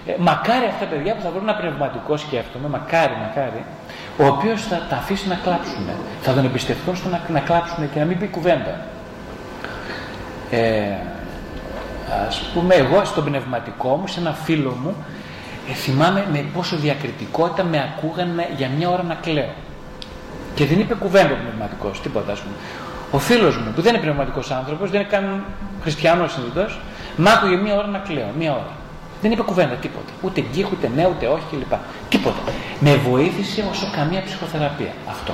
Ε, 0.07 0.13
μακάρι 0.19 0.65
αυτά 0.65 0.85
τα 0.85 0.95
παιδιά 0.95 1.15
που 1.15 1.21
θα 1.21 1.29
βρουν 1.29 1.43
ένα 1.49 1.57
πνευματικό 1.57 2.17
σκέφτομαι, 2.17 2.67
μακάρι, 2.67 3.15
μακάρι, 3.25 3.63
ο 4.17 4.25
οποίος 4.25 4.61
θα 4.61 4.81
τα 4.89 4.95
αφήσει 4.95 5.27
να 5.27 5.35
κλάψουν. 5.43 5.89
Θα 6.21 6.33
τον 6.33 6.45
εμπιστευτούν 6.45 6.95
στο 6.95 7.09
να, 7.09 7.21
να 7.27 7.39
κλάψουν 7.39 7.91
και 7.91 7.99
να 7.99 8.05
μην 8.05 8.17
πει 8.19 8.27
κουβέντα. 8.27 8.73
Ε, 10.51 10.97
ας 12.27 12.41
πούμε 12.53 12.75
εγώ 12.75 13.05
στον 13.05 13.23
πνευματικό 13.23 13.95
μου, 13.95 14.07
σε 14.07 14.19
ένα 14.19 14.33
φίλο 14.33 14.77
μου, 14.83 14.95
ε, 15.69 15.73
θυμάμαι 15.73 16.27
με 16.31 16.45
πόσο 16.53 16.75
διακριτικότητα 16.75 17.63
με 17.63 17.77
ακούγανε 17.79 18.49
για 18.57 18.69
μια 18.77 18.89
ώρα 18.89 19.03
να 19.03 19.13
κλαίω. 19.13 19.53
Και 20.55 20.65
δεν 20.65 20.79
είπε 20.79 20.93
κουβέντα 20.93 21.33
ο 21.33 21.37
πνευματικός, 21.43 22.01
τίποτα 22.01 22.31
ας 22.31 22.39
πούμε. 22.39 22.55
Ο 23.11 23.19
φίλος 23.19 23.57
μου, 23.57 23.71
που 23.75 23.81
δεν 23.81 23.93
είναι 23.93 24.03
πνευματικός 24.03 24.51
άνθρωπος, 24.51 24.91
δεν 24.91 24.99
είναι 24.99 25.09
καν 25.09 25.43
χριστιανός 25.81 26.31
συνήθω, 26.31 26.65
μ' 27.15 27.27
άκουγε 27.27 27.55
μια 27.55 27.75
ώρα 27.75 27.87
να 27.87 27.97
κλαίω, 27.97 28.27
μια 28.37 28.51
ώρα. 28.51 28.71
Δεν 29.21 29.31
είπε 29.31 29.41
κουβέντα, 29.41 29.75
τίποτα. 29.75 30.11
Ούτε 30.21 30.41
γκί, 30.41 30.65
ούτε 30.71 30.91
ναι, 30.95 31.07
ούτε 31.07 31.27
όχι 31.27 31.43
κλπ. 31.49 31.73
Τίποτα. 32.09 32.41
Με 32.79 32.95
βοήθησε 32.95 33.65
όσο 33.71 33.87
καμία 33.95 34.21
ψυχοθεραπεία. 34.25 34.93
Αυτό. 35.09 35.33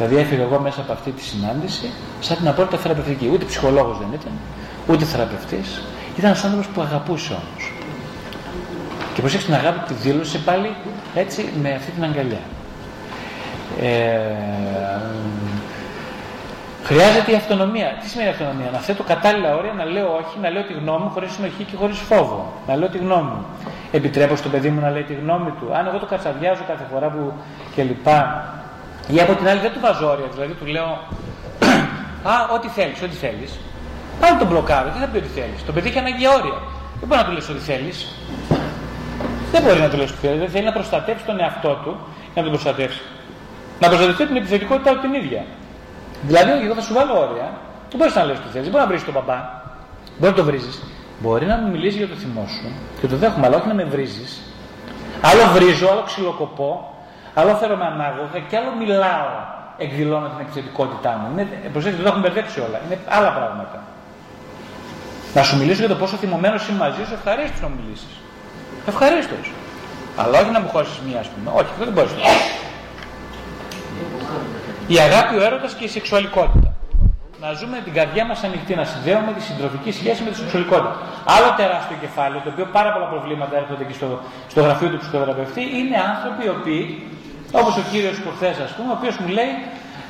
Δηλαδή 0.00 0.18
έφυγα 0.18 0.42
εγώ 0.42 0.58
μέσα 0.58 0.80
από 0.80 0.92
αυτή 0.92 1.10
τη 1.10 1.22
συνάντηση 1.22 1.90
σαν 2.20 2.36
την 2.36 2.48
απόλυτα 2.48 2.76
θεραπευτική. 2.76 3.30
Ούτε 3.32 3.44
ψυχολόγος 3.44 3.98
δεν 3.98 4.08
ήταν, 4.12 4.32
ούτε 4.88 5.04
θεραπευτής. 5.04 5.82
Ήταν 6.16 6.30
ένας 6.30 6.44
άνθρωπος 6.44 6.66
που 6.66 6.80
αγαπούσε 6.80 7.32
όμως. 7.32 7.72
Και 9.14 9.20
προσέξτε 9.20 9.52
την 9.52 9.60
αγάπη 9.60 9.78
τη 9.86 9.94
δήλωσε 9.94 10.38
πάλι 10.38 10.70
έτσι 11.14 11.52
με 11.62 11.74
αυτή 11.74 11.90
την 11.90 12.04
αγκαλιά. 12.04 12.40
Ε, 13.80 14.20
χρειάζεται 16.84 17.32
η 17.32 17.34
αυτονομία. 17.34 17.96
Τι 18.00 18.08
σημαίνει 18.08 18.28
αυτονομία, 18.28 18.70
να 18.72 18.78
θέτω 18.78 19.02
κατάλληλα 19.02 19.56
όρια, 19.56 19.72
να 19.72 19.84
λέω 19.84 20.06
όχι, 20.06 20.38
να 20.42 20.50
λέω 20.50 20.62
τη 20.62 20.72
γνώμη 20.72 21.04
μου 21.04 21.10
χωρίς 21.10 21.32
συνοχή 21.32 21.64
και 21.64 21.76
χωρίς 21.76 21.98
φόβο. 21.98 22.52
Να 22.66 22.76
λέω 22.76 22.88
τη 22.88 22.98
γνώμη 22.98 23.30
μου. 23.30 23.44
Επιτρέπω 23.92 24.36
στο 24.36 24.48
παιδί 24.48 24.70
μου 24.70 24.80
να 24.80 24.90
λέει 24.90 25.02
τη 25.02 25.14
γνώμη 25.14 25.50
του. 25.50 25.74
Αν 25.74 25.86
εγώ 25.86 25.98
το 25.98 26.06
κατσαδιάζω 26.06 26.62
κάθε 26.66 26.84
φορά 26.92 27.08
που 27.08 27.32
κλπ. 27.74 28.08
Ή 29.12 29.20
από 29.20 29.34
την 29.34 29.48
άλλη 29.48 29.60
δεν 29.60 29.72
του 29.72 29.80
βάζω 29.80 30.10
όρια, 30.10 30.26
δηλαδή 30.34 30.52
του 30.52 30.66
λέω 30.66 30.98
Α, 32.22 32.34
ό,τι 32.54 32.68
θέλεις, 32.68 33.02
ό,τι 33.02 33.16
θέλεις. 33.24 33.58
Πάλι 34.20 34.38
τον 34.38 34.46
μπλοκάρω, 34.46 34.88
τι 34.92 34.98
θα 34.98 35.06
πει 35.06 35.18
ό,τι 35.18 35.28
θέλεις. 35.38 35.64
Το 35.66 35.72
παιδί 35.72 35.88
έχει 35.88 35.98
ανάγκη 35.98 36.26
όρια. 36.28 36.58
Δεν 37.00 37.06
μπορεί 37.08 37.20
να 37.20 37.26
του 37.26 37.32
λες 37.32 37.48
ό,τι 37.48 37.58
θέλεις. 37.70 37.98
Δεν 39.52 39.62
μπορεί 39.62 39.80
να 39.80 39.88
του 39.88 39.96
λες 39.96 40.10
ό,τι 40.10 40.20
θέλεις. 40.26 40.38
Δεν 40.38 40.50
θέλει 40.50 40.64
να 40.64 40.72
προστατεύσει 40.72 41.24
τον 41.24 41.40
εαυτό 41.40 41.72
του 41.84 41.92
για 42.32 42.42
να 42.42 42.42
τον 42.42 42.50
προστατεύσει. 42.50 43.02
Να 43.80 43.86
προστατευτεί 43.88 44.26
την 44.26 44.36
επιθετικότητά 44.36 44.90
του 44.92 45.00
την 45.00 45.14
ίδια. 45.14 45.42
Δηλαδή, 46.22 46.50
εγώ 46.64 46.74
θα 46.74 46.80
σου 46.80 46.94
βάλω 46.94 47.12
όρια. 47.26 47.48
Δεν 47.90 47.98
μπορείς 47.98 48.14
να 48.14 48.24
λες 48.24 48.36
τι 48.36 48.48
θέλεις. 48.52 48.66
Δεν 48.68 48.70
μπορεί 48.72 48.82
να 48.84 48.90
βρεις 48.90 49.04
τον 49.04 49.14
μπαμπά. 49.14 49.38
Μπορεί 50.18 50.32
να 50.34 50.38
το 50.40 50.44
βρίζεις. 50.44 50.82
Μπορεί 51.22 51.46
να 51.46 51.56
μου 51.56 51.70
μιλήσει 51.70 51.96
για 51.96 52.08
το 52.08 52.14
θυμό 52.14 52.44
σου 52.54 52.68
και 53.00 53.06
το 53.06 53.16
δέχομαι, 53.16 53.46
αλλά 53.46 53.56
όχι 53.56 53.68
να 53.68 53.74
με 53.74 53.84
βρίζεις. 53.84 54.42
Άλλο 55.20 55.44
βρίζω, 55.54 55.88
άλλο 55.92 56.02
ξυλοκοπώ, 56.06 56.94
άλλο 57.34 57.54
φέρομαι 57.54 57.84
ανάγωγα 57.84 58.38
και 58.48 58.56
άλλο 58.56 58.70
μιλάω 58.78 59.28
εκδηλώνω 59.84 60.26
την 60.28 60.40
επιθετικότητά 60.40 61.10
μου. 61.18 61.26
Είναι, 61.32 61.44
προσέξτε, 61.72 61.96
δεν 61.96 62.04
το 62.06 62.10
έχουν 62.12 62.20
μπερδέψει 62.20 62.60
όλα. 62.66 62.78
Είναι 62.84 62.98
άλλα 63.08 63.30
πράγματα. 63.38 63.78
Να 65.34 65.42
σου 65.42 65.56
μιλήσω 65.56 65.80
για 65.84 65.88
το 65.88 65.98
πόσο 66.02 66.16
θυμωμένος 66.16 66.68
είμαι 66.68 66.78
μαζί 66.78 67.02
σου, 67.06 67.12
ευχαρίστως 67.18 67.60
να 67.60 67.68
μου 67.68 67.76
μιλήσεις. 67.82 68.14
Ευχαρίστως. 68.86 69.52
Αλλά 70.16 70.38
όχι 70.40 70.50
να 70.50 70.60
μου 70.60 70.68
χώσεις 70.74 70.98
μία, 71.06 71.18
ας 71.24 71.28
πούμε. 71.32 71.50
Όχι, 71.58 71.70
αυτό 71.72 71.84
δεν 71.84 71.92
μπορείς 71.92 72.12
να 72.12 72.20
Η 74.94 74.98
αγάπη, 74.98 75.34
ο 75.36 75.42
έρωτας 75.48 75.72
και 75.74 75.84
η 75.84 75.88
σεξουαλικότητα. 75.88 76.68
Να 77.42 77.52
ζούμε 77.52 77.76
την 77.86 77.92
καρδιά 77.98 78.24
μας 78.30 78.42
ανοιχτή, 78.48 78.74
να 78.74 78.84
συνδέουμε 78.84 79.32
τη 79.36 79.42
συντροφική 79.42 79.92
σχέση 79.92 80.22
με 80.22 80.30
τη 80.30 80.36
σεξουαλικότητα. 80.36 80.92
Άλλο 81.34 81.48
τεράστιο 81.56 81.96
κεφάλαιο, 82.04 82.40
το 82.44 82.50
οποίο 82.54 82.66
πάρα 82.76 82.92
πολλά 82.92 83.06
προβλήματα 83.14 83.56
έρχονται 83.56 83.82
εκεί 83.86 83.92
στο, 84.00 84.08
στο 84.52 84.60
γραφείο 84.64 84.88
του 84.92 84.98
ψυχοθεραπευτή, 84.98 85.62
είναι 85.78 85.96
άνθρωποι 86.12 86.42
οι 86.46 86.52
οποίοι 86.58 86.82
Όπως 87.52 87.76
ο 87.76 87.82
κύριος 87.90 88.20
προχθέ, 88.24 88.50
ας 88.66 88.72
πούμε, 88.76 88.88
ο 88.92 88.96
οποίος 88.98 89.16
μου 89.20 89.28
λέει: 89.38 89.52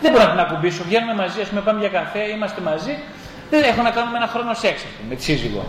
Δεν 0.03 0.11
μπορώ 0.13 0.25
να 0.25 0.31
την 0.31 0.41
ακουμπήσω. 0.41 0.83
Βγαίνουμε 0.89 1.15
μαζί, 1.23 1.41
ας 1.45 1.49
πούμε, 1.49 1.61
πάμε 1.61 1.79
για 1.85 1.89
καφέ, 1.99 2.23
είμαστε 2.35 2.61
μαζί. 2.71 2.93
Δεν 3.53 3.63
έχω 3.71 3.83
να 3.83 3.91
κάνουμε 3.97 4.17
ένα 4.21 4.27
χρόνο 4.35 4.55
σεξ, 4.55 4.77
με 5.09 5.15
τη 5.15 5.23
σύζυγο. 5.23 5.63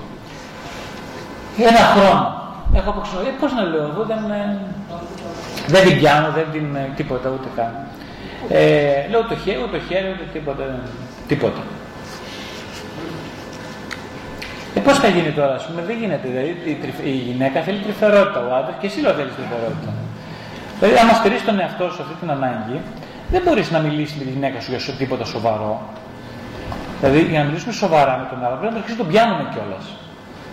Ένα 1.72 1.84
χρόνο. 1.94 2.24
Έχω 2.76 2.90
αποξενωθεί. 2.90 3.28
Ε, 3.28 3.32
Πώς 3.40 3.52
να 3.54 3.64
λέω, 3.64 3.84
εγώ 3.92 4.04
δεν, 4.12 4.20
δεν 5.68 5.82
την 5.88 5.98
πιάνω, 6.00 6.30
δεν 6.38 6.46
την 6.52 6.66
τίποτα 6.96 7.30
ούτε 7.30 7.48
καν. 7.56 7.72
Ε, 8.50 9.08
λέω 9.10 9.24
το 9.24 9.36
χέρι, 9.36 9.60
ούτε 9.64 9.78
το 9.78 9.84
χέρι, 9.88 10.08
ούτε 10.14 10.26
τίποτα. 10.34 10.64
τίποτα. 11.28 11.62
Ε, 14.76 14.80
Πώς 14.80 14.98
θα 15.00 15.08
γίνει 15.08 15.32
τώρα, 15.32 15.54
ας 15.54 15.66
πούμε, 15.66 15.82
δεν 15.88 15.98
γίνεται. 15.98 16.28
Δηλαδή, 16.28 16.50
η, 16.66 16.78
η 17.04 17.16
γυναίκα 17.28 17.62
θέλει 17.62 17.80
τρυφερότητα, 17.80 18.40
ο 18.48 18.56
άντρας 18.56 18.76
και 18.80 18.88
εσύ 18.88 19.00
λέω 19.02 19.14
θέλεις 19.14 19.34
τρυφερότητα. 19.36 19.90
Δηλαδή, 20.82 21.00
άμα 21.00 21.14
στερείς 21.14 21.46
τον 21.46 21.60
εαυτό 21.60 21.86
σου 21.94 22.02
αυτή 22.02 22.16
την 22.22 22.30
ανάγκη, 22.32 22.78
δεν 23.32 23.42
μπορείς 23.46 23.72
να 23.72 23.80
μιλήσεις 23.80 24.16
με 24.18 24.24
τη 24.24 24.30
γυναίκα 24.30 24.60
σου 24.62 24.70
για 24.76 24.94
τίποτα 25.02 25.26
σοβαρό. 25.26 25.82
Δηλαδή, 27.00 27.20
για 27.34 27.40
να 27.40 27.46
μιλήσουμε 27.46 27.74
σοβαρά 27.74 28.14
με 28.22 28.26
τον 28.32 28.46
άλλο, 28.46 28.56
πρέπει 28.60 28.74
να 28.74 28.80
αρχίσει 28.80 28.98
να 28.98 29.04
τον 29.04 29.12
πιάνουμε 29.12 29.44
κιόλας. 29.54 29.86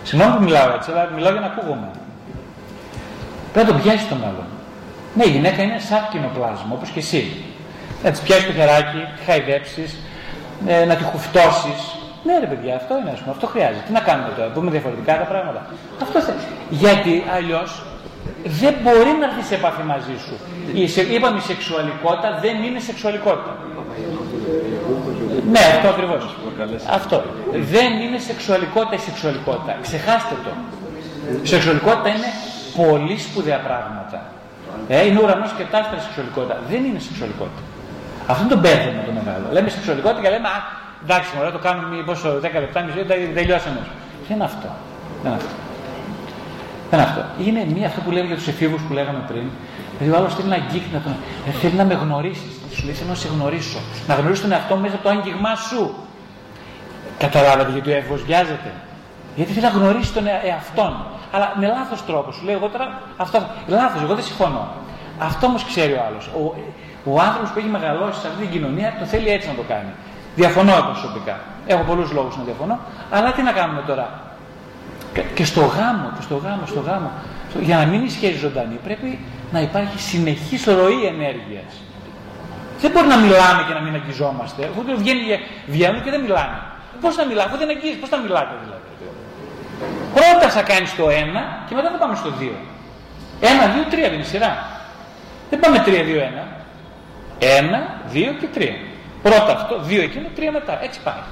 Συγγνώμη 0.09 0.33
που 0.37 0.43
μιλάω 0.47 0.69
έτσι, 0.77 0.88
αλλά 0.91 1.03
μιλάω 1.17 1.33
για 1.37 1.41
να 1.47 1.51
ακούγομαι. 1.53 1.88
Πρέπει 3.53 3.67
να 3.67 3.73
τον 3.73 3.83
πιάσεις 3.83 4.09
τον 4.12 4.21
άλλο. 4.29 4.45
Ναι, 5.17 5.25
η 5.31 5.33
γυναίκα 5.37 5.61
είναι 5.62 5.79
σαν 5.88 6.03
κοινοπλάσμα, 6.12 6.73
όπως 6.79 6.88
και 6.95 7.01
εσύ. 7.05 7.23
Να 8.03 8.11
της 8.11 8.21
πιάσεις 8.21 8.47
το 8.47 8.53
χεράκι, 8.59 9.01
τη 9.17 9.23
χαϊδέψεις, 9.29 9.91
ε, 10.67 10.85
να 10.91 10.95
τη 10.99 11.05
χουφτώσεις. 11.11 11.81
Ναι, 12.27 12.35
ρε 12.43 12.49
παιδιά, 12.53 12.73
αυτό 12.81 12.93
είναι, 13.01 13.11
ας 13.14 13.21
πούμε, 13.21 13.33
αυτό 13.37 13.47
χρειάζεται. 13.55 13.85
Τι 13.87 13.93
να 13.99 14.03
κάνουμε 14.09 14.31
τώρα, 14.37 14.49
πούμε 14.57 14.71
διαφορετικά 14.77 15.12
τα 15.23 15.27
πράγματα. 15.33 15.61
Αυτό 16.05 16.19
θέλει. 16.27 16.43
Γιατί 16.83 17.14
αλλιώς 17.37 17.71
δεν 18.61 18.75
μπορεί 18.83 19.13
να 19.21 19.25
έρθεις 19.29 19.47
σε 19.47 19.55
επαφή 19.55 19.83
μαζί 19.93 20.17
σου. 20.25 20.35
Η, 20.81 21.15
είπαμε 21.15 21.39
η 21.39 21.45
σεξουαλικότητα 21.51 22.29
δεν 22.45 22.57
είναι 22.67 22.81
σεξουαλικότητα. 22.89 23.53
Ναι, 25.55 25.65
αυτό 25.77 25.89
ακριβώς. 25.95 26.23
Αυτό. 26.99 27.17
Δεν 27.75 27.91
είναι 28.03 28.19
σεξουαλικότητα 28.19 28.95
η 29.01 29.03
σεξουαλικότητα. 29.09 29.73
Ξεχάστε 29.87 30.35
το. 30.45 30.53
Η 31.45 31.47
σεξουαλικότητα 31.53 32.09
είναι 32.17 32.31
πολύ 32.81 33.17
σπουδαία 33.27 33.61
πράγματα. 33.69 34.19
Ε, 34.89 35.07
είναι 35.07 35.21
ουρανός 35.23 35.53
και 35.57 35.65
τάστρας 35.73 36.03
σεξουαλικότητα. 36.07 36.57
Δεν 36.71 36.81
είναι 36.85 37.01
σεξουαλικότητα. 37.09 37.63
Αυτό 38.31 38.41
είναι 38.45 38.55
το 38.55 38.61
μπέρδεμα 38.63 39.01
το 39.09 39.13
μεγάλο. 39.21 39.47
Λέμε 39.57 39.69
σεξουαλικότητα 39.77 40.21
και 40.25 40.31
λέμε, 40.35 40.49
Α, 40.57 40.59
εντάξει, 41.05 41.29
μωρέ, 41.37 41.51
το 41.59 41.63
κάνουμε 41.67 42.03
πόσο 42.11 42.29
10 42.45 42.61
λεπτά, 42.64 42.79
μισή, 42.85 43.01
τελειώσαμε. 43.39 43.81
Δεν 44.27 44.37
είναι 44.37 44.49
αυτό. 44.51 44.69
Δεν 45.23 45.31
είναι 45.33 45.41
αυτό. 45.43 45.68
Δεν 46.91 46.99
είναι 46.99 47.09
αυτό. 47.09 47.22
Είναι 47.45 47.66
μία 47.74 47.86
αυτό 47.86 48.01
που 48.01 48.11
λέμε 48.11 48.26
για 48.26 48.36
τους 48.36 48.49
εφήβους 48.49 48.82
που 48.82 48.93
λέγαμε 48.93 49.24
πριν. 49.28 49.47
Δηλαδή 49.99 50.16
ο 50.16 50.18
άλλος 50.20 50.34
θέλει 50.34 50.49
να 50.49 50.55
αγγίξει, 50.55 50.91
να 50.93 51.01
τον... 51.01 51.14
Ε, 51.49 51.51
θέλει 51.51 51.74
να 51.74 51.84
με 51.84 51.95
γνωρίσεις. 51.95 52.53
Σου 52.74 52.84
λέει 52.84 52.95
θέλω 52.95 53.09
να 53.09 53.14
σε 53.14 53.28
γνωρίσω. 53.28 53.78
Να 54.07 54.14
γνωρίσει 54.14 54.43
τον 54.43 54.53
εαυτό 54.53 54.76
μέσα 54.76 54.95
από 54.95 55.05
το 55.05 55.11
άγγιγμά 55.11 55.55
σου. 55.55 55.95
Καταλάβατε 57.18 57.70
γιατί 57.72 57.91
ο 57.91 57.97
έφηβος 57.97 58.22
βιάζεται; 58.22 58.72
Γιατί 59.36 59.53
θέλει 59.53 59.64
να 59.64 59.72
γνωρίσει 59.78 60.12
τον 60.12 60.26
εαυτόν. 60.26 60.93
Αλλά 61.32 61.53
με 61.61 61.66
λάθος 61.66 62.05
τρόπο. 62.07 62.32
Σου 62.32 62.45
λέει 62.45 62.55
εγώ 62.55 62.68
τώρα 62.68 63.03
αυτό. 63.16 63.47
Λάθος, 63.66 64.03
εγώ 64.03 64.14
δεν 64.14 64.24
συμφωνώ. 64.24 64.68
Αυτό 65.18 65.47
όμως 65.47 65.64
ξέρει 65.64 65.93
ο 65.93 66.03
άλλος. 66.07 66.26
Ο, 66.26 66.55
ο 67.12 67.20
άνθρωπος 67.20 67.51
που 67.51 67.59
έχει 67.59 67.68
μεγαλώσει 67.68 68.20
σε 68.20 68.26
αυτή 68.26 68.41
την 68.41 68.51
κοινωνία 68.51 68.97
το 68.99 69.05
θέλει 69.05 69.28
έτσι 69.28 69.49
να 69.49 69.55
το 69.55 69.62
κάνει. 69.68 69.93
Διαφωνώ 70.36 70.72
προσωπικά. 70.91 71.41
Έχω 71.66 71.82
πολλούς 71.82 72.12
λόγους 72.12 72.36
να 72.36 72.43
διαφωνώ. 72.43 72.78
Αλλά 73.11 73.32
τι 73.32 73.43
να 73.43 73.53
κάνουμε 73.53 73.82
τώρα; 73.86 74.07
Και 75.35 75.45
στο 75.45 75.61
γάμο, 75.61 76.13
και 76.17 76.23
στο 76.23 76.37
γάμο, 76.37 76.67
στο 76.67 76.81
γάμο. 76.81 77.11
Για 77.61 77.77
να 77.77 77.85
μην 77.85 78.05
η 78.05 78.11
σχέση 78.11 78.39
ζωντανή 78.39 78.79
πρέπει 78.85 79.19
να 79.53 79.61
υπάρχει 79.61 79.99
συνεχής 79.99 80.65
ροή 80.65 81.05
ενέργειας. 81.07 81.73
Δεν 82.81 82.91
μπορεί 82.91 83.07
να 83.07 83.17
μιλάμε 83.17 83.65
και 83.67 83.75
να 83.75 83.81
μην 83.81 83.95
αγγιζόμαστε. 83.95 84.71
Ούτε 84.79 84.95
βγαίνει, 84.95 85.23
βγαίνουν 85.67 86.03
και 86.03 86.11
δεν 86.11 86.21
μιλάνε. 86.21 86.59
Πώς 87.01 87.17
να 87.17 87.25
μιλάμε, 87.25 87.49
αφού 87.49 87.59
δεν 87.59 87.69
αγγίζεις, 87.69 87.97
πώς 87.97 88.09
θα 88.09 88.17
μιλάτε 88.17 88.55
δηλαδή. 88.65 88.89
Πρώτα 90.15 90.51
θα 90.51 90.63
κάνεις 90.63 90.97
το 90.97 91.11
ένα 91.11 91.43
και 91.69 91.75
μετά 91.75 91.91
θα 91.91 91.99
πάμε 91.99 92.15
στο 92.17 92.31
δύο. 92.31 92.57
Ένα, 93.41 93.67
δύο, 93.67 93.85
τρία 93.91 94.09
δεν 94.09 94.15
είναι 94.15 94.23
σειρά. 94.23 94.67
Δεν 95.51 95.61
πάμε 95.61 95.79
τρία, 95.79 96.03
δύο, 96.05 96.21
ένα. 96.21 96.45
Ένα, 97.39 98.01
δύο 98.09 98.33
και 98.41 98.47
τρία. 98.47 98.77
Πρώτα 99.23 99.53
αυτό, 99.53 99.81
δύο 99.83 100.03
εκείνο, 100.03 100.29
τρία 100.35 100.53
μετά. 100.53 100.85
Έτσι 100.85 101.01
πάει. 101.05 101.23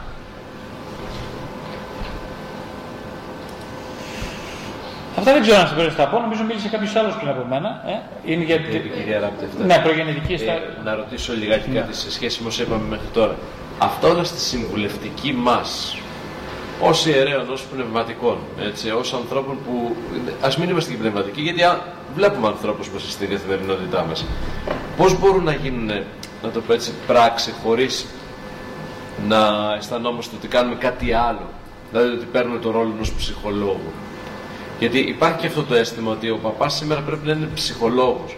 Αυτά 5.18 5.32
δεν 5.32 5.42
ξέρω 5.42 5.58
αν 5.58 5.66
σα 5.66 5.94
τα 5.94 6.08
πω. 6.08 6.20
Νομίζω 6.20 6.42
μίλησε 6.44 6.68
κάποιος 6.68 6.94
άλλος 6.96 7.14
πριν 7.16 7.28
από 7.28 7.44
μένα. 7.48 7.82
Ε; 7.86 8.32
Είναι 8.32 8.44
για 8.44 8.60
την 8.60 8.92
κυρία 8.96 9.20
Ράπτεφτα. 9.20 9.64
Ναι, 9.64 9.78
προγεννητική. 9.78 10.34
Ε, 10.34 10.58
Να 10.84 10.94
ρωτήσω 10.94 11.32
λιγάκι 11.32 11.70
ναι. 11.70 11.80
κάτι 11.80 11.94
σε 11.96 12.12
σχέση 12.12 12.42
με 12.42 12.48
όσο 12.48 12.62
είπαμε 12.62 12.84
μέχρι 12.88 13.06
τώρα. 13.12 13.34
Αυτό 13.78 14.08
όλα 14.08 14.24
στη 14.24 14.40
συμβουλευτική 14.40 15.32
μας 15.32 15.96
ως 16.80 17.06
ιερέων, 17.06 17.50
ως 17.50 17.62
πνευματικών, 17.62 18.38
έτσι, 18.60 18.90
ως 18.90 19.14
ανθρώπων 19.14 19.58
που. 19.66 19.96
Α 20.40 20.48
μην 20.58 20.68
είμαστε 20.68 20.90
και 20.90 20.96
πνευματικοί, 20.96 21.40
γιατί 21.40 21.60
βλέπουμε 22.14 22.46
ανθρώπους 22.46 22.88
μα 22.88 22.98
στην 22.98 23.30
καθημερινότητά 23.30 24.04
μας. 24.08 24.24
Πώς 24.96 25.18
μπορούν 25.18 25.44
να 25.44 25.52
γίνουν, 25.52 25.86
να 26.42 26.48
το 26.52 26.60
πω 26.60 26.72
έτσι, 26.72 26.92
πράξη 27.06 27.52
χωρίς 27.62 28.06
να 29.28 29.38
αισθανόμαστε 29.78 30.36
ότι 30.36 30.48
κάνουμε 30.48 30.76
κάτι 30.76 31.12
άλλο; 31.12 31.48
Δηλαδή 31.90 32.10
ότι 32.10 32.26
παίρνουμε 32.32 32.58
τον 32.58 32.72
ρόλο 32.72 32.90
ενός 32.94 33.12
ψυχολόγου. 33.12 33.92
Γιατί 34.78 34.98
υπάρχει 34.98 35.38
και 35.38 35.46
αυτό 35.46 35.62
το 35.62 35.74
αίσθημα 35.74 36.10
ότι 36.10 36.30
ο 36.30 36.36
παπάς 36.36 36.74
σήμερα 36.74 37.00
πρέπει 37.00 37.26
να 37.26 37.32
είναι 37.32 37.48
ψυχολόγος. 37.54 38.36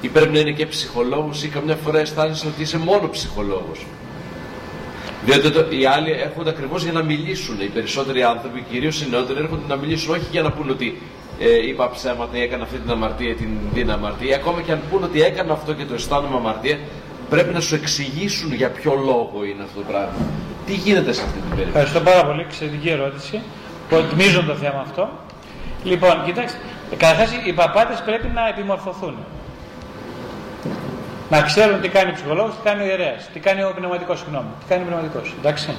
Ή 0.00 0.08
πρέπει 0.08 0.32
να 0.32 0.38
είναι 0.38 0.52
και 0.52 0.66
ψυχολόγος, 0.66 1.42
ή 1.42 1.48
καμιά 1.48 1.76
φορά 1.76 1.98
αισθάνεσαι 1.98 2.46
ότι 2.46 2.62
είσαι 2.62 2.78
μόνο 2.78 3.08
ψυχολόγος. 3.08 3.86
Διότι 5.24 5.50
το, 5.50 5.66
οι 5.70 5.86
άλλοι 5.86 6.10
έρχονται 6.10 6.50
ακριβώς 6.50 6.82
για 6.82 6.92
να 6.92 7.02
μιλήσουν. 7.02 7.60
Οι 7.60 7.66
περισσότεροι 7.66 8.22
άνθρωποι, 8.22 8.64
κυρίως 8.70 9.02
οι 9.02 9.08
νεότεροι, 9.10 9.38
έρχονται 9.38 9.62
να 9.68 9.76
μιλήσουν 9.76 10.14
όχι 10.14 10.26
για 10.30 10.42
να 10.42 10.50
πούνε 10.52 10.70
ότι 10.70 11.02
ε, 11.38 11.66
είπα 11.68 11.90
ψέματα 11.90 12.36
ή 12.36 12.40
έκανα 12.42 12.62
αυτή 12.62 12.78
την 12.78 12.90
αμαρτία 12.90 13.30
ή 13.30 13.34
την 13.34 13.48
δίνα 13.74 13.94
αμαρτία. 13.94 14.36
Ακόμα 14.36 14.60
και 14.60 14.72
αν 14.72 14.80
πούνε 14.90 15.04
ότι 15.04 15.22
έκανα 15.22 15.52
αυτό 15.52 15.72
και 15.72 15.84
το 15.84 15.94
αισθάνομαι 15.94 16.36
αμαρτία, 16.36 16.78
πρέπει 17.30 17.52
να 17.52 17.60
σου 17.60 17.74
εξηγήσουν 17.74 18.54
για 18.54 18.70
ποιο 18.70 18.94
λόγο 18.94 19.44
είναι 19.44 19.62
αυτό 19.62 19.78
το 19.80 19.86
πράγμα. 19.86 20.14
Τι 20.66 20.72
γίνεται 20.72 21.12
σε 21.12 21.22
αυτή 21.22 21.40
την 21.40 21.48
περίπτωση; 21.50 21.68
Ευχαριστώ 21.68 22.00
πάρα 22.00 22.26
πολύ. 22.26 22.40
Εξαιρετική 22.40 22.88
ερώτηση. 22.88 23.40
Τμίζω 24.10 24.42
το 24.42 24.54
θέμα 24.54 24.80
αυτό. 24.80 25.10
Λοιπόν, 25.84 26.24
κοιτάξτε, 26.24 26.58
καταρχάς 26.96 27.30
οι 27.44 27.52
παπάτες 27.52 28.00
πρέπει 28.00 28.28
να 28.34 28.48
επιμορφωθούν. 28.48 29.16
Να 31.30 31.42
ξέρουν 31.42 31.80
τι 31.80 31.88
κάνει 31.88 32.10
ο 32.10 32.12
ψυχολόγος, 32.14 32.54
τι 32.54 32.62
κάνει 32.68 32.82
ο 32.82 32.86
ιερέας, 32.86 33.28
τι 33.32 33.38
κάνει 33.38 33.62
ο 33.62 33.72
πνευματικός, 33.76 34.18
συγγνώμη. 34.18 34.48
Τι 34.60 34.64
κάνει 34.68 34.82
ο 34.82 34.86
πνευματικός. 34.86 35.34
Εντάξει. 35.38 35.74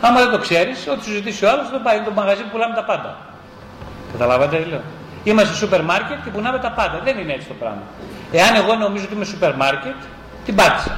Άμα 0.00 0.20
δεν 0.20 0.30
το 0.30 0.38
ξέρεις, 0.38 0.88
ό,τι 0.88 1.04
σου 1.04 1.12
ζητήσει 1.12 1.44
ο 1.44 1.50
άλλος, 1.50 1.70
δεν 1.70 1.82
πάει. 1.82 1.96
Είναι 1.96 2.04
το 2.04 2.12
μαγαζί 2.12 2.42
που 2.42 2.48
πουλάμε 2.52 2.74
τα 2.74 2.84
πάντα. 2.84 3.16
Καταλάβατε 4.12 4.56
τι 4.56 4.68
λέω. 4.68 4.80
Είμαστε 5.24 5.48
στο 5.54 5.56
σούπερ 5.56 5.82
μάρκετ 5.82 6.18
και 6.24 6.30
πουλάμε 6.30 6.58
τα 6.58 6.70
πάντα. 6.70 7.00
Δεν 7.04 7.18
είναι 7.18 7.32
έτσι 7.32 7.46
το 7.46 7.54
πράγμα. 7.54 7.82
Εάν 8.32 8.54
εγώ 8.54 8.74
νομίζω 8.74 9.04
ότι 9.04 9.14
είμαι 9.14 9.24
σούπερ 9.24 9.54
μάρκετ, 9.54 9.98
την 10.44 10.54
πάτησα. 10.54 10.96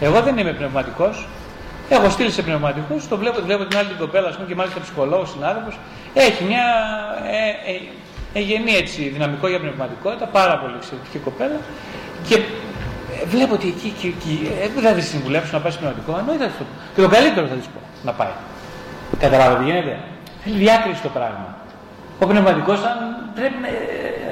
Εγώ 0.00 0.20
δεν 0.20 0.38
είμαι 0.38 0.52
πνευματικός. 0.52 1.26
Έχω 1.88 2.10
στείλει 2.10 2.30
σε 2.30 2.42
πνευματικούς, 2.42 3.08
το 3.08 3.16
βλέπω, 3.16 3.40
βλέπω 3.40 3.64
την 3.64 3.78
άλλη 3.78 3.88
την 3.88 3.98
κοπέλα, 3.98 4.28
ας 4.28 4.34
πούμε, 4.34 4.46
και 4.46 4.54
μάλιστα 4.54 4.80
ψυχολόγος, 4.80 5.30
συνάδελφος. 5.30 5.78
Έχει 6.14 6.44
μια 6.44 6.66
ε, 7.38 7.70
ε, 7.70 7.80
εγενή 8.40 8.72
έτσι, 8.82 9.00
δυναμικό 9.08 9.48
για 9.48 9.60
πνευματικότητα, 9.60 10.26
πάρα 10.26 10.58
πολύ 10.58 10.74
εξαιρετική 10.76 11.18
κοπέλα. 11.18 11.58
Και 12.28 12.36
βλέπω 13.32 13.54
ότι 13.54 13.66
εκεί, 13.68 13.94
εκεί, 13.96 14.06
εκεί 14.16 14.34
ε, 14.62 14.68
δεν 14.74 14.82
θα 14.82 14.92
τη 14.92 15.02
συμβουλέψω 15.02 15.50
να 15.56 15.60
πάει 15.62 15.72
στο 15.72 15.80
πνευματικό, 15.80 16.18
εννοείται 16.18 16.44
αυτό. 16.44 16.64
Και 16.94 17.00
το 17.00 17.08
καλύτερο 17.08 17.46
θα 17.46 17.54
της 17.54 17.66
πω 17.66 17.80
να 18.02 18.12
πάει. 18.12 18.34
Καταλάβατε 19.18 19.58
τι 19.58 19.64
γίνεται. 19.70 19.92
Θέλει 20.42 20.56
διάκριση 20.64 21.02
το 21.02 21.08
πράγμα. 21.18 21.48
Ο 22.22 22.26
πνευματικός, 22.26 22.78
αν 22.90 22.98
πρέπει, 23.34 23.58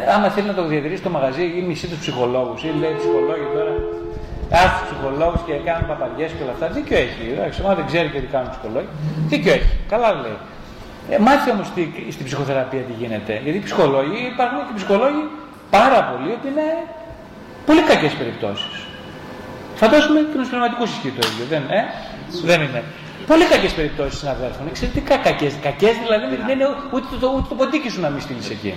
ε, 0.07 0.13
άμα 0.15 0.29
θέλει 0.35 0.47
να 0.47 0.55
το 0.55 0.65
διατηρήσει 0.73 1.03
το 1.03 1.11
μαγαζί 1.17 1.45
ή 1.59 1.61
μισή 1.69 1.87
τους 1.91 1.99
ψυχολόγους, 1.99 2.63
ή 2.63 2.71
λέει 2.81 2.95
ψυχολόγοι 3.01 3.47
τώρα, 3.57 3.73
κάθε 4.55 4.81
ψυχολόγους 4.87 5.41
και 5.47 5.53
κάνουν 5.69 5.87
παπαριές 5.93 6.31
και 6.37 6.43
όλα 6.45 6.53
αυτά, 6.57 6.67
δίκιο 6.77 6.97
έχει. 7.07 7.25
Εντάξει, 7.35 7.59
δεν 7.81 7.87
ξέρει 7.91 8.09
και 8.15 8.21
τι 8.25 8.29
κάνουν 8.35 8.51
ψυχολόγοι, 8.55 8.91
δίκιο 9.33 9.53
έχει. 9.59 9.73
Καλά 9.93 10.11
λέει. 10.23 10.39
Ε, 11.11 11.19
μάθει 11.19 11.51
όμως 11.51 11.67
στην 12.11 12.25
ψυχοθεραπεία 12.25 12.81
τι 12.81 12.93
γίνεται. 12.93 13.41
Γιατί 13.43 13.59
οι 13.59 13.65
ψυχολόγοι, 13.69 14.19
υπάρχουν 14.33 14.59
και 14.67 14.75
ψυχολόγοι 14.75 15.23
πάρα 15.71 16.01
πολλοί 16.09 16.31
ότι 16.37 16.47
είναι 16.53 16.69
πολύ 17.67 17.83
κακές 17.91 18.13
περιπτώσεις. 18.21 18.75
Φαντάζομαι 19.75 20.21
και 20.21 20.37
τους 20.39 20.49
πνευματικούς 20.49 20.91
ισχύει 20.91 21.15
το 21.19 21.29
ίδιο, 21.31 21.45
δεν, 21.53 21.63
ε; 21.79 21.81
δεν 22.51 22.61
είναι. 22.63 22.83
Πολύ 23.27 23.45
κακές 23.45 23.73
περιπτώσεις 23.73 24.19
συναδέλφων. 24.19 24.67
Εξαιρετικά 24.67 25.17
κακές. 25.17 25.53
Κακές 25.63 25.95
δηλαδή 26.05 26.27
με 26.31 26.37
την 26.37 26.49
έννοια 26.49 26.69
ούτε 26.95 27.07
το, 27.21 27.27
ούτε 27.37 27.47
το 27.49 27.55
ποντίκι 27.55 27.89
σου 27.89 28.01
να 28.01 28.09
μην 28.09 28.21
στείλεις 28.21 28.51
εκεί. 28.51 28.75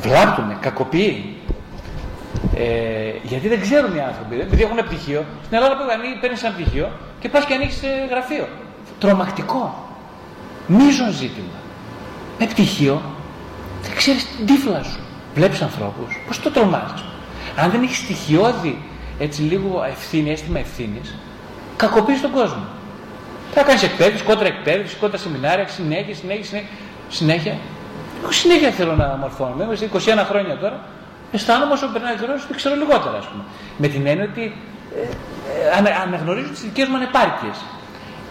Βλάπτουνε, 0.00 0.56
κακοποιεί. 0.60 1.36
Ε, 2.56 2.64
γιατί 3.22 3.48
δεν 3.48 3.60
ξέρουν 3.60 3.96
οι 3.96 4.00
άνθρωποι. 4.00 4.40
Επειδή 4.40 4.62
έχουν 4.62 4.76
πτυχίο. 4.76 5.24
Στην 5.44 5.56
Ελλάδα 5.56 5.74
παίρνεις 6.20 6.42
ένα 6.42 6.52
πτυχίο 6.52 6.90
και 7.20 7.28
πας 7.28 7.44
και 7.44 7.54
ανοίξεις 7.54 7.82
γραφείο. 8.10 8.48
Τρομακτικό. 8.98 9.89
Μίζον 10.72 11.12
ζήτημα. 11.12 11.58
Με 12.38 12.46
πτυχίο 12.46 13.02
δεν 13.82 13.96
ξέρεις 13.96 14.26
την 14.36 14.46
τύφλα 14.46 14.82
σου. 14.82 15.00
Βλέπεις 15.34 15.62
ανθρώπους. 15.62 16.20
Πώς 16.26 16.40
το 16.40 16.50
τρομάζει. 16.50 17.02
Αν 17.56 17.70
δεν 17.70 17.82
έχεις 17.82 17.96
στοιχειώδη 17.96 18.82
έτσι 19.18 19.42
λίγο 19.42 19.84
ευθύνη, 19.88 20.30
αίσθημα 20.30 20.58
ευθύνης, 20.58 21.14
κακοποιείς 21.76 22.20
τον 22.20 22.32
κόσμο. 22.32 22.64
Θα 23.54 23.62
κάνεις 23.62 23.82
εκπαίδευση, 23.82 24.24
κόντρα 24.24 24.46
εκπαίδευση, 24.46 24.96
κόντρα 24.96 25.18
σεμινάρια, 25.18 25.68
συνέχεια, 25.68 26.14
συνέχεια, 26.14 26.44
συνέχεια. 26.44 26.68
συνέχεια. 27.08 27.58
Εγώ 28.22 28.32
συνέχεια 28.32 28.70
θέλω 28.70 28.96
να 28.96 29.16
μορφώνομαι. 29.20 29.64
Είμαι 29.64 29.74
21 29.74 30.24
χρόνια 30.28 30.56
τώρα. 30.58 30.80
Αισθάνομαι 31.32 31.72
όσο 31.72 31.86
περνάει 31.86 32.14
ο 32.14 32.16
καιρός 32.16 32.44
ότι 32.44 32.54
ξέρω 32.54 32.74
λιγότερα, 32.74 33.16
ας 33.16 33.26
πούμε. 33.26 33.42
Με 33.76 33.88
την 33.88 34.06
έννοια 34.06 34.28
ότι 34.32 34.52
ε, 34.96 35.02
ε, 35.78 35.92
αναγνωρίζω 36.06 36.48
τις 36.48 36.60
δικές 36.60 36.88
μου 36.88 36.96
ανεπάρκειες. 36.96 37.56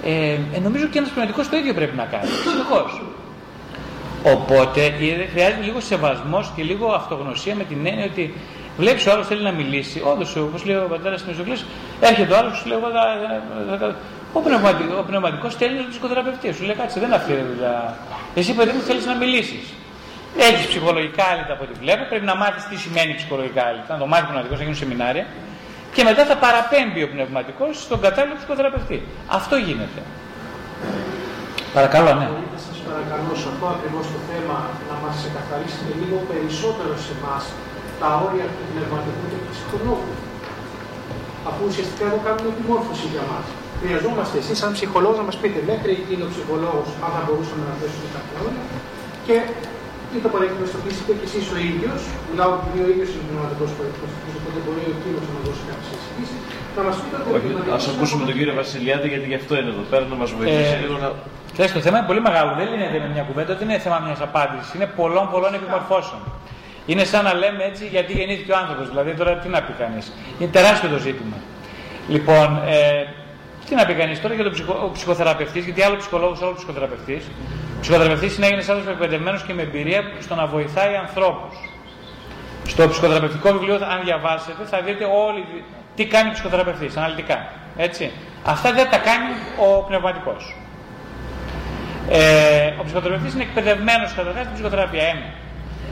Ε, 0.04 0.38
ε, 0.56 0.60
νομίζω 0.60 0.86
και 0.86 0.98
ένας 0.98 1.10
πνευματικός 1.10 1.50
το 1.50 1.58
ίδιο 1.58 1.74
πρέπει 1.74 1.96
να 1.96 2.04
κάνει. 2.04 2.28
Συνεχώ. 2.28 2.82
Οπότε 4.24 4.86
ε, 4.86 5.28
χρειάζεται 5.32 5.64
λίγο 5.64 5.80
σεβασμός 5.80 6.52
και 6.56 6.64
λίγο 6.64 6.88
αυτογνωσία 6.92 7.56
με 7.56 7.64
την 7.64 7.86
έννοια 7.86 8.06
ότι 8.06 8.34
βλέπεις 8.78 9.06
ο 9.08 9.12
άλλος 9.12 9.28
θέλει 9.28 9.44
να 9.44 9.52
μιλήσει. 9.52 10.02
Όντως, 10.12 10.36
όπως 10.36 10.66
λέει 10.66 10.76
ο 10.76 10.88
πατέρας 10.90 11.20
στην 11.20 11.58
έρχεται 12.00 12.34
ο 12.34 12.38
άλλος 12.38 12.52
και 12.52 12.58
σου 12.58 12.68
λέει: 12.68 12.78
Εγώ 12.78 12.90
θα, 13.78 13.96
ο 14.34 14.40
πνευματικό, 14.40 14.96
ο 15.00 15.04
πνευματικός 15.04 15.54
στέλνει 15.54 15.78
τον 15.78 15.90
ψυχοθεραπευτής. 15.90 16.56
Σου 16.56 16.64
λέει 16.64 16.76
κάτσε, 16.76 17.00
δεν 17.00 17.08
είναι 17.08 17.18
αυτή 17.22 17.32
η 17.32 17.46
δουλειά. 17.54 17.98
Εσύ 18.36 18.54
παιδί 18.54 18.72
μου 18.72 18.82
θέλεις 18.82 19.06
να 19.06 19.16
μιλήσεις. 19.16 19.66
Έχεις 20.38 20.66
ψυχολογικά 20.68 21.24
άλυτα 21.32 21.54
από 21.54 21.64
ό,τι 21.64 21.76
βλέπω. 21.80 22.04
Πρέπει 22.10 22.26
να 22.26 22.36
μάθεις 22.36 22.64
τι 22.70 22.76
σημαίνει 22.84 23.14
ψυχολογικά 23.20 23.62
άλυτα. 23.70 23.94
Να 23.94 24.00
το 24.00 24.08
μάθεις 24.08 24.24
ο 24.24 24.28
πνευματικός, 24.28 24.58
να 24.58 24.64
γίνουν 24.64 24.80
σεμινάρια. 24.84 25.26
Και 25.96 26.04
μετά 26.10 26.24
θα 26.30 26.36
παραπέμπει 26.44 27.02
ο 27.08 27.10
πνευματικός 27.14 27.74
στον 27.86 28.00
κατάλληλο 28.06 28.36
ψυχοθεραπευτή. 28.40 28.98
Αυτό 29.38 29.56
γίνεται. 29.68 30.02
Παρακαλώ, 31.78 32.12
ναι. 32.20 32.28
Θα 32.54 32.60
σας 32.68 32.78
παρακαλώ 32.88 33.32
σε 33.42 33.48
αυτό 33.52 33.66
ακριβώς 33.76 34.06
το 34.14 34.20
θέμα 34.30 34.58
να 34.90 34.96
μας 35.04 35.14
ξεκαθαρίσετε 35.22 35.92
λίγο 36.02 36.18
περισσότερο 36.32 36.94
σε 37.06 37.12
εμάς 37.18 37.44
τα 38.02 38.10
όρια 38.26 38.48
του 38.56 38.64
πνευματικού 38.72 39.24
και 39.32 39.40
του 39.44 39.50
ψυχολόγου. 39.56 40.14
Αφού 41.50 41.62
ουσιαστικά 41.70 42.04
εδώ 42.10 42.20
κάνουμε 42.26 42.50
επιμόρφωση 42.54 43.06
για 43.14 43.26
μας 43.32 43.48
χρειαζόμαστε 43.82 44.36
εσείς, 44.42 44.58
σαν 44.62 44.72
ψυχολόγος, 44.78 45.18
να 45.22 45.26
μας 45.30 45.38
πείτε 45.42 45.60
μέχρι 45.72 45.92
εκείνο 46.02 46.24
ο 46.28 46.32
ψυχολόγος, 46.34 46.90
αν 47.04 47.10
θα 47.16 47.22
μπορούσαμε 47.26 47.64
να 47.70 47.76
θέσουμε 47.80 48.08
κάποια 48.16 48.38
όρια. 48.46 48.64
Και 49.28 49.36
τι 50.10 50.18
το 50.24 50.30
παρέχουμε 50.34 50.66
στο 50.72 50.80
φυσικό 50.86 51.12
και 51.20 51.26
εσείς 51.30 51.46
ο 51.56 51.58
ίδιος, 51.70 52.00
μιλάω 52.30 52.52
ότι 52.58 52.80
ο 52.86 52.88
ίδιος 52.94 53.10
είναι 53.14 53.26
πνευματικός 53.30 53.70
προεκπαιδευτικό, 53.78 54.39
οπότε 54.50 54.62
μπορεί 54.66 54.82
ο 54.94 54.96
κύριος 55.02 55.26
να 55.34 55.40
δώσει 55.46 55.64
κάποιες 55.70 55.90
εξηγήσει. 55.96 56.38
Να 56.78 56.82
μας 56.88 56.96
πείτε 57.02 57.16
ότι. 57.38 57.50
Α 57.78 57.80
ακούσουμε 57.94 58.24
τον 58.30 58.36
κύριο 58.38 58.56
Βασιλιάδη, 58.62 59.08
γιατί 59.14 59.28
γι' 59.32 59.40
αυτό 59.42 59.54
είναι 59.60 59.72
εδώ 59.76 59.86
πέρα, 59.92 60.04
να 60.14 60.18
μας 60.22 60.30
βοηθήσει 60.38 60.76
ε, 60.80 60.84
λίγο 60.84 60.96
να. 61.04 61.08
Κοιτάξτε, 61.54 61.76
το 61.80 61.84
θέμα 61.86 61.98
είναι 61.98 62.10
πολύ 62.12 62.22
μεγάλο. 62.28 62.52
Δεν 62.60 62.68
είναι 62.74 62.88
με 63.06 63.10
μια 63.16 63.24
κουβέντα, 63.30 63.52
δεν 63.60 63.66
είναι 63.70 63.82
θέμα 63.86 63.98
μιας 64.06 64.22
απάντησης. 64.28 64.70
Είναι 64.76 64.88
πολλών 65.00 65.26
πολλών 65.34 65.52
επιμορφώσεων. 65.60 66.22
Είναι 66.92 67.04
σαν 67.12 67.24
να 67.28 67.34
λέμε 67.42 67.62
έτσι 67.70 67.84
γιατί 67.96 68.12
γεννήθηκε 68.20 68.52
ο 68.56 68.58
άνθρωπος. 68.64 68.86
Δηλαδή 68.92 69.12
τώρα 69.20 69.32
τι 69.42 69.48
να 69.56 69.60
πει 69.66 69.74
κανείς. 69.82 70.06
Είναι 70.40 70.52
τεράστιο 70.58 70.90
το 70.96 71.00
ζήτημα. 71.08 71.38
Λοιπόν, 72.16 72.48
ε, 72.68 73.06
τι 73.66 73.76
να 73.76 73.86
πει 73.86 73.94
κανείς 73.94 74.22
τώρα 74.22 74.34
για 74.34 74.44
τον 74.44 74.54
ψυχο, 74.54 74.90
ψυχοθεραπευτής, 74.94 75.64
γιατί 75.66 75.82
άλλο 75.82 75.96
ψυχολόγος, 75.96 76.42
άλλο 76.42 76.54
ψυχοθεραπευτής. 76.60 77.24
Ο 77.78 77.80
ψυχοθεραπευτής 77.82 78.38
είναι 78.38 78.48
ένα 78.48 78.58
άνθρωπος 78.58 78.88
εκπαιδευμένο 78.88 79.38
και 79.48 79.54
με 79.54 79.62
εμπειρία 79.62 80.02
στο 80.20 80.36
να 80.36 80.46
βοηθάει 80.46 80.96
ανθρώπους. 80.96 81.56
Στο 82.70 82.90
ψυχοθεραπευτικό 82.90 83.52
βιβλίο, 83.52 83.76
αν 83.76 84.00
διαβάσετε, 84.04 84.64
θα 84.66 84.82
δείτε 84.82 85.06
όλοι 85.28 85.64
τι 85.96 86.06
κάνει 86.06 86.30
ο 86.30 86.32
ψυχοθεραπευτής, 86.32 86.98
αναλυτικά. 86.98 87.48
Έτσι. 87.78 88.12
Αυτά 88.44 88.74
δεν 88.74 88.90
τα 88.90 88.98
κάνει 88.98 89.32
ο 89.58 89.84
πνευματικός. 89.84 90.56
Ε, 92.10 92.74
ο 92.80 92.84
ψυχοθεραπευτής 92.84 93.34
είναι 93.34 93.44
εκπαιδευμένος 93.44 94.14
καταρχά 94.14 94.42
στην 94.42 94.54
ψυχοθεραπεία. 94.54 95.04
Ένα. 95.04 95.30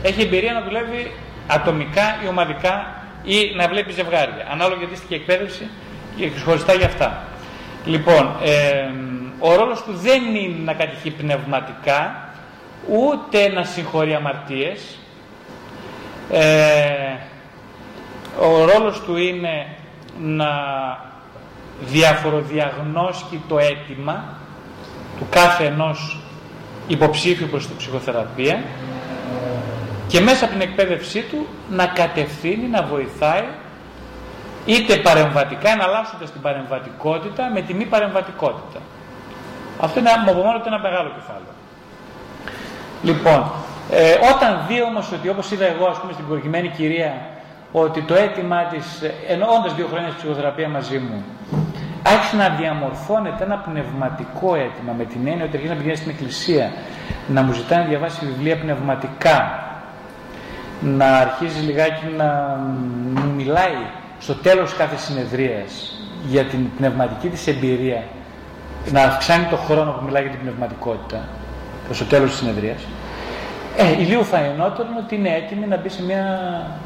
Έχει 0.03 0.21
εμπειρία 0.21 0.53
να 0.53 0.61
δουλεύει 0.61 1.11
ατομικά 1.47 2.17
ή 2.23 2.27
ομαδικά 2.27 3.01
ή 3.23 3.55
να 3.55 3.67
βλέπει 3.67 3.91
ζευγάρια. 3.91 4.47
Ανάλογα 4.51 4.79
γιατί 4.79 4.95
στην 4.95 5.15
εκπαίδευση 5.15 5.69
και 6.17 6.29
χωριστά 6.45 6.73
για 6.73 6.85
αυτά. 6.85 7.23
Λοιπόν, 7.85 8.35
ε, 8.43 8.89
ο 9.39 9.55
ρόλος 9.55 9.83
του 9.83 9.93
δεν 9.93 10.35
είναι 10.35 10.63
να 10.63 10.73
κατηχεί 10.73 11.09
πνευματικά, 11.11 12.29
ούτε 12.87 13.47
να 13.47 13.63
συγχωρεί 13.63 14.13
αμαρτίες. 14.13 14.97
Ε, 16.31 17.17
ο 18.41 18.65
ρόλος 18.65 19.01
του 19.01 19.15
είναι 19.15 19.67
να 20.19 20.49
διαφοροδιαγνώσκει 21.79 23.41
το 23.47 23.57
αίτημα 23.57 24.23
του 25.17 25.27
κάθε 25.29 25.65
ενός 25.65 26.19
υποψήφιου 26.87 27.47
προς 27.47 27.67
την 27.67 27.77
ψυχοθεραπεία 27.77 28.63
και 30.07 30.19
μέσα 30.19 30.45
από 30.45 30.53
την 30.53 30.61
εκπαίδευσή 30.61 31.21
του 31.21 31.47
να 31.69 31.85
κατευθύνει, 31.85 32.67
να 32.67 32.83
βοηθάει 32.83 33.43
είτε 34.65 34.95
παρεμβατικά, 34.97 35.69
εναλλάσσοντας 35.69 36.31
την 36.31 36.41
παρεμβατικότητα 36.41 37.49
με 37.53 37.61
τη 37.61 37.73
μη 37.73 37.85
παρεμβατικότητα. 37.85 38.79
Αυτό 39.79 39.99
είναι 39.99 40.09
από 40.09 40.33
μόνο 40.33 40.59
του 40.59 40.63
ένα 40.67 40.79
μεγάλο 40.79 41.09
κεφάλαιο. 41.09 41.53
Λοιπόν, 43.03 43.51
ε, 43.91 44.11
όταν 44.33 44.65
δει 44.67 44.81
όμως 44.81 45.11
ότι 45.11 45.29
όπως 45.29 45.51
είδα 45.51 45.65
εγώ 45.65 45.85
ας 45.85 45.99
πούμε 45.99 46.13
στην 46.13 46.27
προκειμένη 46.27 46.67
κυρία 46.67 47.13
ότι 47.71 48.01
το 48.01 48.15
αίτημά 48.15 48.63
της, 48.63 48.85
εννοώντας 49.27 49.75
δύο 49.75 49.87
χρόνια 49.91 50.07
στη 50.07 50.17
ψυχοθεραπεία 50.17 50.69
μαζί 50.69 50.97
μου, 50.97 51.23
άρχισε 52.03 52.35
να 52.35 52.49
διαμορφώνεται 52.49 53.43
ένα 53.43 53.55
πνευματικό 53.57 54.55
αίτημα 54.55 54.93
με 54.97 55.03
την 55.03 55.27
έννοια 55.27 55.45
ότι 55.45 55.55
αρχίζει 55.55 55.73
να 55.73 55.79
πηγαίνει 55.79 55.95
στην 55.95 56.09
εκκλησία, 56.09 56.71
να 57.27 57.41
μου 57.41 57.51
ζητάει 57.53 57.79
να 57.79 57.85
διαβάσει 57.85 58.25
βιβλία 58.25 58.57
πνευματικά, 58.57 59.59
να 60.81 61.17
αρχίζει 61.17 61.65
λιγάκι 61.65 62.05
να 62.17 62.57
μου 63.13 63.33
μιλάει 63.35 63.77
στο 64.19 64.33
τέλος 64.35 64.73
κάθε 64.73 64.97
συνεδρίας 64.97 66.01
για 66.27 66.43
την 66.43 66.75
πνευματική 66.77 67.27
της 67.27 67.47
εμπειρία, 67.47 68.03
να 68.91 69.01
αυξάνει 69.03 69.45
το 69.49 69.55
χρόνο 69.55 69.91
που 69.91 70.05
μιλάει 70.05 70.21
για 70.21 70.31
την 70.31 70.41
πνευματικότητα 70.41 71.19
προς 71.85 71.97
το 71.97 72.05
τέλος 72.05 72.29
της 72.29 72.39
συνεδρίας, 72.39 72.81
ε, 73.77 74.01
ηλίου 74.01 74.23
φαϊνότερο 74.23 74.87
ότι 74.97 75.15
είναι 75.15 75.29
έτοιμη 75.29 75.67
να 75.67 75.77
μπει 75.77 75.89
σε 75.89 76.03
μια 76.03 76.23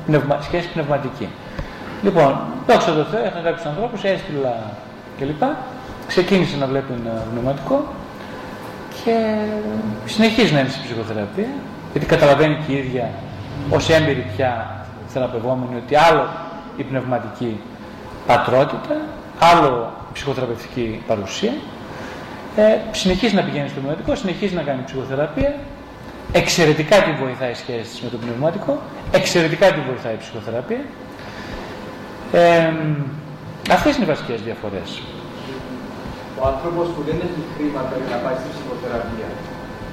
πνευμα... 0.06 0.38
σχέση 0.42 0.68
πνευματική. 0.68 1.28
Λοιπόν, 2.04 2.39
δόξα 2.68 2.94
τω 2.94 3.04
Θεώ, 3.04 3.26
είχα 3.26 3.39
κάποιους 3.44 3.66
ανθρώπους, 3.66 4.04
έστειλα 4.04 4.56
κλπ. 5.20 5.44
Ξεκίνησε 6.08 6.58
να 6.58 6.66
βλέπει 6.66 6.94
ένα 6.94 7.24
πνευματικό 7.32 7.86
και 9.04 9.16
συνεχίζει 10.06 10.54
να 10.54 10.60
είναι 10.60 10.70
στην 10.70 10.84
ψυχοθεραπεία, 10.84 11.50
γιατί 11.92 12.08
καταλαβαίνει 12.08 12.58
και 12.68 12.74
η 12.74 12.78
ίδια 12.78 13.10
ως 13.70 13.89
έμπειρη 13.89 14.26
πια 14.36 14.52
θεραπευόμενη 15.08 15.76
ότι 15.86 15.96
άλλο 15.96 16.28
η 16.78 16.84
πνευματική 16.84 17.60
πατρότητα, 18.28 18.96
άλλο 19.39 19.92
η 20.10 20.14
ψυχοθεραπευτική 20.14 21.04
παρουσία. 21.08 21.54
Ε, 22.56 22.78
συνεχίζει 22.92 23.36
να 23.36 23.42
πηγαίνει 23.42 23.70
στο 23.70 23.80
πνευματικό, 23.80 24.16
συνεχίζει 24.16 24.56
να 24.56 24.62
κάνει 24.62 24.82
ψυχοθεραπεία 24.86 25.54
Εξαιρετικά 26.34 26.96
την 27.06 27.16
βοηθάει 27.24 27.52
η 27.52 27.60
σχέση 27.64 27.94
με 28.04 28.10
το 28.10 28.18
πνευματικό, 28.18 28.82
εξαιρετικά 29.12 29.66
την 29.76 29.82
βοηθάει 29.90 30.14
η 30.14 30.22
ψυχοθεραπεία. 30.24 30.84
Ε, 32.32 32.74
αυτές 33.72 33.96
είναι 33.96 34.06
οι 34.06 34.12
βασικές 34.14 34.40
διαφορές. 34.42 34.90
Ο 36.40 36.48
άνθρωπος 36.52 36.88
που 36.94 37.02
δεν 37.08 37.18
έχει 37.28 37.42
χρήματα 37.56 37.94
για 38.02 38.10
να 38.16 38.20
πάει 38.24 38.38
στη 38.42 38.50
ψυχοθεραπεία 38.54 39.28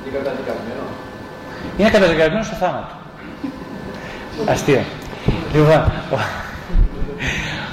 είναι 0.03 0.13
καταδικασμένος; 0.19 0.93
Είναι 1.79 1.91
καταδικασμένος 1.97 2.47
στο 2.47 2.57
θάνατο. 2.63 2.95
Αστείο. 4.53 4.83
λοιπόν, 5.55 5.83
ο, 6.15 6.17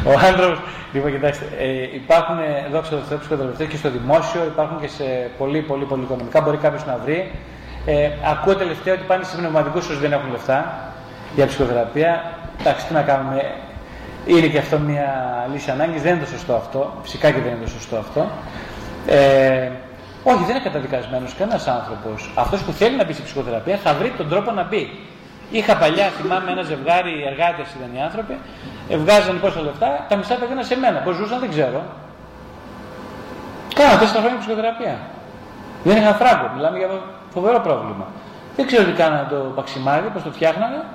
ο 0.09 0.11
άνθρωπος, 0.30 0.59
λοιπόν 0.93 1.09
κοιτάξτε, 1.16 1.45
ε, 1.66 1.68
υπάρχουν 2.01 2.38
δόξα 2.74 2.89
τω 2.89 3.03
Θεώ 3.09 3.18
ψυχοθεραπευτές 3.22 3.68
και 3.72 3.78
στο 3.82 3.89
δημόσιο, 3.97 4.41
υπάρχουν 4.53 4.78
και 4.82 4.89
σε 4.97 5.05
πολύ 5.39 5.59
πολύ 5.70 5.86
πολύ 5.91 6.03
οικονομικά, 6.07 6.38
μπορεί 6.41 6.57
κάποιος 6.66 6.86
να 6.91 6.95
βρει 7.03 7.20
ε, 7.86 8.09
ακούω 8.31 8.55
τελευταία 8.55 8.93
ότι 8.93 9.03
πάνε 9.03 9.23
σε 9.23 9.36
πνευματικούς 9.38 9.86
όσους 9.86 9.99
δεν 9.99 10.11
έχουν 10.11 10.31
λεφτά 10.31 10.75
για 11.36 11.45
ψυχοθεραπεία. 11.45 12.23
Εντάξει, 12.59 12.86
τι 12.86 12.93
να 12.93 13.01
κάνουμε. 13.01 13.55
Είναι 14.25 14.47
και 14.47 14.57
αυτό 14.57 14.79
μια 14.79 15.07
λύση 15.53 15.71
ανάγκης. 15.71 16.01
Δεν 16.01 16.15
είναι 16.15 16.23
το 16.23 16.29
σωστό 16.29 16.55
αυτό. 16.55 16.93
Φυσικά 17.03 17.31
και 17.31 17.39
δεν 17.39 17.51
είναι 17.51 17.63
το 17.63 17.69
σωστό 17.69 17.97
αυτό. 17.97 18.27
Ε, 19.07 19.69
όχι, 20.23 20.43
δεν 20.43 20.55
είναι 20.55 20.63
καταδικασμένος 20.63 21.33
κανένας 21.36 21.67
άνθρωπος. 21.67 22.31
Αυτός 22.36 22.61
που 22.61 22.71
θέλει 22.71 22.95
να 22.95 23.05
μπει 23.05 23.13
σε 23.13 23.21
ψυχοθεραπεία 23.21 23.77
θα 23.77 23.93
βρει 23.93 24.09
τον 24.17 24.29
τρόπο 24.29 24.51
να 24.51 24.63
μπει. 24.63 24.99
Είχα 25.51 25.75
παλιά, 25.75 26.07
θυμάμαι, 26.07 26.51
ένα 26.51 26.61
ζευγάρι 26.61 27.23
εργάτες 27.31 27.67
ήταν 27.77 27.89
οι 27.95 28.01
άνθρωποι, 28.01 28.38
βγάζαν 28.89 29.39
πόσα 29.39 29.61
λεφτά, 29.61 30.05
τα 30.09 30.15
μισά 30.15 30.36
τα 30.36 30.45
δίναν 30.45 30.65
σε 30.65 30.77
μένα. 30.77 30.99
Πώς 30.99 31.15
ζούσαν 31.15 31.39
δεν 31.39 31.49
ξέρω. 31.49 31.83
Κάνα 33.75 33.97
τέσσερα 33.97 34.19
χρόνια 34.19 34.39
ψυχοθεραπεία. 34.39 34.95
Δεν 35.83 35.97
είχαν 35.97 36.15
φράγκο. 36.15 36.51
Μιλάμε 36.55 36.77
για 36.77 36.88
Φοβερό 37.36 37.59
πρόβλημα. 37.59 38.07
Δεν 38.55 38.65
ξέρω 38.67 38.83
τι 38.83 38.91
κάνανε 38.91 39.27
το 39.29 39.36
παξιμάδι, 39.36 40.07
πώς 40.13 40.23
το 40.23 40.31
φτιάχνανε. 40.31 40.86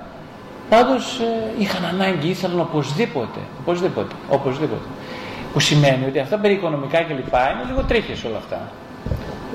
Πάντως 0.68 1.18
ε, 1.20 1.60
είχαν 1.62 1.84
ανάγκη, 1.84 2.28
ήθελαν 2.28 2.60
οπωσδήποτε. 2.60 3.40
Οπωσδήποτε. 3.60 4.14
Οπωσδήποτε. 4.28 4.86
Που 5.52 5.60
σημαίνει 5.60 6.04
ότι 6.08 6.18
αυτά 6.18 6.36
περί 6.36 6.52
οικονομικά 6.52 6.98
κλπ. 7.02 7.34
είναι 7.52 7.64
λίγο 7.66 7.82
τρίχες 7.82 8.24
όλα 8.24 8.36
αυτά. 8.36 8.60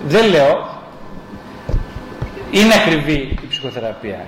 Δεν 0.07 0.29
λέω. 0.29 0.67
Είναι 2.51 2.73
ακριβή 2.73 3.37
η 3.43 3.47
ψυχοθεραπεία. 3.49 4.25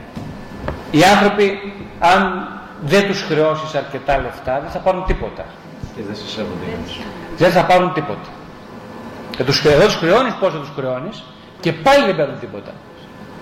Οι 0.91 1.03
άνθρωποι, 1.03 1.73
αν 1.99 2.47
δεν 2.85 3.07
τους 3.07 3.21
χρεώσεις 3.21 3.75
αρκετά 3.75 4.17
λεφτά, 4.17 4.59
δεν 4.59 4.69
θα 4.69 4.79
πάρουν 4.79 5.05
τίποτα. 5.05 5.45
Και 5.95 6.01
δεν 6.07 6.15
σε 6.15 6.27
σέβονται. 6.27 6.65
Δεν 7.37 7.51
θα 7.51 7.65
πάρουν 7.65 7.93
τίποτα. 7.93 8.29
Και 9.37 9.43
τους, 9.43 9.61
δεν 9.61 9.85
τους 9.85 9.95
χρεώνεις 9.95 10.33
πόσο 10.33 10.57
τους 10.57 10.71
χρεώνεις, 10.75 11.23
και 11.59 11.73
πάλι 11.73 12.05
δεν 12.05 12.15
παίρνουν 12.15 12.39
τίποτα. 12.39 12.71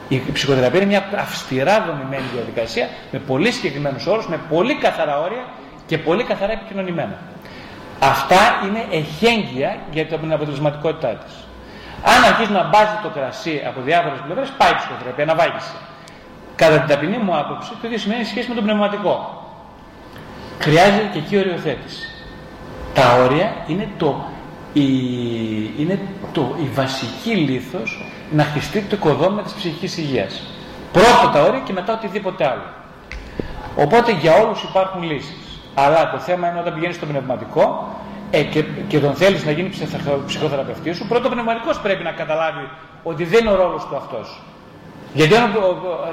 Η 0.07 0.21
ψυχοθεραπεία 0.33 0.79
είναι 0.79 0.89
μια 0.89 1.03
αυστηρά 1.19 1.85
δομημένη 1.87 2.23
διαδικασία 2.33 2.87
με 3.11 3.19
πολύ 3.19 3.51
συγκεκριμένους 3.51 4.05
όρους, 4.05 4.27
με 4.27 4.39
πολύ 4.49 4.75
καθαρά 4.75 5.19
όρια 5.19 5.45
και 5.87 5.97
πολύ 5.97 6.23
καθαρά 6.23 6.51
επικοινωνημένα. 6.51 7.17
Αυτά 7.99 8.39
είναι 8.65 8.85
εχέγγυα 8.91 9.77
για 9.91 10.05
την 10.05 10.33
αποτελεσματικότητά 10.33 11.07
της. 11.07 11.33
Αν 12.03 12.23
αρχίσει 12.23 12.51
να 12.51 12.63
μπάζει 12.63 12.97
το 13.03 13.09
κρασί 13.09 13.63
από 13.67 13.81
διάφορες 13.81 14.19
πλευρές, 14.25 14.49
πάει 14.57 14.71
η 14.71 14.75
ψυχοθεραπεία, 14.75 15.23
αναβάγησε. 15.23 15.75
Κατά 16.55 16.77
την 16.79 16.87
ταπεινή 16.87 17.17
μου 17.17 17.37
άποψη, 17.37 17.69
το 17.81 17.87
ίδιο 17.87 17.97
σημαίνει 17.97 18.23
σχέση 18.23 18.49
με 18.49 18.55
το 18.55 18.61
πνευματικό. 18.61 19.43
Χρειάζεται 20.59 21.09
και 21.13 21.19
εκεί 21.19 21.37
οριοθέτηση. 21.37 22.05
Τα 22.93 23.13
όρια 23.23 23.55
είναι 23.67 23.89
το 23.97 24.25
η, 24.79 24.87
είναι 25.77 25.99
το, 26.31 26.55
η 26.63 26.67
βασική 26.73 27.35
λήθος 27.35 28.05
να 28.31 28.43
χτιστεί 28.43 28.81
το 28.81 28.95
οικοδόμημα 28.95 29.41
της 29.41 29.53
ψυχικής 29.53 29.97
υγείας. 29.97 30.43
Πρώτα 30.91 31.29
τα 31.33 31.41
όρια 31.41 31.59
και 31.59 31.73
μετά 31.73 31.93
οτιδήποτε 31.93 32.45
άλλο. 32.47 32.67
Οπότε 33.75 34.11
για 34.11 34.33
όλους 34.35 34.63
υπάρχουν 34.63 35.03
λύσεις. 35.03 35.59
Αλλά 35.73 36.11
το 36.11 36.17
θέμα 36.17 36.49
είναι 36.49 36.59
όταν 36.59 36.73
πηγαίνεις 36.73 36.95
στο 36.95 37.05
πνευματικό 37.05 37.95
ε, 38.31 38.43
και, 38.43 38.63
και 38.87 38.99
τον 38.99 39.13
θέλεις 39.13 39.45
να 39.45 39.51
γίνει 39.51 39.69
ψυχοθεραπευτής 40.25 40.97
σου, 40.97 41.07
πρώτο 41.07 41.29
πνευματικός 41.29 41.79
πρέπει 41.79 42.03
να 42.03 42.11
καταλάβει 42.11 42.69
ότι 43.03 43.23
δεν 43.23 43.39
είναι 43.39 43.49
ο 43.49 43.55
ρόλος 43.55 43.85
του 43.85 43.95
αυτός. 43.95 44.41
Γιατί 45.13 45.33
όταν 45.33 45.51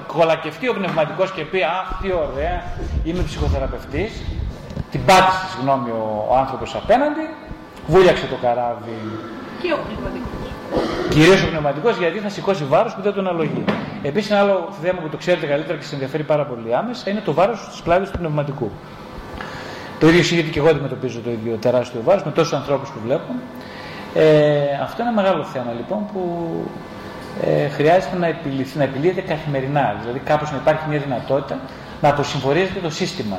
κολακευτεί 0.06 0.68
ο 0.68 0.74
πνευματικός 0.74 1.32
και 1.32 1.42
πει 1.42 1.62
«Αχ, 1.62 2.00
τι 2.02 2.12
ωραία, 2.12 2.62
είμαι 3.04 3.22
ψυχοθεραπευτής», 3.22 4.22
την 4.90 5.04
πάτησε, 5.04 5.46
συγγνώμη, 5.54 5.90
ο, 5.90 6.26
ο 6.30 6.36
άνθρωπος 6.36 6.74
απέναντι, 6.74 7.26
βούλιαξε 7.86 8.26
το 8.26 8.36
καράβι. 8.42 8.98
Και 9.62 9.72
ο 9.72 9.78
πνευματικός. 9.86 10.48
Κυρίως 11.08 11.42
ο 11.42 11.48
πνευματικός 11.48 11.96
γιατί 11.96 12.18
θα 12.18 12.28
σηκώσει 12.28 12.64
βάρος 12.64 12.94
που 12.94 13.02
δεν 13.02 13.12
τον 13.12 13.28
αλογεί. 13.28 13.64
Επίσης, 14.02 14.30
ένα 14.30 14.40
άλλο 14.40 14.68
θέμα 14.82 15.00
που 15.00 15.08
το 15.08 15.16
ξέρετε 15.16 15.46
καλύτερα 15.46 15.78
και 15.78 15.84
σα 15.84 15.92
ενδιαφέρει 15.92 16.22
πάρα 16.22 16.44
πολύ 16.44 16.74
άμεσα 16.74 17.10
είναι 17.10 17.20
το 17.24 17.32
βάρος 17.32 17.68
της 17.70 17.80
πλάτη 17.82 18.10
του 18.10 18.18
πνευματικού. 18.18 18.70
Το 20.00 20.08
ίδιο 20.08 20.20
ισχύει 20.20 20.42
και 20.42 20.58
εγώ 20.58 20.68
αντιμετωπίζω 20.68 21.20
το 21.20 21.30
ίδιο 21.30 21.56
τεράστιο 21.56 22.00
βάρος 22.04 22.24
με 22.24 22.30
τόσους 22.30 22.52
ανθρώπους 22.52 22.88
που 22.90 22.98
βλέπω. 23.04 23.34
Ε, 24.14 24.24
αυτό 24.82 25.02
είναι 25.02 25.10
ένα 25.10 25.22
μεγάλο 25.22 25.44
θέμα 25.44 25.72
λοιπόν 25.76 26.06
που 26.12 26.22
ε, 27.44 27.68
χρειάζεται 27.68 28.16
να, 28.16 28.26
επιληθεί, 28.26 28.78
να 28.78 28.84
επιλύεται 28.84 29.20
καθημερινά. 29.20 29.96
Δηλαδή, 30.00 30.18
κάπως 30.18 30.50
να 30.50 30.56
υπάρχει 30.56 30.84
μια 30.88 30.98
δυνατότητα 30.98 31.58
να 32.00 32.08
αποσυμφορίζεται 32.08 32.80
το 32.82 32.90
σύστημα 32.90 33.38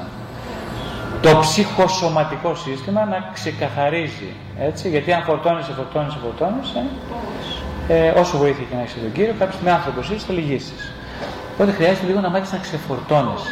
το 1.26 1.38
ψυχοσωματικό 1.40 2.56
σύστημα 2.56 3.06
να 3.06 3.30
ξεκαθαρίζει. 3.34 4.32
Έτσι, 4.60 4.90
γιατί 4.90 5.14
αν 5.14 5.24
φορτώνεσαι, 5.24 5.72
φορτώνεσαι, 5.72 6.18
φορτώνεσαι, 6.24 6.84
ε, 7.88 8.10
όσο 8.10 8.38
βοήθεια 8.38 8.66
και 8.70 8.76
να 8.76 8.82
έχεις 8.82 8.94
τον 8.94 9.12
κύριο, 9.12 9.34
κάποια 9.40 9.54
στιγμή 9.54 9.72
άνθρωπο 9.72 10.00
είσαι, 10.00 10.26
θα 10.28 10.34
λυγίσεις. 10.34 10.94
Οπότε 11.54 11.72
χρειάζεται 11.72 12.06
λίγο 12.06 12.20
να 12.20 12.30
μάθεις 12.30 12.52
να 12.52 12.58
ξεφορτώνεσαι. 12.58 13.52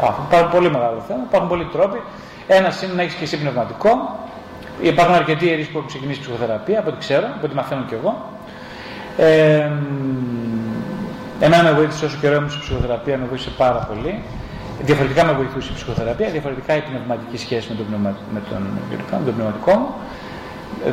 Αυτό 0.00 0.38
είναι 0.38 0.48
πολύ 0.50 0.70
μεγάλο 0.70 1.00
θέμα. 1.08 1.20
Υπάρχουν 1.28 1.48
πολλοί 1.48 1.66
τρόποι. 1.72 2.00
Ένας 2.46 2.82
είναι 2.82 2.92
να 2.92 3.02
έχεις 3.02 3.14
και 3.14 3.24
εσύ 3.24 3.36
πνευματικό. 3.38 3.90
Υπάρχουν 4.82 5.14
αρκετοί 5.14 5.44
ιερείς 5.46 5.66
που 5.66 5.76
έχουν 5.76 5.88
ξεκινήσει 5.88 6.20
ψυχοθεραπεία, 6.20 6.78
από 6.78 6.88
ό,τι 6.90 6.98
ξέρω, 6.98 7.26
από 7.36 7.46
ό,τι 7.46 7.54
μαθαίνω 7.54 7.82
κι 7.88 7.94
εγώ. 7.94 8.12
Ε, 9.16 9.70
εμένα 11.40 11.62
με 11.62 11.72
βοήθησε 11.72 12.04
όσο 12.04 12.16
καιρό 12.20 12.34
ήμουν 12.34 12.50
στη 12.50 12.60
ψυχοθεραπεία, 12.60 13.18
με 13.18 13.26
βοήθησε 13.26 13.50
πάρα 13.56 13.88
πολύ. 13.90 14.22
Διαφορετικά 14.80 15.24
με 15.24 15.32
βοηθούσε 15.32 15.68
η 15.72 15.74
ψυχοθεραπεία, 15.74 16.30
διαφορετικά 16.30 16.76
η 16.76 16.80
πνευματική 16.80 17.36
σχέση 17.36 17.66
με 17.68 17.74
τον, 17.74 17.86
πνευμα... 17.86 18.16
με 18.32 18.40
τον, 18.48 18.62
με 18.90 19.24
τον 19.24 19.34
πνευματικό 19.34 19.72
μου. 19.78 19.88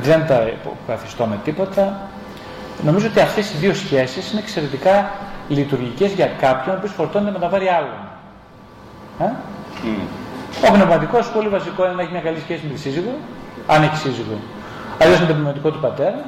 Δεν 0.01 0.27
τα 0.27 0.49
καθιστώ 0.87 1.25
με 1.25 1.39
τίποτα. 1.43 2.09
Νομίζω 2.83 3.07
ότι 3.07 3.19
αυτές 3.19 3.53
οι 3.53 3.57
δύο 3.57 3.73
σχέσεις 3.73 4.31
είναι 4.31 4.41
εξαιρετικά 4.41 5.11
λειτουργικές 5.47 6.11
για 6.11 6.27
κάποιον 6.27 6.79
που 6.81 6.87
φορτώνεται 6.87 7.31
με 7.31 7.39
τα 7.39 7.49
βάρη 7.49 7.67
άλλων. 7.67 8.07
Ε; 9.19 9.31
Mm. 9.83 10.67
Ο 10.67 10.71
πνευματικός 10.71 11.31
πολύ 11.31 11.47
βασικό 11.47 11.85
είναι 11.85 11.93
να 11.93 12.01
έχει 12.01 12.11
μια 12.11 12.21
καλή 12.21 12.39
σχέση 12.39 12.61
με 12.67 12.73
τη 12.73 12.79
σύζυγο, 12.79 13.17
αν 13.67 13.83
έχει 13.83 13.95
σύζυγο. 13.95 14.39
Αλλιώς 14.99 15.19
με 15.19 15.25
τον 15.25 15.35
πνευματικό 15.35 15.71
του 15.71 15.79
πατέρα. 15.79 16.25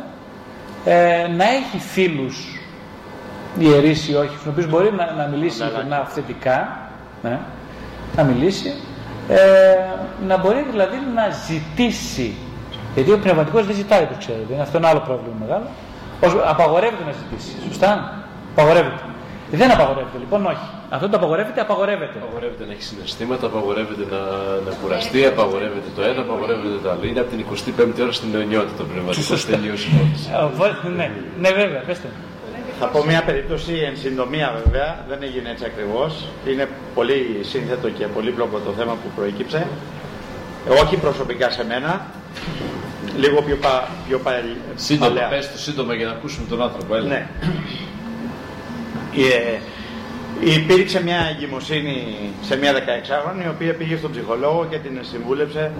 Ε, 0.85 1.27
να 1.37 1.43
έχει 1.43 1.77
φίλους 1.77 2.59
ιερείς 3.59 4.07
ή 4.07 4.15
όχι, 4.15 4.29
στους 4.29 4.45
οποίους 4.45 4.69
μπορεί 4.69 4.91
να, 4.91 5.11
να 5.11 5.27
μιλήσει 5.27 5.61
να 5.89 6.05
θετικά, 6.05 6.79
ναι, 7.23 7.39
να 8.15 8.23
μιλήσει, 8.23 8.73
ε, 9.29 9.37
να 10.27 10.37
μπορεί 10.37 10.65
δηλαδή 10.71 10.97
να 11.15 11.29
ζητήσει. 11.47 12.35
Γιατί 12.93 13.11
ο 13.11 13.19
πνευματικός 13.19 13.65
δεν 13.65 13.75
ζητάει, 13.75 14.05
το 14.05 14.15
ξέρετε, 14.17 14.53
είναι 14.53 14.61
αυτό 14.61 14.77
ένα 14.77 14.87
άλλο 14.87 14.99
πρόβλημα 14.99 15.35
μεγάλο. 15.39 15.67
απαγορεύεται 16.45 17.03
να 17.05 17.11
ζητήσει, 17.11 17.51
σωστά, 17.67 18.23
απαγορεύεται. 18.51 19.03
Δεν 19.51 19.71
απαγορεύεται 19.71 20.17
λοιπόν, 20.19 20.45
όχι. 20.45 20.67
Αυτό 20.89 21.09
το 21.09 21.17
απαγορεύεται, 21.17 21.61
απαγορεύεται. 21.61 22.17
Απαγορεύεται 22.21 22.65
να 22.65 22.71
έχει 22.71 22.83
συναισθήματα, 22.83 23.45
απαγορεύεται 23.45 24.03
να, 24.13 24.19
να 24.67 24.71
κουραστεί, 24.81 25.25
απαγορεύεται 25.25 25.89
το 25.95 26.01
ένα, 26.01 26.21
απαγορεύεται 26.21 26.77
το 26.83 26.89
άλλο. 26.91 27.03
Είναι 27.09 27.19
από 27.19 27.29
την 27.33 27.45
25η 27.51 28.01
ώρα 28.01 28.11
στην 28.11 28.35
αιωνιότητα 28.35 28.73
το 28.77 28.83
πνευματικό 28.83 29.35
τελείω 29.51 29.75
ναι, 30.95 31.11
ναι, 31.39 31.49
βέβαια, 31.61 31.81
πέστε. 31.87 32.07
Θα 32.83 32.89
πω 32.89 33.05
μια 33.05 33.23
περίπτωση 33.23 33.73
εν 33.73 33.97
συντομία 33.97 34.61
βέβαια, 34.63 35.05
δεν 35.09 35.23
έγινε 35.23 35.49
έτσι 35.49 35.65
ακριβώς. 35.65 36.27
Είναι 36.47 36.67
πολύ 36.93 37.39
σύνθετο 37.41 37.89
και 37.89 38.05
πολύπλοκο 38.05 38.59
το 38.59 38.71
θέμα 38.77 38.93
που 38.93 39.09
προέκυψε. 39.15 39.67
Όχι 40.81 40.95
προσωπικά 40.97 41.49
σε 41.49 41.65
μένα, 41.65 42.05
λίγο 43.17 43.41
πιο, 43.41 43.55
πα, 43.55 43.87
πιο 44.07 44.19
παλιά. 44.19 44.55
Σύντομα, 44.75 45.21
πες 45.29 45.51
το 45.51 45.57
σύντομα 45.57 45.93
για 45.93 46.05
να 46.05 46.11
ακούσουμε 46.11 46.47
τον 46.49 46.61
άνθρωπο. 46.61 46.95
Έλα. 46.95 47.07
Ναι. 47.07 47.27
Ε, 49.15 49.59
υπήρξε 50.55 51.03
μια 51.03 51.19
εγκυμοσύνη 51.35 52.17
σε 52.41 52.57
μια 52.57 52.73
16χρονη 52.73 53.43
η 53.45 53.49
οποία 53.49 53.73
πήγε 53.73 53.97
στον 53.97 54.11
ψυχολόγο 54.11 54.67
και 54.69 54.77
την 54.77 54.99
συμβούλεψε 55.01 55.71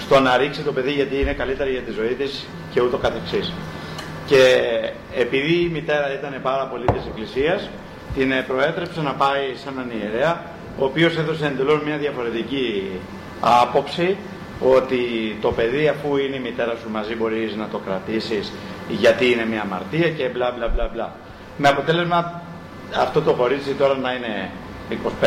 στο 0.00 0.20
να 0.20 0.36
ρίξει 0.36 0.60
το 0.60 0.72
παιδί 0.72 0.92
γιατί 0.92 1.20
είναι 1.20 1.32
καλύτερη 1.32 1.70
για 1.70 1.82
τη 1.82 1.92
ζωή 1.92 2.14
της 2.14 2.46
και 2.72 2.80
ούτω 2.80 2.96
καθεξής. 2.96 3.52
Και 4.32 4.44
επειδή 5.16 5.54
η 5.54 5.68
μητέρα 5.72 6.12
ήταν 6.12 6.40
πάρα 6.42 6.64
πολύ 6.64 6.84
της 6.84 7.02
εκκλησίας, 7.08 7.68
την 8.14 8.32
προέτρεψε 8.46 9.00
να 9.00 9.12
πάει 9.12 9.44
σε 9.62 9.68
έναν 9.68 9.90
ιερέα, 10.00 10.42
ο 10.78 10.84
οποίος 10.84 11.16
έδωσε 11.16 11.46
εντελώς 11.46 11.82
μια 11.84 11.96
διαφορετική 11.96 12.90
άποψη 13.40 14.16
ότι 14.60 15.00
το 15.40 15.52
παιδί 15.52 15.88
αφού 15.88 16.16
είναι 16.16 16.36
η 16.36 16.38
μητέρα 16.38 16.74
σου 16.82 16.90
μαζί 16.90 17.14
μπορείς 17.14 17.56
να 17.56 17.68
το 17.68 17.78
κρατήσεις 17.86 18.52
γιατί 18.88 19.30
είναι 19.30 19.46
μια 19.46 19.60
αμαρτία 19.60 20.10
και 20.10 20.28
μπλα 20.28 20.52
μπλα 20.56 20.68
μπλα 20.68 20.90
μπλα. 20.92 21.12
Με 21.56 21.68
αποτέλεσμα 21.68 22.42
αυτό 22.96 23.22
το 23.22 23.32
κορίτσι 23.32 23.70
τώρα 23.74 23.96
να 23.96 24.12
είναι 24.12 24.50
25-26 24.90 25.26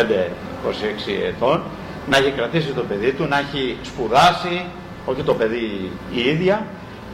ετών, 1.28 1.64
να 2.10 2.18
έχει 2.18 2.32
κρατήσει 2.32 2.72
το 2.72 2.82
παιδί 2.82 3.12
του, 3.12 3.26
να 3.26 3.38
έχει 3.40 3.78
σπουδάσει, 3.84 4.66
όχι 5.06 5.24
το 5.24 5.34
παιδί 5.34 5.92
η 6.14 6.20
ίδια, 6.30 6.66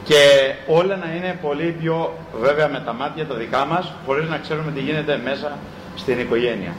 και 0.04 0.52
όλα 0.66 0.96
να 0.96 1.14
είναι 1.16 1.38
πολύ 1.42 1.76
πιο 1.80 2.16
βέβαια 2.40 2.68
με 2.68 2.82
τα 2.84 2.92
μάτια 2.92 3.26
τα 3.26 3.34
δικά 3.34 3.64
μας, 3.64 3.92
χωρίς 4.06 4.28
να 4.28 4.38
ξέρουμε 4.38 4.70
τι 4.72 4.80
γίνεται 4.80 5.20
μέσα 5.24 5.58
στην 5.96 6.18
οικογένεια. 6.20 6.72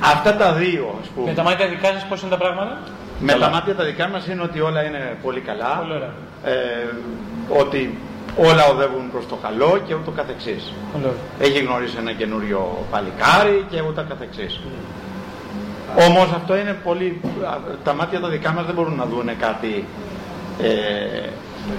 Αυτά 0.00 0.36
τα 0.36 0.52
δύο, 0.52 0.98
ας 1.02 1.08
πούμε. 1.08 1.26
Με 1.26 1.34
τα 1.34 1.42
μάτια 1.42 1.68
δικά 1.68 1.88
σας 1.92 2.06
πώς 2.08 2.20
είναι 2.20 2.30
τα 2.30 2.36
πράγματα; 2.36 2.78
Με 3.20 3.32
τα 3.32 3.50
μάτια 3.50 3.74
τα 3.74 3.84
δικά 3.84 4.08
μας 4.08 4.26
είναι 4.26 4.42
ότι 4.42 4.60
όλα 4.60 4.82
είναι 4.82 5.16
πολύ 5.22 5.40
καλά. 5.40 5.76
Πολύ 5.78 5.92
ωραία. 5.92 6.12
Ε, 6.44 6.52
ότι 7.60 7.98
όλα 8.36 8.68
οδεύουν 8.68 9.10
προς 9.10 9.26
το 9.28 9.36
καλό 9.36 9.80
και 9.86 9.94
ούτω 9.94 10.10
καθεξής. 10.10 10.72
Έχει 11.38 11.58
γνωρίσει 11.58 11.96
ένα 11.98 12.12
καινούριο 12.12 12.86
παλικάρι 12.90 13.66
και 13.70 13.80
ούτω 13.80 14.04
καθεξής. 14.08 14.60
Mm. 14.64 16.08
Όμως 16.08 16.32
αυτό 16.34 16.56
είναι 16.56 16.76
πολύ... 16.84 17.20
Τα 17.84 17.94
μάτια 17.94 18.20
τα 18.20 18.28
δικά 18.28 18.50
μας 18.52 18.64
δεν 18.64 18.74
μπορούν 18.74 18.94
να 18.94 19.06
δουν 19.06 19.30
κάτι 19.38 19.84
ε, 20.62 21.28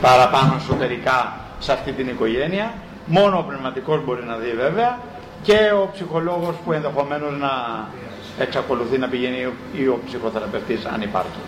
παραπάνω 0.01 0.55
εσωτερικά 0.57 1.39
σε 1.59 1.71
αυτή 1.71 1.91
την 1.91 2.07
οικογένεια. 2.07 2.73
Μόνο 3.05 3.37
ο 3.37 3.43
πνευματικός 3.43 4.03
μπορεί 4.05 4.23
να 4.23 4.35
δει 4.35 4.51
βέβαια 4.51 4.99
και 5.41 5.71
ο 5.83 5.89
ψυχολόγος 5.93 6.55
που 6.65 6.71
ενδεχομένως 6.71 7.37
να 7.39 7.51
εξακολουθεί 8.39 8.97
να 8.97 9.07
πηγαίνει 9.07 9.47
ή 9.73 9.87
ο 9.87 9.99
ψυχοθεραπευτής 10.05 10.85
αν 10.85 11.01
υπάρχει. 11.01 11.39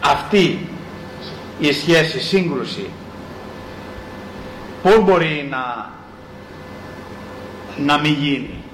Αυτή 0.00 0.68
η 1.60 1.72
σχέση, 1.72 2.20
σύγκρουση 2.20 2.90
πώς 4.82 5.00
μπορεί 5.04 5.48
να, 5.50 5.90
να 7.76 7.98
μην 7.98 8.12
γίνει; 8.12 8.64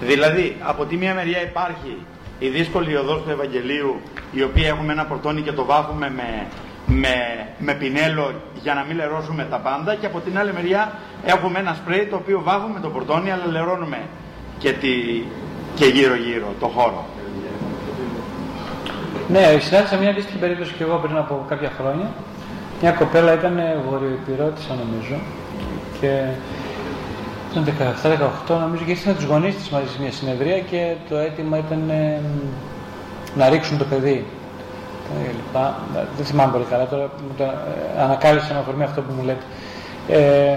Δηλαδή, 0.00 0.56
από 0.62 0.84
τη 0.84 0.96
μία 0.96 1.14
μεριά 1.14 1.42
υπάρχει 1.42 1.96
η 2.38 2.48
δύσκολη 2.48 2.96
οδός 2.96 3.22
του 3.22 3.30
Ευαγγελίου, 3.30 4.00
η 4.32 4.42
οποία 4.42 4.68
έχουμε 4.68 4.92
ένα 4.92 5.04
πορτόνι 5.04 5.40
και 5.40 5.52
το 5.52 5.64
βάφουμε 5.64 6.10
με, 6.10 6.46
με, 6.88 7.46
με 7.58 7.74
πινέλο 7.74 8.34
για 8.62 8.74
να 8.74 8.84
μην 8.84 8.96
λερώσουμε 8.96 9.46
τα 9.50 9.56
πάντα 9.56 9.94
και 9.94 10.06
από 10.06 10.20
την 10.20 10.38
άλλη 10.38 10.52
μεριά 10.52 10.92
έχουμε 11.24 11.58
ένα 11.58 11.74
σπρέι 11.74 12.06
το 12.06 12.16
οποίο 12.16 12.40
βάφουμε 12.44 12.80
το 12.80 12.88
πορτόνι 12.88 13.30
αλλά 13.30 13.46
λερώνουμε 13.46 13.98
και, 14.58 14.72
τη, 14.72 14.88
και 15.74 15.84
γύρω 15.84 16.14
γύρω 16.14 16.54
το 16.60 16.66
χώρο. 16.66 17.04
Ναι, 19.28 19.58
συνάντησα 19.60 19.96
μια 19.96 20.10
αντίστοιχη 20.10 20.38
περίπτωση 20.38 20.72
και 20.72 20.82
εγώ 20.82 20.96
πριν 20.96 21.16
από 21.16 21.44
κάποια 21.48 21.72
χρόνια. 21.78 22.10
Μια 22.80 22.92
κοπέλα 22.92 23.32
ήταν 23.32 23.60
βορειοϊπηρώτησα 23.88 24.74
νομίζω 24.74 25.20
και 26.00 26.24
ήταν 27.52 27.74
17-18 28.48 28.58
νομίζω 28.60 28.84
και 28.84 28.90
ήρθε 28.90 29.08
με 29.08 29.14
τους 29.14 29.24
γονείς 29.24 29.54
της 29.54 29.68
μαζί 29.68 29.88
σε 29.88 30.00
μια 30.00 30.12
συνεδρία 30.12 30.58
και 30.58 30.94
το 31.08 31.16
αίτημα 31.16 31.58
ήταν 31.58 31.90
ε, 31.90 32.20
να 33.36 33.48
ρίξουν 33.48 33.78
το 33.78 33.84
παιδί. 33.84 34.24
Ε, 35.14 35.32
λοιπά. 35.32 35.74
Δεν 36.16 36.26
θυμάμαι 36.26 36.52
πολύ 36.52 36.64
καλά 36.64 36.86
τώρα, 36.86 37.02
μου 37.02 37.34
το 37.36 37.44
ε, 37.44 38.02
ανακάλυψε 38.02 38.52
με 38.52 38.58
αφορμή 38.58 38.82
αυτό 38.82 39.00
που 39.00 39.12
μου 39.16 39.24
λέτε. 39.24 39.44
Ε, 40.08 40.56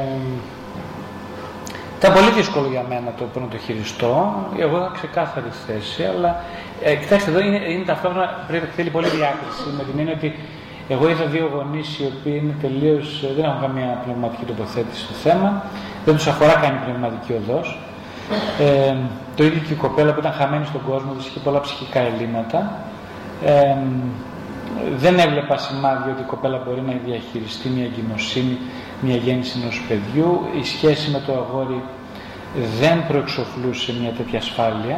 ήταν 1.98 2.14
πολύ 2.14 2.32
δύσκολο 2.32 2.68
για 2.68 2.86
μένα 2.90 3.14
το 3.34 3.40
να 3.40 3.48
το 3.48 3.58
χειριστώ. 3.58 4.34
Εγώ 4.58 4.78
είχα 4.78 4.92
ξεκάθαρη 4.94 5.52
θέση, 5.68 6.04
αλλά 6.04 6.44
ε, 6.84 6.96
κοιτάξτε 6.96 7.30
εδώ 7.32 7.40
είναι, 7.40 7.60
είναι 7.72 7.86
ταυτόχρονα 7.86 8.46
πρέπει 8.48 8.68
θέλει 8.76 8.90
πολύ 8.90 9.08
διάκριση 9.08 9.64
με 9.78 9.84
την 9.84 10.00
έννοια 10.00 10.14
ότι 10.14 10.36
εγώ 10.94 11.10
είδα 11.10 11.26
δύο 11.26 11.50
γονείς 11.54 12.00
οι 12.00 12.06
οποίοι 12.14 12.42
είναι 12.44 12.56
τελείως, 12.62 13.26
δεν 13.36 13.44
έχουν 13.46 13.62
καμία 13.62 14.02
πνευματική 14.04 14.46
τοποθέτηση 14.46 15.02
στο 15.04 15.14
θέμα, 15.14 15.64
δεν 16.06 16.16
τους 16.16 16.28
αφορά 16.28 16.54
καν 16.54 16.74
η 16.76 16.80
πνευματική 16.86 17.32
οδός. 17.42 17.80
Ε, 18.60 18.96
το 19.36 19.44
ίδιο 19.44 19.62
και 19.68 19.74
η 19.74 19.76
κοπέλα 19.76 20.14
που 20.14 20.20
ήταν 20.20 20.32
χαμένη 20.32 20.66
στον 20.66 20.82
κόσμο, 20.90 21.16
είχε 21.20 21.40
πολλά 21.40 21.60
ψυχικά 21.60 22.00
ελλείμματα. 22.00 22.72
Ε, 23.46 23.76
δεν 24.98 25.20
έβλεπα 25.20 25.58
σημάδια 25.58 26.12
ότι 26.14 26.22
η 26.22 26.26
κοπέλα 26.26 26.62
μπορεί 26.66 26.82
να 26.82 26.94
διαχειριστεί 27.06 27.70
μια 27.70 27.86
εγκυμοσύνη, 27.86 28.58
μια 29.02 29.16
γέννηση 29.16 29.60
ενός 29.62 29.82
παιδιού. 29.88 30.42
Η 30.62 30.64
σχέση 30.64 31.12
με 31.12 31.22
το 31.26 31.34
αγόρι 31.34 31.84
δεν 32.80 33.08
προεξοφλούσε 33.08 33.94
μια 34.02 34.12
τέτοια 34.12 34.40
ασφάλεια 34.40 34.98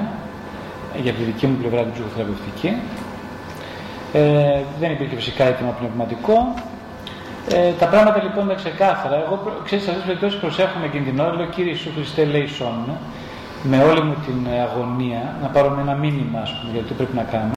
για 1.01 1.13
τη 1.13 1.23
δική 1.23 1.47
μου 1.47 1.57
πλευρά 1.61 1.81
την 1.81 1.91
ψυχοθεραπευτική. 1.91 2.71
Ε, 4.13 4.61
δεν 4.79 4.91
υπήρχε 4.91 5.15
φυσικά 5.15 5.43
έτοιμο 5.43 5.75
πνευματικό. 5.79 6.53
Ε, 7.51 7.71
τα 7.79 7.85
πράγματα 7.85 8.23
λοιπόν 8.23 8.43
είναι 8.43 8.55
ξεκάθαρα. 8.55 9.15
Εγώ, 9.25 9.61
ξέρεις, 9.65 9.83
σε 9.83 9.89
αυτές 9.89 10.03
τις 10.03 10.13
περιπτώσεις 10.13 10.39
προσέχουμε 10.39 10.85
εκείνη 10.85 11.05
την 11.05 11.19
ώρα, 11.19 11.33
λέω 11.33 11.45
κύριε 11.45 11.71
Ιησού 11.71 11.89
Χριστέ 11.95 12.25
λέει 12.25 12.47
σόν, 12.47 12.97
με 13.63 13.83
όλη 13.83 14.01
μου 14.01 14.15
την 14.25 14.47
αγωνία, 14.67 15.35
να 15.41 15.47
πάρω 15.47 15.77
ένα 15.79 15.93
μήνυμα, 15.93 16.39
ας 16.39 16.51
πούμε, 16.59 16.73
γιατί 16.73 16.93
πρέπει 16.93 17.15
να 17.15 17.23
κάνω. 17.23 17.51